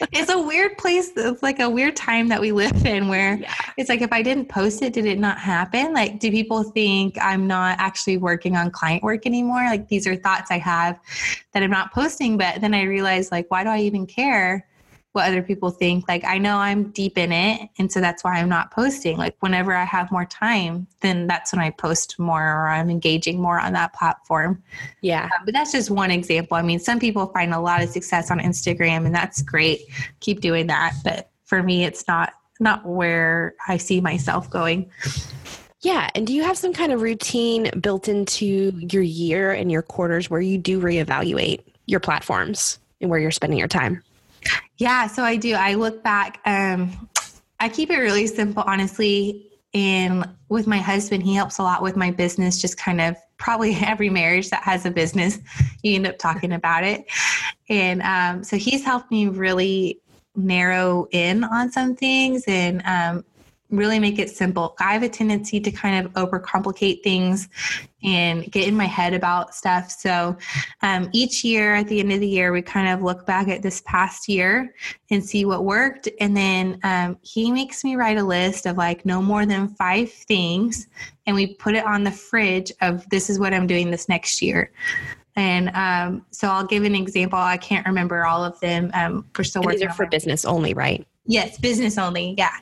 it's 0.12 0.30
a 0.30 0.38
weird 0.38 0.76
place. 0.76 1.10
It's 1.16 1.42
like 1.42 1.60
a 1.60 1.68
weird 1.68 1.96
time 1.96 2.28
that 2.28 2.40
we 2.40 2.52
live 2.52 2.84
in 2.84 3.08
where 3.08 3.36
yeah. 3.36 3.54
it's 3.78 3.88
like, 3.88 4.02
if 4.02 4.12
I 4.12 4.22
didn't 4.22 4.50
post 4.50 4.82
it, 4.82 4.92
did 4.92 5.06
it 5.06 5.18
not 5.18 5.38
happen? 5.38 5.94
Like, 5.94 6.20
do 6.20 6.30
people 6.30 6.62
think 6.62 7.16
I'm 7.20 7.46
not 7.46 7.78
actually 7.80 8.18
working 8.18 8.54
on 8.56 8.70
client 8.70 9.02
work 9.02 9.24
anymore? 9.24 9.64
Like, 9.64 9.88
these 9.88 10.06
are 10.06 10.14
thoughts 10.14 10.50
I 10.50 10.58
have 10.58 11.00
that 11.52 11.62
I'm 11.62 11.70
not 11.70 11.92
posting. 11.92 12.36
But 12.36 12.60
then 12.60 12.74
I 12.74 12.82
realize, 12.82 13.32
like, 13.32 13.50
why 13.50 13.64
do 13.64 13.70
I 13.70 13.80
even 13.80 14.06
care? 14.06 14.66
What 15.14 15.28
other 15.28 15.42
people 15.42 15.70
think. 15.70 16.08
Like, 16.08 16.24
I 16.24 16.38
know 16.38 16.56
I'm 16.56 16.90
deep 16.90 17.16
in 17.16 17.30
it. 17.30 17.70
And 17.78 17.90
so 17.90 18.00
that's 18.00 18.24
why 18.24 18.32
I'm 18.34 18.48
not 18.48 18.72
posting. 18.72 19.16
Like, 19.16 19.36
whenever 19.38 19.72
I 19.72 19.84
have 19.84 20.10
more 20.10 20.24
time, 20.24 20.88
then 21.02 21.28
that's 21.28 21.52
when 21.52 21.60
I 21.60 21.70
post 21.70 22.18
more 22.18 22.42
or 22.42 22.66
I'm 22.66 22.90
engaging 22.90 23.40
more 23.40 23.60
on 23.60 23.74
that 23.74 23.92
platform. 23.92 24.60
Yeah. 25.02 25.26
Uh, 25.26 25.44
but 25.44 25.54
that's 25.54 25.70
just 25.70 25.88
one 25.88 26.10
example. 26.10 26.56
I 26.56 26.62
mean, 26.62 26.80
some 26.80 26.98
people 26.98 27.28
find 27.28 27.54
a 27.54 27.60
lot 27.60 27.80
of 27.80 27.90
success 27.90 28.32
on 28.32 28.40
Instagram, 28.40 29.06
and 29.06 29.14
that's 29.14 29.40
great. 29.40 29.82
Keep 30.18 30.40
doing 30.40 30.66
that. 30.66 30.94
But 31.04 31.30
for 31.44 31.62
me, 31.62 31.84
it's 31.84 32.08
not 32.08 32.32
not 32.58 32.84
where 32.84 33.54
I 33.68 33.76
see 33.76 34.00
myself 34.00 34.50
going. 34.50 34.90
Yeah. 35.82 36.10
And 36.16 36.26
do 36.26 36.32
you 36.32 36.42
have 36.42 36.58
some 36.58 36.72
kind 36.72 36.92
of 36.92 37.02
routine 37.02 37.70
built 37.80 38.08
into 38.08 38.72
your 38.90 39.02
year 39.02 39.52
and 39.52 39.70
your 39.70 39.82
quarters 39.82 40.28
where 40.28 40.40
you 40.40 40.58
do 40.58 40.80
reevaluate 40.80 41.62
your 41.86 42.00
platforms 42.00 42.78
and 43.00 43.10
where 43.10 43.20
you're 43.20 43.30
spending 43.30 43.58
your 43.58 43.68
time? 43.68 44.02
Yeah, 44.78 45.06
so 45.06 45.22
I 45.22 45.36
do. 45.36 45.54
I 45.54 45.74
look 45.74 46.02
back. 46.02 46.40
Um, 46.44 47.08
I 47.60 47.68
keep 47.68 47.90
it 47.90 47.98
really 47.98 48.26
simple, 48.26 48.64
honestly. 48.66 49.50
And 49.72 50.28
with 50.48 50.66
my 50.66 50.78
husband, 50.78 51.22
he 51.22 51.34
helps 51.34 51.58
a 51.58 51.62
lot 51.62 51.82
with 51.82 51.96
my 51.96 52.10
business, 52.10 52.60
just 52.60 52.76
kind 52.76 53.00
of 53.00 53.16
probably 53.38 53.74
every 53.80 54.10
marriage 54.10 54.50
that 54.50 54.62
has 54.62 54.86
a 54.86 54.90
business, 54.90 55.38
you 55.82 55.94
end 55.94 56.06
up 56.06 56.18
talking 56.18 56.52
about 56.52 56.84
it. 56.84 57.04
And 57.68 58.02
um, 58.02 58.44
so 58.44 58.56
he's 58.56 58.84
helped 58.84 59.10
me 59.10 59.28
really 59.28 60.00
narrow 60.36 61.06
in 61.12 61.44
on 61.44 61.70
some 61.70 61.94
things 61.94 62.44
and 62.48 62.82
um, 62.84 63.24
really 63.70 63.98
make 63.98 64.18
it 64.18 64.30
simple. 64.30 64.76
I 64.78 64.92
have 64.92 65.02
a 65.02 65.08
tendency 65.08 65.58
to 65.60 65.70
kind 65.70 66.04
of 66.04 66.12
overcomplicate 66.12 67.02
things 67.02 67.48
and 68.02 68.50
get 68.52 68.68
in 68.68 68.76
my 68.76 68.84
head 68.84 69.14
about 69.14 69.54
stuff. 69.54 69.90
So 69.90 70.36
um, 70.82 71.08
each 71.12 71.42
year, 71.42 71.74
at 71.74 71.88
the 71.88 72.00
end 72.00 72.12
of 72.12 72.20
the 72.20 72.28
year, 72.28 72.52
we 72.52 72.62
kind 72.62 72.88
of 72.88 73.02
look 73.02 73.26
back 73.26 73.48
at 73.48 73.62
this 73.62 73.82
past 73.86 74.28
year 74.28 74.74
and 75.10 75.24
see 75.24 75.44
what 75.44 75.64
worked. 75.64 76.08
And 76.20 76.36
then 76.36 76.78
um, 76.82 77.18
he 77.22 77.50
makes 77.50 77.82
me 77.82 77.96
write 77.96 78.18
a 78.18 78.22
list 78.24 78.66
of 78.66 78.76
like 78.76 79.04
no 79.06 79.22
more 79.22 79.46
than 79.46 79.68
five 79.68 80.12
things, 80.12 80.86
and 81.26 81.34
we 81.34 81.54
put 81.54 81.74
it 81.74 81.86
on 81.86 82.04
the 82.04 82.12
fridge 82.12 82.70
of 82.82 83.08
this 83.08 83.30
is 83.30 83.38
what 83.38 83.54
I'm 83.54 83.66
doing 83.66 83.90
this 83.90 84.08
next 84.08 84.42
year. 84.42 84.70
And 85.36 85.70
um, 85.70 86.24
so 86.30 86.48
I'll 86.48 86.66
give 86.66 86.84
an 86.84 86.94
example. 86.94 87.38
I 87.38 87.56
can't 87.56 87.84
remember 87.86 88.24
all 88.24 88.44
of 88.44 88.60
them. 88.60 88.90
Um, 88.94 89.26
we're 89.36 89.44
still 89.44 89.62
and 89.62 89.66
working. 89.66 89.80
These 89.80 89.88
are 89.88 89.92
for 89.92 90.06
business 90.06 90.44
only, 90.44 90.74
right? 90.74 91.04
Yes, 91.26 91.58
business 91.58 91.98
only. 91.98 92.34
Yeah. 92.36 92.52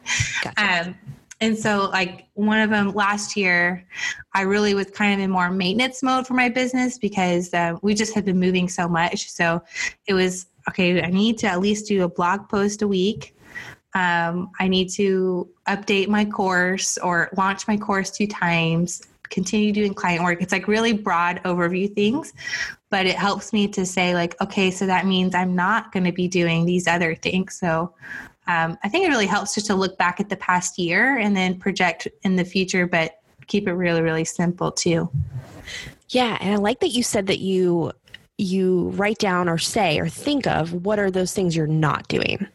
Gotcha. 0.43 0.89
Um, 0.89 0.95
and 1.41 1.59
so, 1.59 1.91
like 1.91 2.29
one 2.35 2.61
of 2.61 2.71
them 2.71 2.93
last 2.95 3.37
year, 3.37 3.85
I 4.33 4.43
really 4.43 4.75
was 4.75 4.91
kind 4.91 5.13
of 5.13 5.25
in 5.25 5.31
more 5.31 5.51
maintenance 5.51 6.01
mode 6.01 6.25
for 6.27 6.35
my 6.35 6.49
business 6.49 6.99
because 6.99 7.53
uh, 7.53 7.77
we 7.83 7.95
just 7.95 8.15
had 8.15 8.25
been 8.25 8.39
moving 8.39 8.69
so 8.69 8.89
much. 8.89 9.29
So 9.29 9.61
it 10.07 10.15
was 10.15 10.47
okay, 10.69 11.03
I 11.03 11.11
need 11.11 11.39
to 11.39 11.49
at 11.49 11.61
least 11.61 11.89
do 11.89 12.05
a 12.05 12.09
blog 12.09 12.49
post 12.49 12.83
a 12.83 12.89
week. 12.89 13.37
Um, 13.95 14.51
I 14.61 14.69
need 14.69 14.89
to 14.91 15.49
update 15.69 16.09
my 16.09 16.25
course 16.25 16.97
or 16.99 17.29
launch 17.37 17.67
my 17.67 17.77
course 17.77 18.11
two 18.11 18.27
times, 18.27 19.03
continue 19.29 19.73
doing 19.73 19.95
client 19.95 20.23
work. 20.23 20.41
It's 20.41 20.53
like 20.53 20.69
really 20.69 20.93
broad 20.93 21.43
overview 21.45 21.93
things, 21.93 22.33
but 22.91 23.05
it 23.07 23.17
helps 23.17 23.53
me 23.53 23.67
to 23.69 23.85
say, 23.85 24.15
like, 24.15 24.41
okay, 24.41 24.71
so 24.71 24.87
that 24.87 25.07
means 25.07 25.35
I'm 25.35 25.55
not 25.55 25.93
going 25.93 26.05
to 26.05 26.13
be 26.13 26.29
doing 26.29 26.65
these 26.65 26.87
other 26.87 27.15
things. 27.15 27.59
So 27.59 27.93
um, 28.47 28.77
I 28.83 28.89
think 28.89 29.07
it 29.07 29.09
really 29.09 29.27
helps 29.27 29.55
just 29.55 29.67
to 29.67 29.75
look 29.75 29.97
back 29.99 30.21
at 30.21 30.29
the 30.29 30.37
past 30.37 30.79
year 30.79 31.19
and 31.19 31.37
then 31.37 31.59
project 31.59 32.09
in 32.23 32.37
the 32.37 32.45
future, 32.45 32.87
but 32.87 33.21
keep 33.47 33.69
it 33.69 33.73
really, 33.73 34.03
really 34.03 34.25
simple 34.25 34.73
too. 34.73 35.09
Yeah, 36.09 36.37
and 36.41 36.53
I 36.53 36.57
like 36.57 36.81
that 36.81 36.89
you 36.89 37.03
said 37.03 37.27
that 37.29 37.39
you 37.39 37.93
you 38.39 38.89
write 38.91 39.19
down 39.19 39.49
or 39.49 39.59
say 39.59 39.99
or 39.99 40.09
think 40.09 40.47
of 40.47 40.85
what 40.85 40.99
are 40.99 41.11
those 41.11 41.33
things 41.33 41.55
you're 41.55 41.67
not 41.67 42.09
doing. 42.09 42.47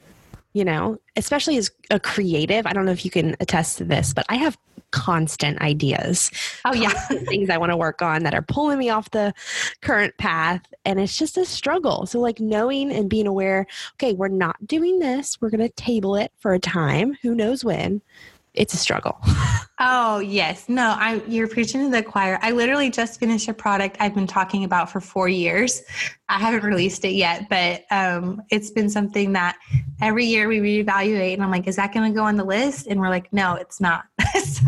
You 0.54 0.66
know, 0.66 0.98
especially 1.16 1.58
as 1.58 1.70
a 1.92 2.00
creative, 2.00 2.66
I 2.66 2.74
don't 2.74 2.86
know 2.86 2.92
if 2.92 3.06
you 3.06 3.12
can 3.12 3.36
attest 3.40 3.78
to 3.78 3.84
this, 3.84 4.14
but 4.14 4.26
I 4.30 4.36
have 4.36 4.58
constant 4.92 5.62
ideas. 5.62 6.32
Oh, 6.66 6.74
yeah. 6.74 6.90
things 7.28 7.50
I 7.50 7.58
want 7.58 7.72
to 7.72 7.78
work 7.78 8.02
on 8.02 8.24
that 8.24 8.34
are 8.34 8.42
pulling 8.42 8.80
me 8.80 8.90
off 8.90 9.12
the 9.12 9.34
current 9.82 10.18
path. 10.18 10.62
And 10.86 11.00
it's 11.00 11.18
just 11.18 11.38
a 11.38 11.46
struggle. 11.46 12.06
So, 12.06 12.20
like, 12.20 12.40
knowing 12.40 12.92
and 12.92 13.10
being 13.10 13.28
aware 13.28 13.68
okay, 13.96 14.14
we're 14.14 14.28
not 14.30 14.56
doing 14.66 15.00
this, 15.00 15.40
we're 15.42 15.50
going 15.50 15.68
to 15.68 15.70
table 15.70 16.16
it 16.16 16.32
for 16.38 16.54
a 16.54 16.60
time, 16.60 17.18
who 17.22 17.36
knows 17.36 17.64
when 17.64 18.02
it's 18.58 18.74
a 18.74 18.78
struggle. 18.78 19.18
Oh 19.80 20.18
yes, 20.18 20.68
no, 20.68 20.96
I 20.98 21.22
you're 21.28 21.48
preaching 21.48 21.82
to 21.82 21.90
the 21.96 22.02
choir. 22.02 22.40
I 22.42 22.50
literally 22.50 22.90
just 22.90 23.20
finished 23.20 23.48
a 23.48 23.54
product 23.54 23.98
I've 24.00 24.16
been 24.16 24.26
talking 24.26 24.64
about 24.64 24.90
for 24.90 25.00
four 25.00 25.30
years. 25.30 25.84
I 26.28 26.40
haven't 26.40 26.64
released 26.64 27.06
it 27.06 27.12
yet, 27.14 27.48
but 27.48 27.86
um, 27.92 28.42
it's 28.50 28.72
been 28.72 28.90
something 28.90 29.34
that 29.34 29.56
every 30.02 30.26
year 30.26 30.48
we 30.48 30.58
reevaluate, 30.58 31.36
and 31.36 31.44
I'm 31.44 31.52
like, 31.52 31.68
is 31.68 31.76
that 31.76 31.94
going 31.94 32.12
to 32.12 32.16
go 32.16 32.24
on 32.24 32.38
the 32.38 32.44
list? 32.44 32.88
And 32.88 33.00
we're 33.00 33.10
like, 33.10 33.32
no, 33.32 33.54
it's 33.54 33.80
not. 33.80 34.06
so 34.44 34.66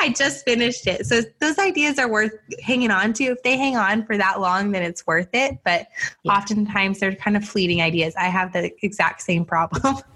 I 0.00 0.08
just 0.08 0.44
finished 0.44 0.88
it. 0.88 1.06
So 1.06 1.22
those 1.38 1.60
ideas 1.60 2.00
are 2.00 2.10
worth 2.10 2.32
hanging 2.60 2.90
on 2.90 3.12
to. 3.14 3.24
If 3.26 3.44
they 3.44 3.56
hang 3.56 3.76
on 3.76 4.04
for 4.04 4.18
that 4.18 4.40
long, 4.40 4.72
then 4.72 4.82
it's 4.82 5.06
worth 5.06 5.30
it. 5.32 5.58
But 5.64 5.86
yeah. 6.24 6.32
oftentimes 6.32 6.98
they're 6.98 7.14
kind 7.14 7.36
of 7.36 7.44
fleeting 7.44 7.82
ideas. 7.82 8.14
I 8.16 8.24
have 8.24 8.52
the 8.52 8.72
exact 8.84 9.22
same 9.22 9.44
problem. 9.44 10.02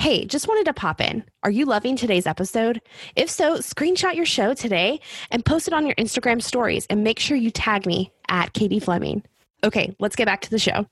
Hey, 0.00 0.24
just 0.24 0.48
wanted 0.48 0.64
to 0.64 0.72
pop 0.72 0.98
in. 1.02 1.22
Are 1.42 1.50
you 1.50 1.66
loving 1.66 1.94
today's 1.94 2.26
episode? 2.26 2.80
If 3.16 3.28
so, 3.28 3.58
screenshot 3.58 4.14
your 4.14 4.24
show 4.24 4.54
today 4.54 4.98
and 5.30 5.44
post 5.44 5.68
it 5.68 5.74
on 5.74 5.84
your 5.84 5.94
Instagram 5.96 6.40
stories 6.42 6.86
and 6.88 7.04
make 7.04 7.18
sure 7.18 7.36
you 7.36 7.50
tag 7.50 7.84
me 7.84 8.10
at 8.30 8.54
Katie 8.54 8.80
Fleming. 8.80 9.22
Okay, 9.62 9.94
let's 9.98 10.16
get 10.16 10.24
back 10.24 10.40
to 10.40 10.48
the 10.48 10.58
show. 10.58 10.86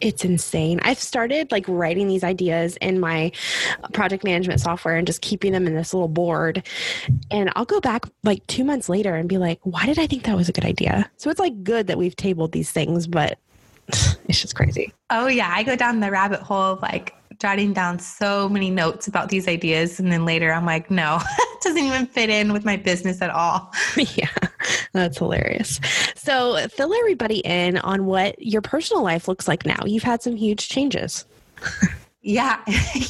It's 0.00 0.24
insane. 0.24 0.78
I've 0.84 1.00
started 1.00 1.50
like 1.50 1.64
writing 1.66 2.06
these 2.06 2.22
ideas 2.22 2.76
in 2.76 3.00
my 3.00 3.32
project 3.92 4.22
management 4.22 4.60
software 4.60 4.94
and 4.94 5.04
just 5.04 5.20
keeping 5.20 5.50
them 5.50 5.66
in 5.66 5.74
this 5.74 5.92
little 5.92 6.06
board. 6.06 6.64
And 7.32 7.50
I'll 7.56 7.64
go 7.64 7.80
back 7.80 8.04
like 8.22 8.46
two 8.46 8.62
months 8.62 8.88
later 8.88 9.16
and 9.16 9.28
be 9.28 9.38
like, 9.38 9.58
why 9.64 9.84
did 9.84 9.98
I 9.98 10.06
think 10.06 10.22
that 10.26 10.36
was 10.36 10.48
a 10.48 10.52
good 10.52 10.64
idea? 10.64 11.10
So 11.16 11.28
it's 11.28 11.40
like 11.40 11.64
good 11.64 11.88
that 11.88 11.98
we've 11.98 12.14
tabled 12.14 12.52
these 12.52 12.70
things, 12.70 13.08
but 13.08 13.36
it's 14.28 14.40
just 14.40 14.54
crazy. 14.54 14.92
Oh, 15.10 15.26
yeah. 15.26 15.52
I 15.52 15.64
go 15.64 15.74
down 15.74 15.98
the 15.98 16.12
rabbit 16.12 16.38
hole 16.38 16.74
of 16.74 16.80
like 16.80 17.16
jotting 17.38 17.72
down 17.72 17.98
so 17.98 18.48
many 18.48 18.70
notes 18.70 19.08
about 19.08 19.28
these 19.28 19.48
ideas. 19.48 20.00
And 20.00 20.10
then 20.10 20.24
later 20.24 20.52
I'm 20.52 20.66
like, 20.66 20.90
no, 20.90 21.20
it 21.38 21.62
doesn't 21.62 21.82
even 21.82 22.06
fit 22.06 22.30
in 22.30 22.52
with 22.52 22.64
my 22.64 22.76
business 22.76 23.22
at 23.22 23.30
all. 23.30 23.72
yeah, 23.96 24.28
that's 24.92 25.18
hilarious. 25.18 25.80
So 26.16 26.56
fill 26.68 26.94
everybody 26.94 27.38
in 27.38 27.78
on 27.78 28.06
what 28.06 28.40
your 28.40 28.62
personal 28.62 29.02
life 29.02 29.28
looks 29.28 29.48
like 29.48 29.66
now. 29.66 29.80
You've 29.84 30.02
had 30.02 30.22
some 30.22 30.36
huge 30.36 30.68
changes. 30.68 31.24
Yeah, 32.26 32.60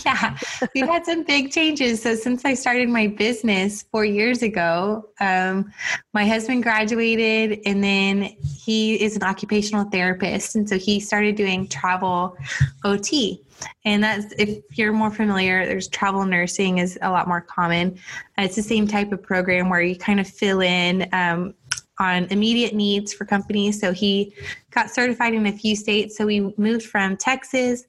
yeah. 0.04 0.36
We've 0.74 0.88
had 0.88 1.06
some 1.06 1.22
big 1.22 1.52
changes. 1.52 2.02
So 2.02 2.16
since 2.16 2.44
I 2.44 2.54
started 2.54 2.88
my 2.88 3.06
business 3.06 3.84
four 3.92 4.04
years 4.04 4.42
ago, 4.42 5.08
um, 5.20 5.72
my 6.12 6.26
husband 6.26 6.64
graduated 6.64 7.60
and 7.64 7.82
then 7.82 8.22
he 8.64 9.00
is 9.00 9.14
an 9.14 9.22
occupational 9.22 9.84
therapist. 9.84 10.56
And 10.56 10.68
so 10.68 10.78
he 10.78 10.98
started 10.98 11.36
doing 11.36 11.68
travel 11.68 12.36
OT. 12.82 13.40
And 13.84 14.02
that's, 14.02 14.32
if 14.38 14.60
you're 14.76 14.92
more 14.92 15.10
familiar, 15.10 15.66
there's 15.66 15.88
travel 15.88 16.24
nursing 16.24 16.78
is 16.78 16.98
a 17.02 17.10
lot 17.10 17.28
more 17.28 17.40
common. 17.40 17.98
it's 18.38 18.56
the 18.56 18.62
same 18.62 18.86
type 18.86 19.12
of 19.12 19.22
program 19.22 19.68
where 19.68 19.82
you 19.82 19.96
kind 19.96 20.20
of 20.20 20.26
fill 20.26 20.60
in 20.60 21.08
um, 21.12 21.54
on 21.98 22.24
immediate 22.24 22.74
needs 22.74 23.12
for 23.12 23.24
companies. 23.24 23.80
So 23.80 23.92
he 23.92 24.34
got 24.70 24.90
certified 24.90 25.34
in 25.34 25.46
a 25.46 25.52
few 25.52 25.76
states. 25.76 26.16
So 26.16 26.26
we 26.26 26.52
moved 26.56 26.86
from 26.86 27.16
Texas 27.16 27.84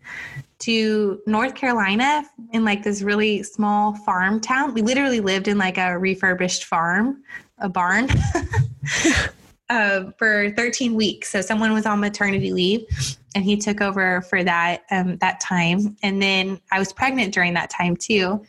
to 0.59 1.21
North 1.25 1.55
Carolina 1.55 2.23
in 2.51 2.63
like 2.63 2.83
this 2.83 3.01
really 3.01 3.43
small 3.43 3.95
farm 3.95 4.39
town. 4.39 4.73
We 4.73 4.81
literally 4.81 5.19
lived 5.19 5.47
in 5.47 5.57
like 5.57 5.77
a 5.77 5.97
refurbished 5.97 6.65
farm, 6.65 7.23
a 7.57 7.69
barn. 7.69 8.09
uh, 9.69 10.11
for 10.17 10.51
13 10.51 10.93
weeks. 10.93 11.31
So 11.31 11.41
someone 11.41 11.73
was 11.73 11.85
on 11.85 11.99
maternity 11.99 12.51
leave, 12.51 12.85
and 13.33 13.43
he 13.43 13.57
took 13.57 13.81
over 13.81 14.21
for 14.21 14.43
that 14.43 14.83
um, 14.91 15.17
that 15.17 15.39
time. 15.39 15.97
And 16.03 16.21
then 16.21 16.59
I 16.71 16.79
was 16.79 16.93
pregnant 16.93 17.33
during 17.33 17.53
that 17.55 17.69
time 17.69 17.95
too. 17.95 18.45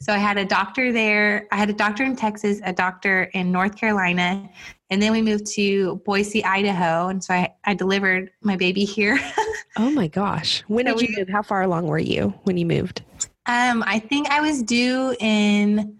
So 0.00 0.12
I 0.12 0.18
had 0.18 0.38
a 0.38 0.44
doctor 0.44 0.92
there. 0.92 1.46
I 1.52 1.56
had 1.56 1.70
a 1.70 1.74
doctor 1.74 2.04
in 2.04 2.16
Texas, 2.16 2.60
a 2.64 2.72
doctor 2.72 3.24
in 3.34 3.52
North 3.52 3.76
Carolina, 3.76 4.48
and 4.90 5.02
then 5.02 5.12
we 5.12 5.22
moved 5.22 5.46
to 5.54 5.96
Boise, 6.06 6.44
Idaho. 6.44 7.08
And 7.08 7.22
so 7.22 7.34
I, 7.34 7.54
I 7.64 7.74
delivered 7.74 8.30
my 8.42 8.56
baby 8.56 8.84
here. 8.84 9.18
oh 9.76 9.90
my 9.90 10.06
gosh! 10.06 10.62
When 10.68 10.86
so 10.86 10.94
did 10.94 11.02
you 11.02 11.14
we, 11.16 11.20
move? 11.20 11.28
How 11.28 11.42
far 11.42 11.62
along 11.62 11.86
were 11.86 11.98
you 11.98 12.34
when 12.44 12.56
you 12.56 12.66
moved? 12.66 13.02
Um, 13.46 13.82
I 13.86 13.98
think 13.98 14.30
I 14.30 14.40
was 14.40 14.62
due 14.62 15.16
in. 15.18 15.98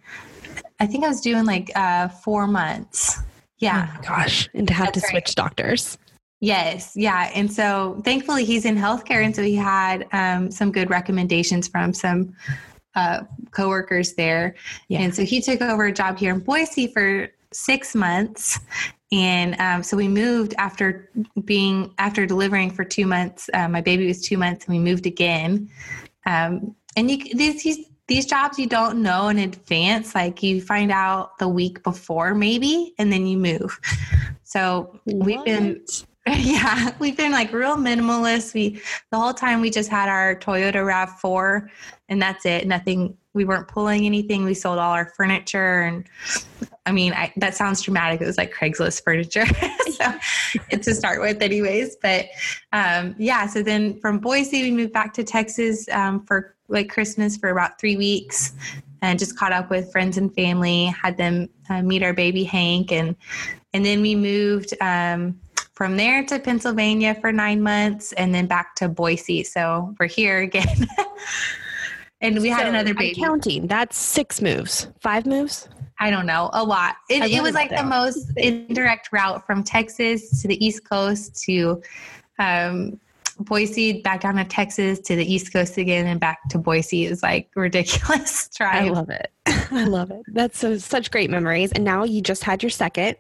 I 0.79 0.87
think 0.87 1.05
I 1.05 1.09
was 1.09 1.21
due 1.21 1.37
in 1.37 1.45
like 1.45 1.71
uh, 1.75 2.09
four 2.09 2.47
months. 2.47 3.19
Yeah. 3.61 3.95
Oh 3.97 4.03
gosh. 4.03 4.49
And 4.55 4.67
to 4.69 4.75
have 4.75 4.87
That's 4.87 5.03
to 5.03 5.09
switch 5.09 5.29
right. 5.29 5.37
doctors. 5.37 5.99
Yes. 6.41 6.93
Yeah. 6.97 7.31
And 7.35 7.53
so 7.53 8.01
thankfully 8.05 8.45
he's 8.45 8.65
in 8.65 8.77
healthcare. 8.77 9.25
And 9.25 9.37
so 9.37 9.43
he 9.43 9.55
had 9.55 10.07
um, 10.13 10.51
some 10.51 10.73
good 10.73 10.89
recommendations 10.89 11.69
from 11.69 11.93
some 11.93 12.35
uh, 12.95 13.23
coworkers 13.51 14.15
there. 14.15 14.55
Yeah. 14.89 15.01
And 15.01 15.15
so 15.15 15.23
he 15.23 15.41
took 15.41 15.61
over 15.61 15.87
a 15.87 15.93
job 15.93 16.19
here 16.19 16.33
in 16.33 16.41
Boise 16.41 16.87
for 16.87 17.29
six 17.53 17.95
months. 17.95 18.59
And 19.13 19.61
um, 19.61 19.83
so 19.83 19.97
we 19.97 20.09
moved 20.09 20.55
after 20.57 21.11
being, 21.45 21.93
after 21.99 22.25
delivering 22.25 22.71
for 22.71 22.85
two 22.85 23.07
months. 23.07 23.51
Uh, 23.53 23.69
my 23.69 23.81
baby 23.81 24.07
was 24.07 24.23
two 24.23 24.39
months 24.39 24.65
and 24.65 24.75
we 24.75 24.83
moved 24.83 25.05
again. 25.05 25.69
Um, 26.27 26.75
and 26.97 27.11
you, 27.11 27.35
these, 27.35 27.90
these 28.11 28.27
jobs 28.27 28.59
you 28.59 28.67
don't 28.67 29.01
know 29.01 29.29
in 29.29 29.39
advance 29.39 30.17
like 30.17 30.43
you 30.43 30.61
find 30.61 30.91
out 30.91 31.39
the 31.39 31.47
week 31.47 31.81
before 31.85 32.35
maybe 32.35 32.93
and 32.99 33.13
then 33.13 33.25
you 33.25 33.39
move. 33.39 33.79
So 34.43 35.01
what? 35.05 35.27
we've 35.27 35.45
been 35.45 35.85
yeah 36.27 36.93
we've 36.99 37.17
been 37.17 37.31
like 37.31 37.53
real 37.53 37.77
minimalist. 37.77 38.53
We 38.53 38.83
the 39.13 39.19
whole 39.19 39.33
time 39.33 39.61
we 39.61 39.71
just 39.71 39.89
had 39.89 40.09
our 40.09 40.35
toyota 40.35 40.83
rav4 40.85 41.69
and 42.09 42.21
that's 42.21 42.45
it. 42.45 42.67
Nothing 42.67 43.17
we 43.33 43.45
weren't 43.45 43.69
pulling 43.69 44.07
anything. 44.07 44.45
We 44.45 44.55
sold 44.55 44.81
all 44.81 44.91
our 44.91 45.13
furniture 45.17 45.83
and 45.83 46.05
i 46.87 46.91
mean 46.91 47.13
I, 47.13 47.33
that 47.37 47.55
sounds 47.55 47.81
dramatic. 47.81 48.21
It 48.21 48.27
was 48.27 48.39
like 48.39 48.53
craigslist 48.53 49.05
furniture 49.05 49.47
so 49.93 50.13
it's 50.71 50.87
to 50.87 50.95
start 50.97 51.21
with 51.21 51.41
anyways 51.41 51.97
but 52.03 52.27
um, 52.73 53.15
yeah 53.19 53.47
so 53.47 53.63
then 53.63 54.01
from 54.01 54.19
boise 54.19 54.63
we 54.63 54.73
moved 54.73 54.93
back 54.93 55.13
to 55.15 55.23
texas 55.23 55.89
um, 55.91 56.25
for 56.27 56.57
like 56.71 56.89
Christmas 56.89 57.37
for 57.37 57.51
about 57.51 57.79
three 57.79 57.97
weeks 57.97 58.53
and 59.03 59.19
just 59.19 59.37
caught 59.37 59.53
up 59.53 59.71
with 59.71 59.91
friends 59.93 60.17
and 60.19 60.35
family, 60.35 60.87
had 60.87 61.17
them 61.17 61.49
uh, 61.69 61.83
meet 61.83 62.03
our 62.03 62.13
baby 62.13 62.45
Hank, 62.45 62.93
and 62.93 63.17
and 63.73 63.85
then 63.85 64.03
we 64.03 64.15
moved 64.15 64.75
um, 64.81 65.39
from 65.75 65.97
there 65.97 66.25
to 66.25 66.39
Pennsylvania 66.39 67.17
for 67.21 67.33
nine 67.33 67.63
months, 67.63 68.13
and 68.13 68.35
then 68.35 68.47
back 68.47 68.75
to 68.77 68.89
Boise. 68.89 69.45
So 69.45 69.95
we're 69.99 70.07
here 70.07 70.41
again. 70.41 70.87
and 72.21 72.41
we 72.41 72.51
so 72.51 72.57
had 72.57 72.67
another 72.67 72.95
baby. 72.95 73.23
I'm 73.23 73.29
counting. 73.29 73.67
That's 73.67 73.97
six 73.97 74.43
moves, 74.43 74.89
five 75.01 75.27
moves. 75.27 75.69
I 76.03 76.11
don't 76.11 76.25
know, 76.25 76.49
a 76.55 76.65
lot. 76.65 76.97
It, 77.11 77.31
it 77.31 77.43
was 77.43 77.55
like 77.55 77.69
the 77.69 77.85
most 77.85 78.33
indirect 78.39 79.11
route 79.13 79.47
from 79.47 79.63
Texas 79.63 80.41
to 80.41 80.49
the 80.49 80.65
East 80.65 80.89
Coast 80.89 81.43
to 81.45 81.83
um, 82.39 82.99
Boise 83.41 84.03
back 84.03 84.21
down 84.21 84.37
to 84.37 84.45
Texas 84.45 85.01
to 85.01 85.17
the 85.17 85.25
East 85.25 85.53
Coast 85.53 85.79
again 85.79 86.07
and 86.07 86.21
back 86.21 86.49
to 86.51 86.59
Boise 86.59 87.07
is 87.07 87.23
like 87.23 87.51
ridiculous 87.57 88.49
drive. 88.49 88.85
I 88.85 88.89
love 88.91 89.11
it. 89.11 89.33
I 89.47 89.85
love 89.85 90.11
it. 90.11 90.23
That's 90.29 90.59
so, 90.59 90.77
such 90.79 91.11
great 91.11 91.31
memories. 91.31 91.73
And 91.73 91.85
now 91.85 92.05
you 92.05 92.21
just 92.21 92.45
had 92.45 92.63
your 92.63 92.71
second, 92.71 93.17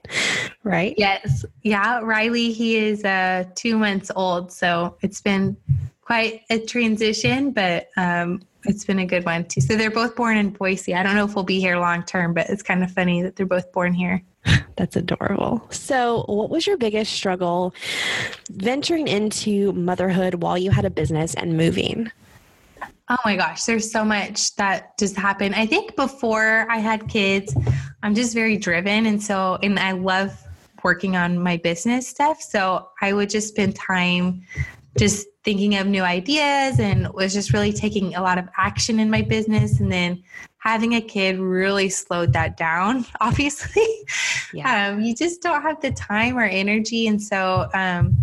right? 0.62 0.94
Yes. 0.98 1.44
Yeah. 1.62 2.00
Riley, 2.02 2.52
he 2.52 2.76
is 2.76 3.04
uh, 3.04 3.44
two 3.54 3.78
months 3.78 4.10
old. 4.14 4.52
So 4.52 4.96
it's 5.00 5.20
been 5.20 5.56
quite 6.02 6.42
a 6.50 6.58
transition, 6.58 7.52
but 7.52 7.88
um, 7.96 8.42
it's 8.64 8.84
been 8.84 8.98
a 8.98 9.06
good 9.06 9.24
one 9.24 9.46
too. 9.46 9.60
So 9.60 9.76
they're 9.76 9.90
both 9.90 10.16
born 10.16 10.36
in 10.36 10.50
Boise. 10.50 10.94
I 10.94 11.02
don't 11.02 11.16
know 11.16 11.24
if 11.24 11.34
we'll 11.34 11.44
be 11.44 11.60
here 11.60 11.78
long 11.78 12.02
term, 12.02 12.34
but 12.34 12.50
it's 12.50 12.62
kind 12.62 12.84
of 12.84 12.90
funny 12.90 13.22
that 13.22 13.36
they're 13.36 13.46
both 13.46 13.72
born 13.72 13.94
here. 13.94 14.22
That's 14.76 14.96
adorable. 14.96 15.66
So, 15.70 16.24
what 16.26 16.48
was 16.48 16.66
your 16.66 16.76
biggest 16.76 17.12
struggle 17.12 17.74
venturing 18.50 19.08
into 19.08 19.72
motherhood 19.72 20.36
while 20.36 20.56
you 20.56 20.70
had 20.70 20.84
a 20.84 20.90
business 20.90 21.34
and 21.34 21.56
moving? 21.56 22.10
Oh 23.10 23.16
my 23.24 23.36
gosh, 23.36 23.64
there's 23.64 23.90
so 23.90 24.04
much 24.04 24.54
that 24.56 24.96
just 24.98 25.16
happened. 25.16 25.54
I 25.54 25.66
think 25.66 25.96
before 25.96 26.66
I 26.70 26.78
had 26.78 27.08
kids, 27.08 27.54
I'm 28.02 28.14
just 28.14 28.32
very 28.34 28.56
driven. 28.56 29.06
And 29.06 29.22
so, 29.22 29.58
and 29.62 29.78
I 29.78 29.92
love 29.92 30.32
working 30.82 31.16
on 31.16 31.38
my 31.38 31.58
business 31.58 32.08
stuff. 32.08 32.40
So, 32.40 32.88
I 33.02 33.12
would 33.12 33.28
just 33.28 33.48
spend 33.48 33.76
time 33.76 34.42
just 34.98 35.26
thinking 35.42 35.76
of 35.76 35.86
new 35.86 36.02
ideas 36.02 36.78
and 36.78 37.08
was 37.14 37.32
just 37.32 37.52
really 37.52 37.72
taking 37.72 38.14
a 38.14 38.22
lot 38.22 38.38
of 38.38 38.48
action 38.56 39.00
in 39.00 39.10
my 39.10 39.22
business. 39.22 39.80
And 39.80 39.90
then 39.90 40.22
having 40.58 40.94
a 40.94 41.00
kid 41.00 41.38
really 41.38 41.88
slowed 41.88 42.32
that 42.34 42.56
down, 42.56 43.06
obviously. 43.20 43.86
Yeah. 44.52 44.88
Um, 44.88 45.00
you 45.00 45.14
just 45.14 45.42
don't 45.42 45.62
have 45.62 45.80
the 45.80 45.92
time 45.92 46.36
or 46.36 46.44
energy. 46.44 47.06
And 47.06 47.22
so 47.22 47.68
um, 47.72 48.16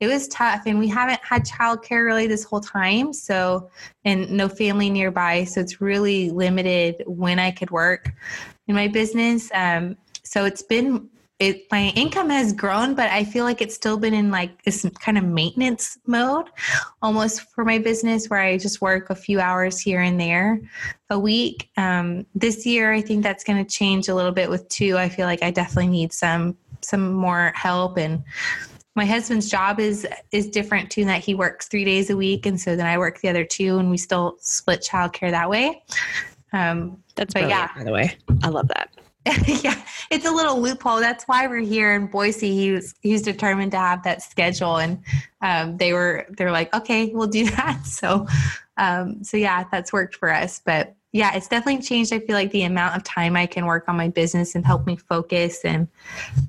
it 0.00 0.08
was 0.08 0.26
tough. 0.28 0.62
And 0.66 0.78
we 0.78 0.88
haven't 0.88 1.20
had 1.22 1.46
childcare 1.46 2.04
really 2.04 2.26
this 2.26 2.42
whole 2.42 2.60
time. 2.60 3.12
So, 3.12 3.70
and 4.04 4.30
no 4.30 4.48
family 4.48 4.90
nearby. 4.90 5.44
So 5.44 5.60
it's 5.60 5.80
really 5.80 6.30
limited 6.30 7.04
when 7.06 7.38
I 7.38 7.52
could 7.52 7.70
work 7.70 8.12
in 8.66 8.74
my 8.74 8.88
business. 8.88 9.50
Um, 9.54 9.96
so 10.24 10.44
it's 10.44 10.62
been 10.62 11.08
it 11.40 11.66
my 11.70 11.92
income 11.96 12.30
has 12.30 12.52
grown 12.52 12.94
but 12.94 13.10
i 13.10 13.24
feel 13.24 13.44
like 13.44 13.60
it's 13.60 13.74
still 13.74 13.96
been 13.96 14.14
in 14.14 14.30
like 14.30 14.62
this 14.62 14.86
kind 15.00 15.18
of 15.18 15.24
maintenance 15.24 15.98
mode 16.06 16.48
almost 17.02 17.40
for 17.52 17.64
my 17.64 17.78
business 17.78 18.28
where 18.28 18.40
i 18.40 18.56
just 18.56 18.80
work 18.80 19.10
a 19.10 19.14
few 19.14 19.40
hours 19.40 19.80
here 19.80 20.00
and 20.00 20.20
there 20.20 20.60
a 21.10 21.18
week. 21.18 21.70
Um, 21.76 22.26
this 22.34 22.64
year 22.64 22.92
i 22.92 23.00
think 23.00 23.22
that's 23.22 23.44
going 23.44 23.64
to 23.64 23.70
change 23.70 24.08
a 24.08 24.14
little 24.14 24.32
bit 24.32 24.48
with 24.48 24.68
two. 24.68 24.96
I 24.96 25.08
feel 25.08 25.26
like 25.26 25.42
i 25.42 25.50
definitely 25.50 25.88
need 25.88 26.12
some 26.12 26.56
some 26.82 27.12
more 27.12 27.52
help 27.56 27.98
and 27.98 28.22
my 28.94 29.04
husband's 29.04 29.48
job 29.50 29.80
is 29.80 30.06
is 30.30 30.48
different 30.48 30.90
too 30.90 31.00
in 31.00 31.08
that 31.08 31.24
he 31.24 31.34
works 31.34 31.66
three 31.66 31.84
days 31.84 32.10
a 32.10 32.16
week 32.16 32.46
and 32.46 32.60
so 32.60 32.76
then 32.76 32.86
i 32.86 32.96
work 32.96 33.20
the 33.20 33.28
other 33.28 33.44
two 33.44 33.78
and 33.78 33.90
we 33.90 33.96
still 33.96 34.36
split 34.40 34.86
childcare 34.88 35.30
that 35.30 35.50
way. 35.50 35.82
Um, 36.52 37.02
that's 37.16 37.34
but 37.34 37.48
yeah. 37.48 37.70
by 37.76 37.82
the 37.82 37.90
way. 37.90 38.16
I 38.44 38.48
love 38.48 38.68
that 38.68 38.90
yeah, 39.46 39.80
it's 40.10 40.26
a 40.26 40.30
little 40.30 40.60
loophole. 40.60 41.00
That's 41.00 41.24
why 41.24 41.46
we're 41.46 41.58
here 41.58 41.94
in 41.94 42.06
Boise. 42.06 42.54
He 42.54 42.72
was 42.72 42.94
he's 43.00 43.22
determined 43.22 43.72
to 43.72 43.78
have 43.78 44.02
that 44.04 44.22
schedule, 44.22 44.76
and 44.76 45.02
um, 45.40 45.78
they 45.78 45.92
were 45.94 46.26
they're 46.36 46.52
like, 46.52 46.74
okay, 46.74 47.10
we'll 47.14 47.26
do 47.26 47.48
that. 47.50 47.86
So 47.86 48.26
Um, 48.76 49.22
so 49.24 49.36
yeah, 49.36 49.64
that's 49.70 49.92
worked 49.92 50.16
for 50.16 50.32
us. 50.32 50.60
But 50.64 50.94
yeah, 51.14 51.36
it's 51.36 51.46
definitely 51.46 51.80
changed. 51.80 52.12
I 52.12 52.18
feel 52.18 52.34
like 52.34 52.50
the 52.50 52.64
amount 52.64 52.96
of 52.96 53.04
time 53.04 53.36
I 53.36 53.46
can 53.46 53.66
work 53.66 53.84
on 53.88 53.96
my 53.96 54.08
business 54.08 54.56
and 54.56 54.66
help 54.66 54.84
me 54.84 54.96
focus 54.96 55.64
and 55.64 55.86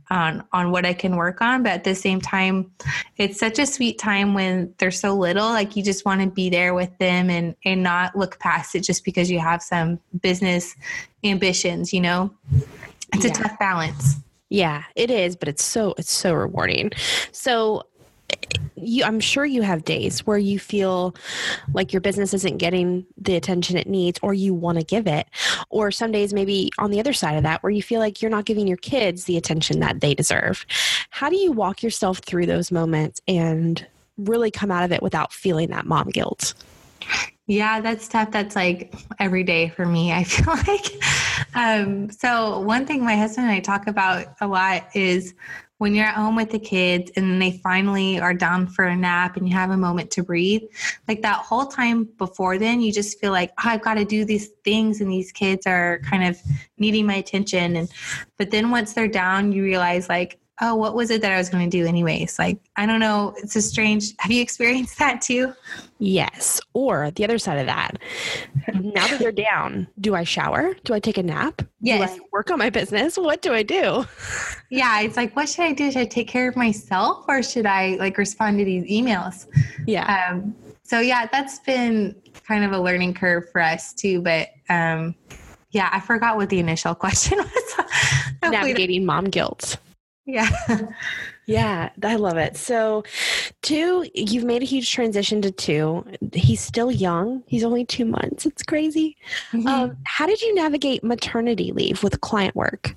on 0.10 0.44
on 0.54 0.72
what 0.72 0.88
I 0.88 0.94
can 0.94 1.18
work 1.18 1.40
on. 1.40 1.62
But 1.62 1.74
at 1.74 1.84
the 1.84 1.94
same 1.94 2.20
time, 2.20 2.72
it's 3.18 3.40
such 3.40 3.60
a 3.60 3.68
sweet 3.68 4.00
time 4.00 4.34
when 4.34 4.74
they're 4.80 4.90
so 4.90 5.14
little. 5.16 5.50
Like 5.50 5.76
you 5.76 5.84
just 5.84 6.04
want 6.04 6.22
to 6.22 6.32
be 6.32 6.50
there 6.50 6.74
with 6.74 6.98
them 6.98 7.30
and 7.30 7.56
and 7.64 7.84
not 7.84 8.16
look 8.16 8.40
past 8.40 8.74
it 8.74 8.80
just 8.80 9.06
because 9.06 9.30
you 9.30 9.38
have 9.38 9.62
some 9.62 10.00
business 10.20 10.76
ambitions. 11.24 11.94
You 11.94 12.02
know, 12.02 12.32
it's 13.14 13.24
yeah. 13.24 13.32
a 13.32 13.36
tough 13.36 13.60
balance. 13.60 14.16
Yeah, 14.50 14.84
it 14.96 15.12
is, 15.12 15.36
but 15.36 15.48
it's 15.48 15.64
so 15.64 15.94
it's 16.00 16.12
so 16.12 16.34
rewarding. 16.34 16.90
So 17.32 17.84
you, 18.76 19.04
I'm 19.04 19.20
sure 19.20 19.46
you 19.46 19.62
have 19.62 19.86
days 19.86 20.26
where 20.26 20.38
you 20.38 20.60
feel 20.60 21.16
like 21.74 21.94
your 21.94 22.02
business 22.02 22.34
isn't 22.34 22.58
getting 22.58 23.06
the 23.18 23.36
attention 23.36 23.78
it 23.78 23.88
needs 23.88 24.20
or 24.22 24.34
you 24.34 24.54
want 24.54 24.78
to 24.78 24.84
give 24.84 25.08
it. 25.08 25.28
Or 25.70 25.92
some 25.92 26.12
days, 26.12 26.34
maybe 26.34 26.72
on 26.78 26.92
the 26.92 27.00
other 27.00 27.14
side 27.14 27.38
of 27.38 27.44
that, 27.44 27.64
where 27.64 27.72
you 27.72 27.82
feel 27.82 28.00
like 28.00 28.22
you're 28.22 28.32
not 28.32 28.46
giving 28.46 28.68
your 28.68 28.78
kids 28.78 29.26
the 29.26 29.38
attention 29.38 29.80
that 29.80 30.02
they 30.02 30.14
deserve. 30.14 30.66
How 31.10 31.30
do 31.30 31.38
you 31.38 31.52
walk 31.52 31.84
yourself 31.84 32.20
through 32.20 32.46
those 32.46 32.72
moments 32.72 33.22
and 33.28 33.86
really 34.18 34.52
come 34.52 34.72
out 34.72 34.84
of 34.84 34.92
it 34.92 35.02
without 35.02 35.34
feeling 35.34 35.70
that 35.70 35.86
mom 35.86 36.10
guilt? 36.10 36.54
Yeah, 37.48 37.80
that's 37.80 38.08
tough. 38.08 38.32
That's 38.32 38.56
like 38.56 38.96
every 39.20 39.44
day 39.44 39.70
for 39.70 39.86
me. 39.86 40.12
I 40.12 40.24
feel 40.26 40.54
like. 40.68 41.02
Um, 41.54 42.10
so, 42.10 42.60
one 42.60 42.86
thing 42.86 43.04
my 43.04 43.16
husband 43.16 43.48
and 43.48 43.56
I 43.56 43.60
talk 43.60 43.88
about 43.88 44.28
a 44.42 44.48
lot 44.48 44.88
is 44.96 45.34
when 45.78 45.94
you're 45.94 46.06
at 46.06 46.16
home 46.16 46.36
with 46.36 46.52
the 46.52 46.60
kids 46.60 47.12
and 47.16 47.42
they 47.42 47.52
finally 47.64 48.20
are 48.20 48.34
down 48.34 48.66
for 48.66 48.86
a 48.86 48.96
nap 48.96 49.36
and 49.36 49.48
you 49.48 49.54
have 49.54 49.72
a 49.72 49.78
moment 49.78 50.10
to 50.12 50.24
breathe, 50.24 50.62
like 51.08 51.22
that 51.22 51.38
whole 51.38 51.66
time 51.66 52.06
before 52.18 52.58
then, 52.58 52.80
you 52.80 52.94
just 52.94 53.20
feel 53.20 53.32
like, 53.32 53.52
oh, 53.60 53.70
I've 53.70 53.82
got 53.82 53.96
to 53.96 54.06
do 54.06 54.24
these 54.24 54.50
things 54.64 55.02
and 55.02 55.12
these 55.12 55.32
kids 55.32 55.68
are 55.68 56.00
kind 56.10 56.24
of 56.24 56.42
needing 56.78 57.06
my 57.06 57.16
attention. 57.16 57.76
And, 57.76 57.92
but 58.38 58.52
then 58.52 58.72
once 58.72 58.94
they're 58.94 59.08
down, 59.08 59.52
you 59.52 59.64
realize, 59.64 60.08
like, 60.08 60.40
oh, 60.62 60.76
what 60.76 60.96
was 60.96 61.12
it 61.12 61.22
that 61.22 61.32
I 61.32 61.38
was 61.38 61.50
going 61.50 61.70
to 61.70 61.78
do 61.78 61.86
anyways? 61.86 62.40
Like, 62.40 62.58
I 62.78 62.86
don't 62.86 63.00
know. 63.00 63.34
It's 63.38 63.56
a 63.56 63.62
strange. 63.62 64.14
Have 64.20 64.32
you 64.32 64.42
experienced 64.42 64.98
that 65.00 65.22
too? 65.22 65.54
Yes. 66.00 66.62
Or 66.74 67.12
the 67.12 67.24
other 67.24 67.38
side 67.38 67.58
of 67.58 67.66
that. 67.66 67.98
now 68.74 69.08
that 69.08 69.20
they're 69.20 69.32
down, 69.32 69.88
do 70.00 70.16
I 70.16 70.24
shower? 70.24 70.74
Do 70.84 70.94
I 70.94 71.00
take 71.00 71.18
a 71.18 71.24
nap? 71.24 71.62
Yes. 71.82 72.16
Do 72.16 72.22
I 72.22 72.26
work 72.32 72.52
on 72.52 72.60
my 72.60 72.70
business? 72.70 73.18
What 73.18 73.42
do 73.42 73.54
I 73.54 73.64
do? 73.64 74.06
Yeah. 74.70 75.02
It's 75.02 75.18
like, 75.18 75.36
what 75.36 75.50
should 75.50 75.66
I 75.66 75.74
do? 75.74 75.92
Should 75.92 76.02
I 76.02 76.06
take 76.06 76.28
care 76.28 76.48
of 76.48 76.56
myself 76.56 77.26
or 77.28 77.44
should 77.44 77.66
I 77.66 77.96
like 77.96 78.18
respond 78.18 78.58
to 78.60 78.66
these 78.66 78.84
emails? 78.90 79.48
Yeah. 79.86 80.30
Um, 80.30 80.56
so 80.84 81.00
yeah, 81.00 81.28
that's 81.32 81.60
been 81.60 82.16
kind 82.48 82.64
of 82.64 82.72
a 82.72 82.80
learning 82.80 83.14
curve 83.14 83.50
for 83.52 83.62
us 83.62 83.94
too. 83.94 84.22
But 84.22 84.50
um, 84.70 85.16
yeah, 85.72 85.90
I 85.92 86.00
forgot 86.00 86.38
what 86.38 86.50
the 86.50 86.60
initial 86.60 86.96
question 86.96 87.38
was. 87.38 87.86
Navigating 88.44 89.06
mom 89.06 89.26
guilt. 89.26 89.78
Yeah. 90.26 90.50
yeah, 91.46 91.90
I 92.04 92.16
love 92.16 92.38
it. 92.38 92.58
So, 92.58 93.04
two, 93.62 94.10
you've 94.14 94.44
made 94.44 94.64
a 94.64 94.66
huge 94.66 94.92
transition 94.92 95.42
to 95.44 95.52
two. 95.52 96.06
He's 96.34 96.62
still 96.62 96.92
young. 96.92 97.44
He's 97.48 97.64
only 97.64 97.86
two 97.86 98.06
months. 98.06 98.46
It's 98.46 98.64
crazy. 98.64 99.18
Mm-hmm. 99.52 99.68
Um, 99.68 99.98
how 100.06 100.26
did 100.26 100.42
you 100.42 100.56
navigate 100.56 101.04
maternity 101.04 101.72
leave 101.72 102.04
with 102.04 102.22
client 102.22 102.56
work? 102.56 102.96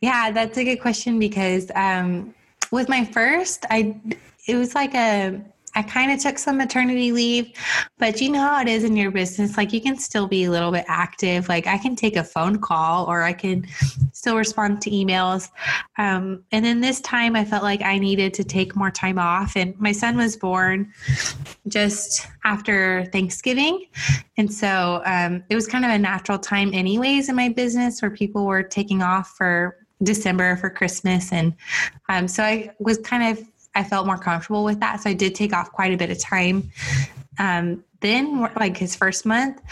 Yeah, 0.00 0.32
that's 0.32 0.58
a 0.58 0.64
good 0.64 0.80
question 0.80 1.18
because 1.18 1.70
um, 1.74 2.34
with 2.70 2.88
my 2.88 3.04
first, 3.04 3.64
I 3.70 3.96
it 4.46 4.56
was 4.56 4.74
like 4.74 4.94
a 4.94 5.40
I 5.74 5.82
kind 5.82 6.12
of 6.12 6.20
took 6.20 6.38
some 6.38 6.56
maternity 6.56 7.12
leave, 7.12 7.52
but 7.98 8.20
you 8.20 8.30
know 8.30 8.40
how 8.40 8.60
it 8.60 8.68
is 8.68 8.84
in 8.84 8.96
your 8.96 9.10
business. 9.10 9.56
Like 9.56 9.72
you 9.72 9.80
can 9.80 9.98
still 9.98 10.26
be 10.26 10.44
a 10.44 10.50
little 10.50 10.70
bit 10.70 10.84
active. 10.88 11.48
Like 11.48 11.66
I 11.66 11.78
can 11.78 11.96
take 11.96 12.16
a 12.16 12.24
phone 12.24 12.60
call 12.60 13.06
or 13.06 13.22
I 13.22 13.32
can 13.32 13.66
still 14.12 14.36
respond 14.36 14.80
to 14.82 14.90
emails. 14.90 15.50
Um, 15.98 16.44
and 16.52 16.64
then 16.64 16.80
this 16.80 17.00
time 17.00 17.36
I 17.36 17.44
felt 17.44 17.62
like 17.62 17.82
I 17.82 17.98
needed 17.98 18.34
to 18.34 18.44
take 18.44 18.76
more 18.76 18.90
time 18.90 19.18
off. 19.18 19.56
And 19.56 19.78
my 19.78 19.92
son 19.92 20.16
was 20.16 20.36
born 20.36 20.92
just 21.68 22.26
after 22.44 23.06
Thanksgiving. 23.06 23.86
And 24.36 24.52
so 24.52 25.02
um, 25.04 25.42
it 25.48 25.54
was 25.54 25.66
kind 25.66 25.84
of 25.84 25.90
a 25.90 25.98
natural 25.98 26.38
time, 26.38 26.72
anyways, 26.72 27.28
in 27.28 27.36
my 27.36 27.48
business 27.48 28.00
where 28.00 28.10
people 28.10 28.46
were 28.46 28.62
taking 28.62 29.02
off 29.02 29.34
for 29.36 29.76
December 30.02 30.56
for 30.56 30.70
Christmas. 30.70 31.32
And 31.32 31.54
um, 32.08 32.28
so 32.28 32.42
I 32.42 32.70
was 32.78 32.98
kind 32.98 33.36
of 33.36 33.44
I 33.74 33.84
felt 33.84 34.06
more 34.06 34.18
comfortable 34.18 34.64
with 34.64 34.80
that. 34.80 35.02
So 35.02 35.10
I 35.10 35.14
did 35.14 35.34
take 35.34 35.52
off 35.52 35.72
quite 35.72 35.92
a 35.92 35.96
bit 35.96 36.10
of 36.10 36.18
time. 36.18 36.70
Um, 37.38 37.84
then, 38.00 38.48
like 38.60 38.76
his 38.76 38.94
first 38.94 39.24
month, 39.24 39.62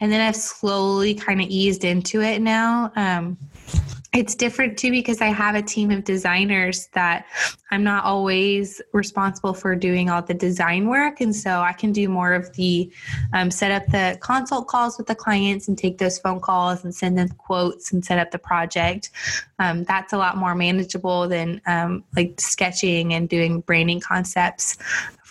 and 0.00 0.10
then 0.10 0.20
I've 0.20 0.36
slowly 0.36 1.14
kind 1.14 1.42
of 1.42 1.48
eased 1.48 1.84
into 1.84 2.22
it 2.22 2.40
now. 2.40 2.90
Um, 2.96 3.36
it's 4.14 4.34
different 4.34 4.78
too 4.78 4.90
because 4.90 5.20
I 5.20 5.26
have 5.26 5.54
a 5.54 5.62
team 5.62 5.90
of 5.90 6.04
designers 6.04 6.88
that 6.94 7.26
I'm 7.72 7.82
not 7.82 8.04
always 8.04 8.82
responsible 8.92 9.54
for 9.54 9.74
doing 9.74 10.10
all 10.10 10.20
the 10.20 10.34
design 10.34 10.88
work. 10.88 11.22
And 11.22 11.34
so 11.34 11.60
I 11.60 11.72
can 11.72 11.90
do 11.90 12.06
more 12.06 12.34
of 12.34 12.52
the 12.52 12.92
um, 13.32 13.50
set 13.50 13.70
up 13.70 13.86
the 13.86 14.18
consult 14.20 14.68
calls 14.68 14.98
with 14.98 15.06
the 15.06 15.14
clients 15.14 15.68
and 15.68 15.78
take 15.78 15.96
those 15.96 16.18
phone 16.18 16.38
calls 16.38 16.84
and 16.84 16.94
send 16.94 17.16
them 17.16 17.30
quotes 17.30 17.90
and 17.90 18.04
set 18.04 18.18
up 18.18 18.30
the 18.30 18.38
project. 18.38 19.08
Um, 19.58 19.84
that's 19.84 20.12
a 20.12 20.18
lot 20.18 20.36
more 20.36 20.54
manageable 20.54 21.28
than 21.28 21.62
um, 21.66 22.04
like 22.14 22.38
sketching 22.38 23.14
and 23.14 23.26
doing 23.26 23.62
branding 23.62 24.00
concepts 24.00 24.76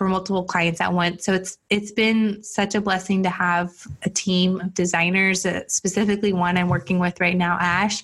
for 0.01 0.09
multiple 0.09 0.43
clients 0.43 0.81
at 0.81 0.91
once. 0.91 1.23
So 1.23 1.31
it's 1.31 1.59
it's 1.69 1.91
been 1.91 2.41
such 2.41 2.73
a 2.73 2.81
blessing 2.81 3.21
to 3.21 3.29
have 3.29 3.71
a 4.01 4.09
team 4.09 4.59
of 4.59 4.73
designers, 4.73 5.45
uh, 5.45 5.61
specifically 5.67 6.33
one 6.33 6.57
I'm 6.57 6.69
working 6.69 6.97
with 6.97 7.21
right 7.21 7.37
now, 7.37 7.55
Ash, 7.61 8.03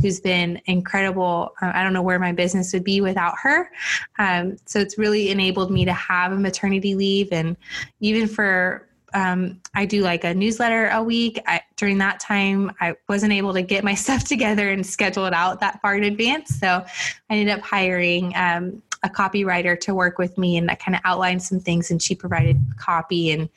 who's 0.00 0.20
been 0.20 0.60
incredible. 0.66 1.52
Uh, 1.60 1.72
I 1.74 1.82
don't 1.82 1.94
know 1.94 2.02
where 2.02 2.20
my 2.20 2.30
business 2.30 2.72
would 2.72 2.84
be 2.84 3.00
without 3.00 3.34
her. 3.42 3.71
Um, 4.18 4.56
so 4.66 4.78
it's 4.78 4.98
really 4.98 5.30
enabled 5.30 5.70
me 5.70 5.84
to 5.84 5.92
have 5.92 6.32
a 6.32 6.36
maternity 6.36 6.94
leave, 6.94 7.32
and 7.32 7.56
even 8.00 8.26
for 8.28 8.88
um, 9.14 9.60
I 9.74 9.84
do 9.84 10.02
like 10.02 10.24
a 10.24 10.34
newsletter 10.34 10.88
a 10.88 11.02
week. 11.02 11.38
I, 11.46 11.60
during 11.76 11.98
that 11.98 12.20
time, 12.20 12.72
I 12.80 12.94
wasn't 13.08 13.32
able 13.32 13.52
to 13.54 13.62
get 13.62 13.84
my 13.84 13.94
stuff 14.04 14.24
together 14.24 14.70
and 14.70 14.86
schedule 14.86 15.26
it 15.26 15.34
out 15.34 15.60
that 15.60 15.80
far 15.82 15.96
in 15.96 16.04
advance. 16.04 16.58
So 16.58 16.68
I 16.68 17.34
ended 17.34 17.56
up 17.56 17.60
hiring 17.60 18.34
um, 18.36 18.82
a 19.04 19.08
copywriter 19.08 19.78
to 19.80 19.94
work 19.94 20.18
with 20.18 20.38
me 20.38 20.56
and 20.56 20.70
I 20.70 20.76
kind 20.76 20.94
of 20.94 21.00
outlined 21.04 21.42
some 21.42 21.58
things 21.58 21.90
and 21.90 22.00
she 22.00 22.14
provided 22.14 22.60
copy. 22.78 23.32
And 23.32 23.48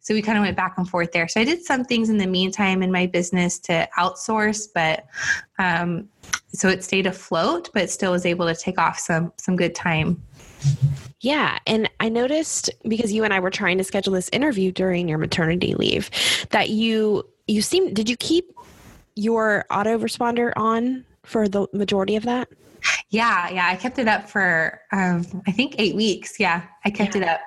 so 0.00 0.14
we 0.14 0.22
kind 0.22 0.38
of 0.38 0.42
went 0.42 0.56
back 0.56 0.78
and 0.78 0.88
forth 0.88 1.12
there. 1.12 1.28
So 1.28 1.40
I 1.40 1.44
did 1.44 1.62
some 1.62 1.84
things 1.84 2.08
in 2.08 2.16
the 2.16 2.26
meantime 2.26 2.82
in 2.82 2.90
my 2.90 3.06
business 3.06 3.58
to 3.60 3.86
outsource, 3.98 4.68
but 4.72 5.06
um, 5.58 6.08
so 6.54 6.68
it 6.68 6.84
stayed 6.84 7.06
afloat, 7.06 7.70
but 7.74 7.90
still 7.90 8.12
was 8.12 8.24
able 8.24 8.46
to 8.46 8.54
take 8.54 8.78
off 8.78 8.98
some 8.98 9.32
some 9.36 9.56
good 9.56 9.74
time. 9.74 10.22
Yeah. 11.20 11.58
And 11.66 11.88
I 12.00 12.08
noticed 12.08 12.70
because 12.86 13.12
you 13.12 13.24
and 13.24 13.32
I 13.32 13.40
were 13.40 13.50
trying 13.50 13.78
to 13.78 13.84
schedule 13.84 14.12
this 14.12 14.28
interview 14.32 14.72
during 14.72 15.08
your 15.08 15.18
maternity 15.18 15.74
leave 15.74 16.10
that 16.50 16.70
you 16.70 17.24
you 17.46 17.62
seem 17.62 17.92
did 17.92 18.08
you 18.08 18.16
keep 18.16 18.52
your 19.14 19.64
autoresponder 19.70 20.52
on 20.56 21.04
for 21.22 21.48
the 21.48 21.66
majority 21.72 22.16
of 22.16 22.24
that? 22.24 22.48
Yeah, 23.08 23.48
yeah, 23.48 23.68
I 23.68 23.76
kept 23.76 23.98
it 23.98 24.08
up 24.08 24.28
for 24.28 24.80
um, 24.92 25.24
I 25.46 25.52
think 25.52 25.76
eight 25.78 25.94
weeks. 25.94 26.38
Yeah, 26.38 26.62
I 26.84 26.90
kept 26.90 27.14
yeah. 27.14 27.22
it 27.22 27.28
up, 27.28 27.40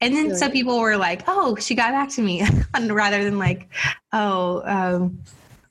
and 0.00 0.14
then 0.14 0.28
Good. 0.30 0.38
some 0.38 0.50
people 0.50 0.80
were 0.80 0.96
like, 0.96 1.22
"Oh, 1.28 1.54
she 1.56 1.76
got 1.76 1.92
back 1.92 2.08
to 2.10 2.22
me," 2.22 2.42
rather 2.80 3.22
than 3.22 3.38
like, 3.38 3.68
"Oh, 4.12 4.62
um, 4.64 5.22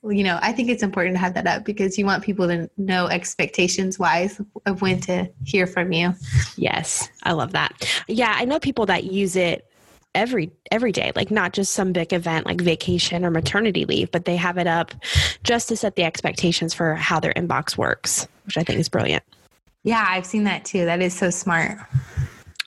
you 0.04 0.24
know." 0.24 0.38
I 0.42 0.52
think 0.52 0.70
it's 0.70 0.82
important 0.82 1.14
to 1.14 1.20
have 1.20 1.34
that 1.34 1.46
up 1.46 1.64
because 1.64 1.98
you 1.98 2.04
want 2.04 2.22
people 2.22 2.46
to 2.48 2.70
know 2.76 3.06
expectations 3.06 3.98
wise 3.98 4.40
of 4.66 4.82
when 4.82 5.00
to 5.02 5.30
hear 5.44 5.66
from 5.66 5.92
you. 5.92 6.14
Yes, 6.56 7.08
I 7.22 7.32
love 7.32 7.52
that. 7.52 7.88
Yeah, 8.08 8.34
I 8.36 8.44
know 8.44 8.58
people 8.60 8.86
that 8.86 9.04
use 9.04 9.36
it 9.36 9.66
every 10.14 10.50
every 10.70 10.90
day 10.90 11.12
like 11.14 11.30
not 11.30 11.52
just 11.52 11.72
some 11.72 11.92
big 11.92 12.12
event 12.12 12.44
like 12.44 12.60
vacation 12.60 13.24
or 13.24 13.30
maternity 13.30 13.84
leave 13.84 14.10
but 14.10 14.24
they 14.24 14.36
have 14.36 14.58
it 14.58 14.66
up 14.66 14.92
just 15.44 15.68
to 15.68 15.76
set 15.76 15.94
the 15.94 16.02
expectations 16.02 16.74
for 16.74 16.94
how 16.94 17.20
their 17.20 17.32
inbox 17.34 17.76
works 17.76 18.26
which 18.44 18.58
i 18.58 18.64
think 18.64 18.80
is 18.80 18.88
brilliant 18.88 19.22
yeah 19.84 20.04
i've 20.08 20.26
seen 20.26 20.44
that 20.44 20.64
too 20.64 20.84
that 20.84 21.00
is 21.00 21.16
so 21.16 21.30
smart 21.30 21.78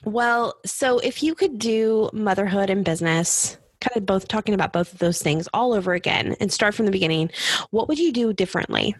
well 0.04 0.54
so 0.64 0.98
if 1.00 1.22
you 1.22 1.34
could 1.34 1.58
do 1.58 2.08
motherhood 2.14 2.70
and 2.70 2.84
business 2.84 3.58
kind 3.84 3.96
of 3.96 4.06
both 4.06 4.28
talking 4.28 4.54
about 4.54 4.72
both 4.72 4.92
of 4.92 4.98
those 4.98 5.22
things 5.22 5.48
all 5.54 5.72
over 5.72 5.92
again 5.94 6.36
and 6.40 6.52
start 6.52 6.74
from 6.74 6.86
the 6.86 6.92
beginning 6.92 7.30
what 7.70 7.88
would 7.88 7.98
you 7.98 8.12
do 8.12 8.32
differently 8.32 8.94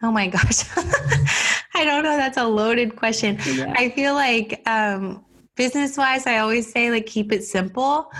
Oh 0.00 0.12
my 0.12 0.26
gosh. 0.36 0.62
I 1.74 1.84
don't 1.84 2.04
know. 2.04 2.16
That's 2.16 2.36
a 2.36 2.46
loaded 2.46 2.94
question. 2.94 3.36
Yeah. 3.44 3.74
I 3.76 3.90
feel 3.90 4.14
like 4.14 4.62
um, 4.68 5.24
business 5.58 5.96
wise 5.98 6.24
i 6.24 6.38
always 6.38 6.70
say 6.70 6.88
like 6.88 7.04
keep 7.04 7.32
it 7.32 7.42
simple 7.42 8.10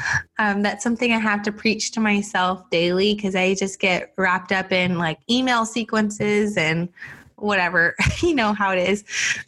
um, 0.41 0.61
that's 0.61 0.83
something 0.83 1.13
i 1.13 1.19
have 1.19 1.41
to 1.41 1.53
preach 1.53 1.93
to 1.93 2.01
myself 2.01 2.69
daily 2.69 3.15
because 3.15 3.37
i 3.37 3.55
just 3.55 3.79
get 3.79 4.13
wrapped 4.19 4.51
up 4.51 4.73
in 4.73 4.99
like 4.99 5.21
email 5.31 5.65
sequences 5.65 6.57
and 6.57 6.89
whatever 7.37 7.95
you 8.23 8.35
know 8.35 8.53
how 8.53 8.73
it 8.73 8.89
is 8.89 9.05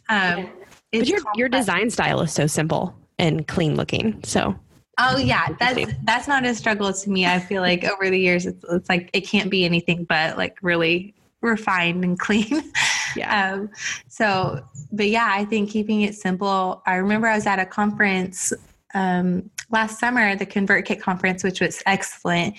um, 0.07 0.49
but 0.93 1.05
your, 1.05 1.19
your 1.35 1.49
design 1.49 1.89
style 1.89 2.21
is 2.21 2.31
so 2.31 2.47
simple 2.47 2.95
and 3.19 3.45
clean 3.49 3.75
looking 3.75 4.23
so 4.23 4.57
Oh 4.97 5.17
yeah, 5.17 5.47
that's 5.59 5.93
that's 6.03 6.27
not 6.27 6.45
a 6.45 6.53
struggle 6.53 6.91
to 6.91 7.09
me. 7.09 7.25
I 7.25 7.39
feel 7.39 7.61
like 7.61 7.83
over 7.85 8.09
the 8.09 8.19
years, 8.19 8.45
it's, 8.45 8.63
it's 8.69 8.89
like 8.89 9.09
it 9.13 9.21
can't 9.21 9.49
be 9.49 9.65
anything 9.65 10.03
but 10.03 10.37
like 10.37 10.57
really 10.61 11.13
refined 11.41 12.03
and 12.03 12.19
clean. 12.25 12.71
Yeah. 13.15 13.53
Um, 13.53 13.69
so, 14.07 14.63
but 14.91 15.07
yeah, 15.07 15.29
I 15.31 15.45
think 15.45 15.69
keeping 15.69 16.01
it 16.01 16.15
simple. 16.15 16.81
I 16.85 16.95
remember 16.95 17.27
I 17.27 17.35
was 17.35 17.45
at 17.45 17.59
a 17.59 17.65
conference 17.65 18.53
um, 18.93 19.49
last 19.69 19.99
summer, 19.99 20.35
the 20.35 20.45
ConvertKit 20.45 21.01
conference, 21.01 21.43
which 21.43 21.61
was 21.61 21.81
excellent, 21.85 22.55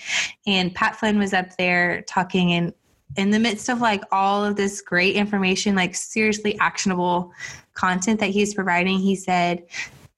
and 0.47 0.73
Pat 0.73 0.95
Flynn 0.95 1.19
was 1.19 1.33
up 1.33 1.55
there 1.57 2.01
talking 2.03 2.53
and 2.53 2.73
in 3.15 3.29
the 3.29 3.39
midst 3.39 3.69
of 3.69 3.79
like 3.79 4.03
all 4.11 4.43
of 4.43 4.55
this 4.55 4.81
great 4.81 5.15
information, 5.15 5.75
like 5.75 5.95
seriously 5.95 6.57
actionable 6.59 7.31
content 7.73 8.19
that 8.19 8.29
he's 8.29 8.53
providing, 8.53 8.99
he 8.99 9.15
said 9.15 9.63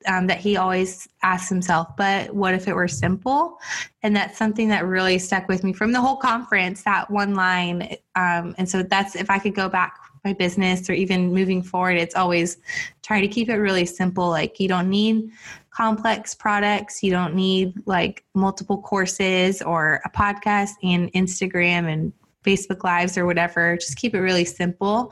um, 0.08 0.28
that 0.28 0.40
he 0.40 0.58
always 0.58 1.08
asks 1.24 1.50
himself, 1.50 1.96
but 1.98 2.34
what 2.34 2.54
if 2.54 2.68
it 2.68 2.74
were 2.74 2.88
simple? 2.88 3.58
And 4.04 4.16
that's 4.16 4.38
something 4.38 4.70
that 4.70 4.86
really 4.86 5.20
stuck 5.20 5.48
with 5.48 5.64
me 5.64 5.74
from 5.74 5.92
the 5.92 6.02
whole 6.02 6.18
conference, 6.18 6.84
that 6.84 7.10
one 7.10 7.36
line. 7.36 7.96
Um, 8.16 8.56
and 8.58 8.70
so 8.70 8.84
that's 8.84 9.16
if 9.16 9.30
I 9.30 9.40
could 9.40 9.56
go 9.56 9.70
back 9.70 9.98
my 10.24 10.34
business 10.34 10.90
or 10.90 10.94
even 10.94 11.34
moving 11.34 11.62
forward, 11.62 11.98
it's 11.98 12.16
always 12.16 12.58
try 13.04 13.22
to 13.22 13.28
keep 13.28 13.48
it 13.48 13.58
really 13.58 13.86
simple. 13.86 14.28
Like 14.28 14.60
you 14.60 14.68
don't 14.68 14.90
need 14.90 15.30
complex 15.70 16.34
products, 16.34 17.04
you 17.04 17.12
don't 17.12 17.36
need 17.36 17.76
like 17.86 18.26
multiple 18.34 18.82
courses 18.82 19.62
or 19.62 20.02
a 20.04 20.10
podcast 20.10 20.72
and 20.84 21.12
Instagram 21.14 21.92
and 21.92 22.12
Facebook 22.44 22.84
Lives 22.84 23.18
or 23.18 23.26
whatever. 23.26 23.78
Just 23.78 23.98
keep 23.98 24.16
it 24.16 24.20
really 24.20 24.46
simple 24.46 25.12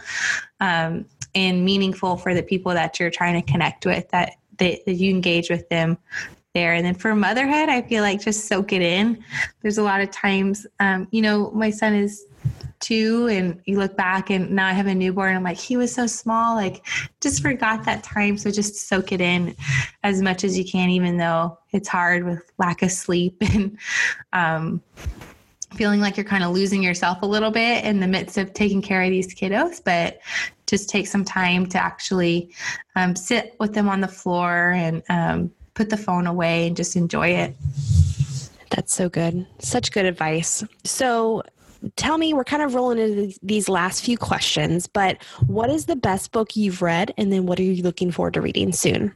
um, 0.59 1.05
and 1.35 1.63
meaningful 1.63 2.17
for 2.17 2.33
the 2.33 2.43
people 2.43 2.73
that 2.73 2.99
you're 2.99 3.09
trying 3.09 3.41
to 3.41 3.51
connect 3.51 3.85
with, 3.85 4.07
that, 4.09 4.33
that, 4.57 4.87
you 4.87 5.09
engage 5.09 5.49
with 5.49 5.67
them 5.69 5.97
there. 6.53 6.73
And 6.73 6.85
then 6.85 6.95
for 6.95 7.15
motherhood, 7.15 7.69
I 7.69 7.81
feel 7.81 8.03
like 8.03 8.21
just 8.21 8.47
soak 8.47 8.73
it 8.73 8.81
in. 8.81 9.23
There's 9.61 9.77
a 9.77 9.83
lot 9.83 10.01
of 10.01 10.11
times, 10.11 10.67
um, 10.79 11.07
you 11.11 11.21
know, 11.21 11.51
my 11.51 11.69
son 11.69 11.93
is 11.95 12.25
two 12.79 13.27
and 13.27 13.61
you 13.65 13.77
look 13.77 13.95
back 13.95 14.29
and 14.29 14.51
now 14.51 14.67
I 14.67 14.73
have 14.73 14.87
a 14.87 14.93
newborn. 14.93 15.35
I'm 15.35 15.43
like, 15.43 15.57
he 15.57 15.77
was 15.77 15.93
so 15.93 16.05
small, 16.05 16.55
like 16.55 16.85
just 17.21 17.41
forgot 17.41 17.85
that 17.85 18.03
time. 18.03 18.37
So 18.37 18.51
just 18.51 18.87
soak 18.87 19.11
it 19.11 19.21
in 19.21 19.55
as 20.03 20.21
much 20.21 20.43
as 20.43 20.57
you 20.57 20.65
can, 20.65 20.89
even 20.89 21.17
though 21.17 21.57
it's 21.71 21.87
hard 21.87 22.25
with 22.25 22.43
lack 22.57 22.81
of 22.81 22.91
sleep 22.91 23.37
and, 23.41 23.77
um, 24.33 24.81
feeling 25.73 25.99
like 25.99 26.17
you're 26.17 26.23
kind 26.23 26.43
of 26.43 26.51
losing 26.51 26.81
yourself 26.81 27.21
a 27.21 27.25
little 27.25 27.51
bit 27.51 27.83
in 27.83 27.99
the 27.99 28.07
midst 28.07 28.37
of 28.37 28.53
taking 28.53 28.81
care 28.81 29.01
of 29.01 29.09
these 29.09 29.33
kiddos, 29.33 29.81
but 29.83 30.19
just 30.67 30.89
take 30.89 31.07
some 31.07 31.25
time 31.25 31.67
to 31.67 31.77
actually 31.77 32.53
um, 32.95 33.15
sit 33.15 33.55
with 33.59 33.73
them 33.73 33.89
on 33.89 34.01
the 34.01 34.07
floor 34.07 34.71
and 34.71 35.03
um, 35.09 35.51
put 35.73 35.89
the 35.89 35.97
phone 35.97 36.27
away 36.27 36.67
and 36.67 36.77
just 36.77 36.95
enjoy 36.95 37.27
it. 37.27 37.55
That's 38.69 38.93
so 38.93 39.09
good. 39.09 39.45
Such 39.59 39.91
good 39.91 40.05
advice. 40.05 40.63
So, 40.83 41.43
tell 41.95 42.17
me, 42.17 42.33
we're 42.33 42.43
kind 42.43 42.63
of 42.63 42.73
rolling 42.73 42.97
into 42.97 43.37
these 43.43 43.69
last 43.69 44.03
few 44.03 44.17
questions, 44.17 44.87
but 44.87 45.21
what 45.45 45.69
is 45.69 45.85
the 45.85 45.95
best 45.95 46.31
book 46.31 46.55
you've 46.55 46.81
read? 46.81 47.13
And 47.17 47.31
then 47.31 47.45
what 47.45 47.59
are 47.59 47.63
you 47.63 47.83
looking 47.83 48.11
forward 48.11 48.33
to 48.35 48.41
reading 48.41 48.71
soon? 48.71 49.13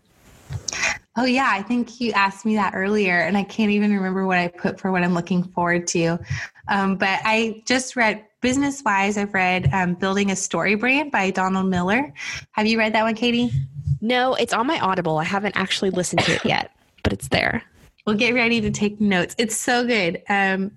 Oh, 1.17 1.25
yeah. 1.25 1.49
I 1.51 1.63
think 1.63 1.99
you 1.99 2.11
asked 2.11 2.45
me 2.45 2.55
that 2.55 2.73
earlier, 2.75 3.19
and 3.19 3.35
I 3.35 3.43
can't 3.43 3.71
even 3.71 3.91
remember 3.91 4.25
what 4.25 4.37
I 4.37 4.47
put 4.47 4.79
for 4.79 4.91
what 4.91 5.03
I'm 5.03 5.15
looking 5.15 5.43
forward 5.43 5.87
to. 5.87 6.19
Um, 6.67 6.95
but 6.95 7.19
I 7.25 7.63
just 7.65 7.95
read 7.95 8.23
business 8.41 8.83
wise, 8.83 9.17
I've 9.17 9.33
read 9.33 9.69
um, 9.73 9.95
Building 9.95 10.31
a 10.31 10.35
StoryBrand 10.35 11.11
by 11.11 11.31
Donald 11.31 11.67
Miller. 11.67 12.13
Have 12.51 12.67
you 12.67 12.77
read 12.77 12.93
that 12.93 13.03
one, 13.03 13.15
Katie? 13.15 13.51
No, 13.99 14.35
it's 14.35 14.53
on 14.53 14.67
my 14.67 14.79
Audible. 14.79 15.17
I 15.17 15.23
haven't 15.23 15.57
actually 15.57 15.89
listened 15.89 16.21
to 16.21 16.33
it 16.33 16.45
yet, 16.45 16.71
but 17.03 17.13
it's 17.13 17.29
there. 17.29 17.63
Well, 18.05 18.15
get 18.15 18.33
ready 18.33 18.61
to 18.61 18.71
take 18.71 19.01
notes. 19.01 19.35
It's 19.37 19.57
so 19.57 19.85
good. 19.85 20.21
Um, 20.29 20.71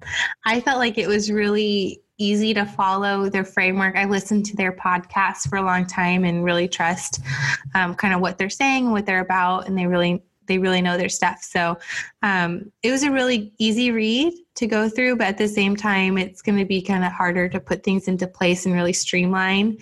I 0.47 0.61
felt 0.61 0.79
like 0.79 0.99
it 0.99 1.07
was 1.07 1.31
really 1.31 2.03
easy 2.19 2.53
to 2.55 2.67
follow 2.67 3.29
their 3.29 3.45
framework. 3.45 3.97
I 3.97 4.05
listened 4.05 4.47
to 4.47 4.57
their 4.57 4.73
podcast 4.73 5.49
for 5.49 5.57
a 5.57 5.63
long 5.63 5.87
time 5.87 6.25
and 6.25 6.45
really 6.45 6.67
trust 6.67 7.21
um, 7.75 7.95
kind 7.95 8.15
of 8.15 8.21
what 8.21 8.37
they're 8.37 8.51
saying, 8.51 8.91
what 8.91 9.07
they're 9.07 9.21
about, 9.21 9.69
and 9.69 9.77
they 9.77 9.87
really 9.87 10.23
they 10.51 10.59
really 10.59 10.83
know 10.83 10.99
their 10.99 11.09
stuff. 11.09 11.43
So 11.43 11.79
um, 12.23 12.73
it 12.83 12.91
was 12.91 13.05
a 13.05 13.11
really 13.11 13.53
easy 13.59 13.93
read 13.93 14.35
to 14.57 14.67
go 14.67 14.89
through, 14.89 15.15
but 15.17 15.29
at 15.29 15.39
the 15.39 15.47
same 15.47 15.77
time, 15.77 16.19
it's 16.19 16.43
going 16.43 16.59
to 16.59 16.65
be 16.65 16.83
kind 16.83 17.05
of 17.05 17.13
harder 17.13 17.49
to 17.49 17.61
put 17.61 17.85
things 17.85 18.09
into 18.09 18.27
place 18.27 18.67
and 18.67 18.75
really 18.75 18.93
streamline 18.93 19.79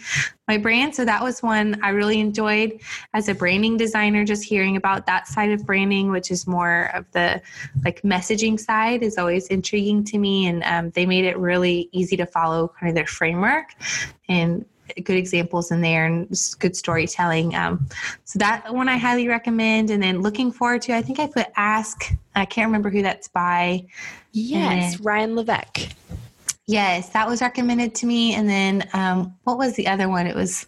my 0.47 0.59
brand. 0.59 0.95
So 0.95 1.07
that 1.07 1.23
was 1.23 1.43
one 1.43 1.81
I 1.83 1.89
really 1.89 2.21
enjoyed 2.21 2.81
as 3.15 3.29
a 3.31 3.35
branding 3.35 3.79
designer, 3.79 4.27
just 4.27 4.45
hearing 4.45 4.77
about 4.77 5.07
that 5.07 5.27
side 5.27 5.51
of 5.53 5.65
branding, 5.65 6.11
which 6.11 6.31
is 6.31 6.47
more 6.47 6.91
of 6.93 7.11
the 7.13 7.41
like 7.83 8.03
messaging 8.03 8.61
side, 8.61 9.03
is 9.03 9.17
always 9.17 9.47
intriguing 9.47 10.05
to 10.05 10.19
me. 10.19 10.49
And 10.49 10.63
um, 10.65 10.91
they 10.91 11.07
made 11.07 11.25
it 11.25 11.39
really 11.39 11.89
easy 11.93 12.19
to 12.19 12.27
follow 12.27 12.69
kind 12.79 12.91
of 12.91 12.95
their 12.95 13.07
framework 13.07 13.75
and 14.29 14.67
good 15.05 15.17
examples 15.17 15.71
in 15.71 15.81
there 15.81 16.07
and 16.07 16.29
good 16.59 16.77
storytelling. 16.77 17.55
Um, 17.55 17.87
so 18.25 18.39
that 18.39 18.73
one 18.73 18.89
I 18.89 18.97
highly 18.97 19.29
recommend. 19.29 19.91
And 19.91 20.03
then 20.03 20.21
looking 20.21 20.53
forward 20.53 20.83
to, 20.83 20.95
I 20.95 21.03
think 21.03 21.19
I 21.21 21.27
put 21.27 21.47
Ask. 21.57 22.13
I 22.35 22.45
can't 22.45 22.67
remember 22.67 22.91
who 22.91 23.03
that's 23.03 23.29
by. 23.29 23.87
Yes, 24.33 24.97
then, 24.97 25.05
Ryan 25.05 25.37
Levesque. 25.37 25.93
Yes, 26.67 27.09
that 27.11 27.27
was 27.27 27.41
recommended 27.41 27.95
to 27.97 28.07
me. 28.07 28.35
And 28.35 28.49
then 28.49 28.89
um, 28.93 29.35
what 29.45 29.59
was 29.59 29.75
the 29.75 29.87
other 29.87 30.09
one? 30.09 30.27
It 30.27 30.37
was 30.37 30.67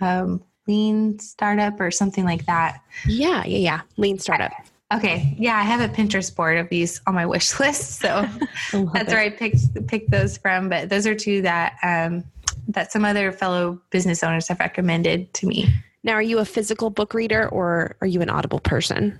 um, 0.00 0.42
Lean 0.66 1.18
Startup 1.18 1.78
or 1.80 1.90
something 1.90 2.24
like 2.24 2.44
that. 2.46 2.80
Yeah, 3.06 3.44
yeah, 3.44 3.58
yeah. 3.58 3.80
Lean 3.96 4.18
Startup. 4.18 4.52
Okay. 4.92 5.34
Yeah, 5.38 5.56
I 5.56 5.62
have 5.62 5.80
a 5.80 5.92
Pinterest 5.92 6.34
board 6.34 6.58
of 6.58 6.68
these 6.68 7.00
on 7.06 7.14
my 7.14 7.26
wish 7.26 7.58
list. 7.58 8.00
So 8.00 8.28
that's 8.72 8.72
it. 8.72 9.08
where 9.08 9.20
I 9.20 9.30
picked 9.30 9.86
picked 9.86 10.10
those 10.10 10.36
from. 10.36 10.68
But 10.68 10.88
those 10.88 11.06
are 11.06 11.14
two 11.14 11.42
that 11.42 11.76
um, 11.82 12.24
that 12.68 12.92
some 12.92 13.04
other 13.04 13.32
fellow 13.32 13.80
business 13.90 14.22
owners 14.22 14.48
have 14.48 14.60
recommended 14.60 15.32
to 15.34 15.46
me. 15.46 15.68
Now, 16.02 16.12
are 16.12 16.22
you 16.22 16.38
a 16.38 16.44
physical 16.44 16.90
book 16.90 17.14
reader 17.14 17.48
or 17.48 17.96
are 18.00 18.06
you 18.06 18.20
an 18.20 18.30
audible 18.30 18.60
person? 18.60 19.18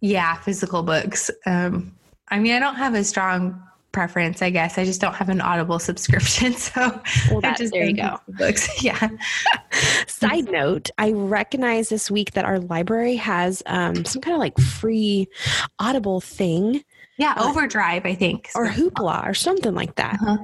Yeah, 0.00 0.36
physical 0.36 0.82
books. 0.82 1.30
Um, 1.44 1.92
I 2.28 2.38
mean, 2.38 2.52
I 2.54 2.58
don't 2.58 2.76
have 2.76 2.94
a 2.94 3.04
strong 3.04 3.62
preference, 3.92 4.42
I 4.42 4.50
guess. 4.50 4.78
I 4.78 4.84
just 4.84 5.00
don't 5.00 5.14
have 5.14 5.28
an 5.28 5.40
Audible 5.40 5.78
subscription, 5.90 6.52
so 6.54 7.00
well, 7.30 7.40
that, 7.40 7.56
just 7.58 7.72
there 7.72 7.84
you 7.84 7.94
go. 7.94 8.18
Books, 8.28 8.82
yeah. 8.82 9.08
Side 10.06 10.50
note: 10.50 10.90
I 10.98 11.12
recognize 11.12 11.88
this 11.88 12.10
week 12.10 12.32
that 12.32 12.44
our 12.44 12.58
library 12.58 13.16
has 13.16 13.62
um, 13.66 14.04
some 14.04 14.22
kind 14.22 14.34
of 14.34 14.40
like 14.40 14.58
free 14.58 15.28
Audible 15.78 16.20
thing 16.20 16.84
yeah, 17.18 17.34
Overdrive, 17.36 18.06
I 18.06 18.14
think. 18.14 18.48
Or 18.54 18.68
Hoopla 18.68 19.26
or 19.28 19.34
something 19.34 19.74
like 19.74 19.96
that. 19.96 20.14
Uh-huh. 20.14 20.38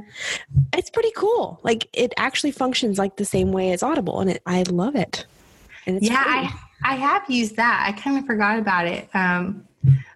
It's 0.73 0.91
pretty 0.91 1.13
cool. 1.17 1.61
Like 1.63 1.89
it 1.93 2.13
actually 2.17 2.51
functions 2.51 2.99
like 2.99 3.17
the 3.17 3.25
same 3.25 3.53
way 3.53 3.73
as 3.73 3.83
Audible 3.83 4.21
and 4.21 4.31
it, 4.31 4.43
I 4.45 4.65
love 4.65 4.97
it. 4.97 5.25
yeah, 5.87 6.25
I, 6.27 6.53
I 6.85 6.97
have 6.97 7.31
used 7.31 7.55
that. 7.57 7.85
I 7.87 7.99
kind 7.99 8.19
of 8.19 8.27
forgot 8.27 8.59
about 8.59 8.87
it. 8.89 9.09
Um, 9.15 9.65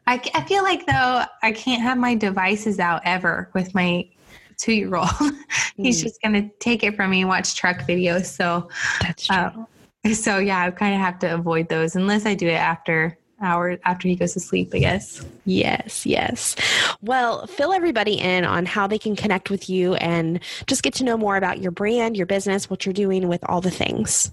I, 0.08 0.20
I 0.34 0.42
feel 0.42 0.64
like 0.64 0.84
though 0.84 1.24
I 1.42 1.52
can't 1.52 1.80
have 1.80 1.96
my 1.96 2.16
devices 2.16 2.80
out 2.80 3.02
ever 3.04 3.50
with 3.54 3.72
my 3.74 4.08
two 4.56 4.72
year 4.72 4.96
old. 4.96 5.08
He's 5.76 6.00
mm. 6.00 6.02
just 6.02 6.20
going 6.22 6.34
to 6.34 6.48
take 6.58 6.82
it 6.82 6.96
from 6.96 7.12
me 7.12 7.20
and 7.20 7.28
watch 7.28 7.54
truck 7.54 7.78
videos. 7.82 8.26
So 8.26 8.68
that's 9.00 9.26
true. 9.26 9.36
Um, 9.36 9.66
so 10.12 10.38
yeah, 10.38 10.64
I 10.64 10.70
kind 10.72 10.94
of 10.94 11.00
have 11.00 11.20
to 11.20 11.34
avoid 11.34 11.68
those 11.68 11.94
unless 11.94 12.26
I 12.26 12.34
do 12.34 12.48
it 12.48 12.52
after 12.52 13.16
hour 13.40 13.78
after 13.84 14.08
he 14.08 14.16
goes 14.16 14.34
to 14.34 14.40
sleep, 14.40 14.72
I 14.74 14.78
guess. 14.78 15.24
Yes, 15.44 16.04
yes. 16.06 16.56
Well, 17.02 17.46
fill 17.46 17.72
everybody 17.72 18.14
in 18.14 18.44
on 18.44 18.66
how 18.66 18.86
they 18.86 18.98
can 18.98 19.16
connect 19.16 19.50
with 19.50 19.68
you 19.68 19.94
and 19.94 20.40
just 20.66 20.82
get 20.82 20.94
to 20.94 21.04
know 21.04 21.16
more 21.16 21.36
about 21.36 21.60
your 21.60 21.70
brand, 21.70 22.16
your 22.16 22.26
business, 22.26 22.68
what 22.68 22.84
you're 22.86 22.92
doing 22.92 23.28
with 23.28 23.42
all 23.48 23.60
the 23.60 23.70
things. 23.70 24.30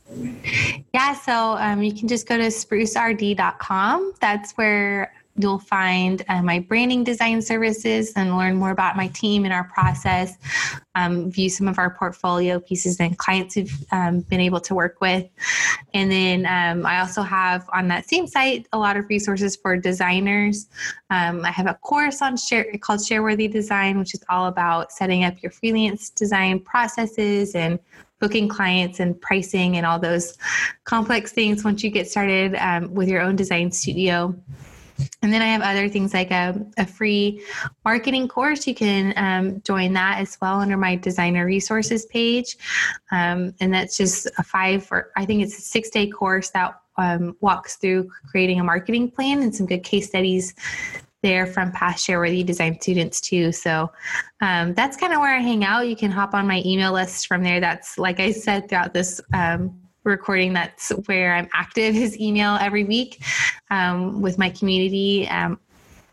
Yeah, 0.93 1.13
so 1.13 1.57
um, 1.57 1.81
you 1.81 1.93
can 1.93 2.07
just 2.07 2.27
go 2.27 2.37
to 2.37 2.47
sprucerd.com. 2.47 4.13
That's 4.19 4.51
where 4.53 5.13
You'll 5.37 5.59
find 5.59 6.23
uh, 6.29 6.41
my 6.41 6.59
branding 6.59 7.03
design 7.03 7.41
services 7.41 8.13
and 8.15 8.37
learn 8.37 8.55
more 8.55 8.71
about 8.71 8.95
my 8.95 9.07
team 9.09 9.43
and 9.43 9.53
our 9.53 9.65
process. 9.65 10.37
Um, 10.95 11.29
view 11.29 11.49
some 11.49 11.67
of 11.67 11.77
our 11.77 11.89
portfolio 11.89 12.59
pieces 12.61 13.01
and 13.01 13.17
clients 13.17 13.55
who've 13.55 13.85
um, 13.91 14.21
been 14.21 14.39
able 14.39 14.61
to 14.61 14.73
work 14.73 15.01
with. 15.01 15.27
And 15.93 16.09
then 16.09 16.45
um, 16.45 16.85
I 16.85 17.01
also 17.01 17.21
have 17.21 17.69
on 17.73 17.89
that 17.89 18.07
same 18.07 18.27
site 18.27 18.65
a 18.71 18.77
lot 18.77 18.95
of 18.95 19.09
resources 19.09 19.57
for 19.57 19.75
designers. 19.75 20.67
Um, 21.09 21.43
I 21.43 21.51
have 21.51 21.67
a 21.67 21.73
course 21.73 22.21
on 22.21 22.37
share 22.37 22.65
called 22.79 23.01
Shareworthy 23.01 23.51
Design, 23.51 23.99
which 23.99 24.13
is 24.13 24.23
all 24.29 24.45
about 24.45 24.93
setting 24.93 25.25
up 25.25 25.41
your 25.43 25.51
freelance 25.51 26.09
design 26.11 26.61
processes 26.61 27.55
and 27.55 27.77
booking 28.19 28.47
clients 28.47 29.01
and 29.01 29.19
pricing 29.19 29.75
and 29.75 29.85
all 29.85 29.99
those 29.99 30.37
complex 30.85 31.33
things 31.33 31.63
once 31.65 31.83
you 31.83 31.89
get 31.89 32.09
started 32.09 32.55
um, 32.55 32.93
with 32.93 33.09
your 33.09 33.21
own 33.21 33.35
design 33.35 33.71
studio. 33.71 34.33
And 35.21 35.33
then 35.33 35.41
I 35.41 35.47
have 35.47 35.61
other 35.61 35.89
things 35.89 36.13
like 36.13 36.31
a, 36.31 36.65
a 36.77 36.85
free 36.85 37.41
marketing 37.83 38.27
course. 38.27 38.67
You 38.67 38.75
can 38.75 39.13
um, 39.17 39.61
join 39.63 39.93
that 39.93 40.19
as 40.19 40.37
well 40.41 40.59
under 40.59 40.77
my 40.77 40.95
designer 40.95 41.45
resources 41.45 42.05
page. 42.05 42.57
Um, 43.11 43.53
and 43.59 43.73
that's 43.73 43.97
just 43.97 44.27
a 44.37 44.43
five 44.43 44.87
or 44.91 45.11
I 45.17 45.25
think 45.25 45.43
it's 45.43 45.57
a 45.57 45.61
six 45.61 45.89
day 45.89 46.07
course 46.07 46.49
that 46.51 46.79
um, 46.97 47.35
walks 47.41 47.75
through 47.75 48.09
creating 48.29 48.59
a 48.59 48.63
marketing 48.63 49.11
plan 49.11 49.41
and 49.41 49.53
some 49.53 49.65
good 49.65 49.83
case 49.83 50.07
studies 50.07 50.53
there 51.21 51.47
from 51.47 51.71
past 51.71 52.07
Shareworthy 52.07 52.45
design 52.45 52.79
students 52.79 53.19
too. 53.19 53.51
So 53.51 53.91
um, 54.41 54.75
that's 54.75 54.95
kind 54.95 55.11
of 55.11 55.19
where 55.19 55.35
I 55.35 55.39
hang 55.39 55.65
out. 55.65 55.87
You 55.87 55.95
can 55.95 56.11
hop 56.11 56.35
on 56.35 56.45
my 56.47 56.61
email 56.63 56.93
list 56.93 57.25
from 57.27 57.43
there. 57.43 57.59
That's 57.59 57.97
like 57.97 58.19
I 58.19 58.31
said 58.31 58.69
throughout 58.69 58.93
this 58.93 59.19
um, 59.33 59.84
recording 60.05 60.53
that's 60.53 60.89
where 61.07 61.33
i'm 61.35 61.47
active 61.53 61.95
is 61.95 62.19
email 62.19 62.57
every 62.61 62.83
week 62.83 63.23
um, 63.71 64.21
with 64.21 64.37
my 64.37 64.49
community 64.49 65.27
um, 65.29 65.59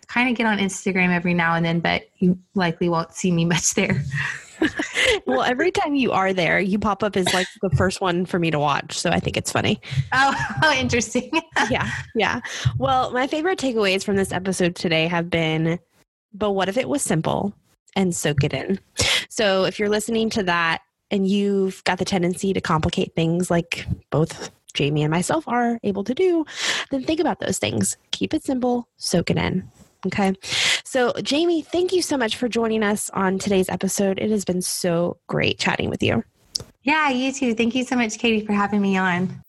kind 0.07 0.29
of 0.29 0.37
get 0.37 0.47
on 0.47 0.59
instagram 0.59 1.11
every 1.11 1.35
now 1.35 1.55
and 1.55 1.65
then 1.65 1.81
but 1.81 2.03
you 2.19 2.39
likely 2.55 2.89
won't 2.89 3.13
see 3.15 3.31
me 3.31 3.45
much 3.45 3.75
there 3.75 4.03
well, 5.27 5.43
every 5.43 5.71
time 5.71 5.95
you 5.95 6.13
are 6.13 6.33
there, 6.33 6.61
you 6.61 6.79
pop 6.79 7.03
up 7.03 7.17
as 7.17 7.33
like 7.33 7.47
the 7.61 7.71
first 7.71 8.01
one 8.01 8.27
for 8.27 8.39
me 8.39 8.51
to 8.51 8.59
watch. 8.59 8.99
So 8.99 9.11
I 9.11 9.21
think 9.21 9.37
it's 9.37 9.53
funny. 9.53 9.81
Oh, 10.13 10.35
oh 10.63 10.73
interesting. 10.73 11.31
yeah. 11.71 11.91
Yeah. 12.15 12.41
Well, 12.79 13.11
my 13.13 13.27
favorite 13.27 13.59
takeaways 13.59 14.05
from 14.05 14.17
this 14.17 14.33
episode 14.33 14.75
today 14.75 15.07
have 15.07 15.31
been 15.31 15.79
but 16.35 16.53
what 16.53 16.69
if 16.69 16.79
it 16.79 16.89
was 16.89 17.03
simple 17.03 17.53
and 17.95 18.15
soak 18.15 18.43
it 18.43 18.55
in? 18.55 18.81
So 19.29 19.65
if 19.65 19.79
you're 19.79 19.91
listening 19.91 20.31
to 20.31 20.43
that 20.45 20.81
and 21.13 21.29
you've 21.29 21.85
got 21.85 21.99
the 21.99 22.05
tendency 22.05 22.53
to 22.53 22.61
complicate 22.61 23.15
things 23.15 23.51
like 23.51 23.87
both 24.11 24.51
Jamie 24.75 25.03
and 25.03 25.11
myself 25.11 25.47
are 25.47 25.79
able 25.83 26.03
to 26.05 26.15
do, 26.15 26.45
then 26.91 27.05
think 27.05 27.21
about 27.21 27.41
those 27.41 27.59
things. 27.59 27.97
Keep 28.11 28.35
it 28.35 28.43
simple, 28.43 28.89
soak 28.97 29.31
it 29.31 29.37
in. 29.37 29.69
Okay. 30.07 30.33
So, 30.85 31.13
Jamie, 31.23 31.63
thank 31.63 31.93
you 31.93 32.03
so 32.03 32.17
much 32.17 32.37
for 32.37 32.49
joining 32.49 32.83
us 32.83 33.09
on 33.11 33.39
today's 33.39 33.69
episode. 33.69 34.19
It 34.19 34.31
has 34.31 34.45
been 34.45 34.63
so 34.63 35.19
great 35.29 35.59
chatting 35.59 35.91
with 35.91 36.03
you. 36.03 36.25
Yeah, 36.83 37.11
you 37.11 37.33
too. 37.33 37.55
Thank 37.55 37.77
you 37.77 37.85
so 37.85 37.95
much, 37.95 38.19
Katie, 38.19 38.45
for 38.45 38.53
having 38.53 38.83
me 38.83 38.97
on. 38.97 39.41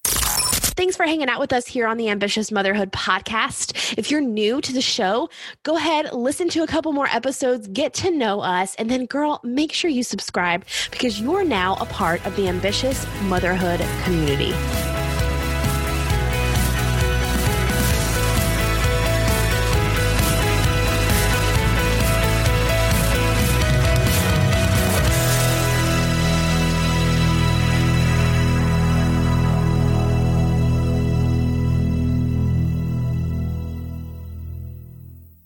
Thanks 0.76 0.97
for 0.97 1.05
hanging 1.05 1.30
out 1.30 1.39
with 1.39 1.53
us 1.53 1.67
here 1.67 1.86
on 1.86 1.97
the 1.97 2.09
Ambitious 2.09 2.51
Motherhood 2.51 2.91
podcast. 2.91 3.95
If 3.97 4.09
you're 4.09 4.21
new 4.21 4.59
to 4.61 4.74
the 4.74 4.82
show, 4.82 5.30
go 5.61 5.78
ahead, 5.78 6.11
listen 6.13 6.49
to 6.49 6.63
a 6.63 6.67
couple 6.67 6.93
more 6.93 7.07
episodes, 7.07 7.67
get 7.67 7.93
to 7.95 8.09
know 8.09 8.41
us, 8.41 8.74
and 8.76 8.89
then, 8.89 9.05
girl, 9.05 9.39
make 9.43 9.71
sure 9.71 9.91
you 9.91 10.03
subscribe 10.03 10.65
because 10.89 11.21
you're 11.21 11.43
now 11.43 11.76
a 11.80 11.86
part 11.86 12.26
of 12.26 12.36
the 12.36 12.47
Ambitious 12.47 13.05
Motherhood 13.24 13.86
community. 14.03 14.53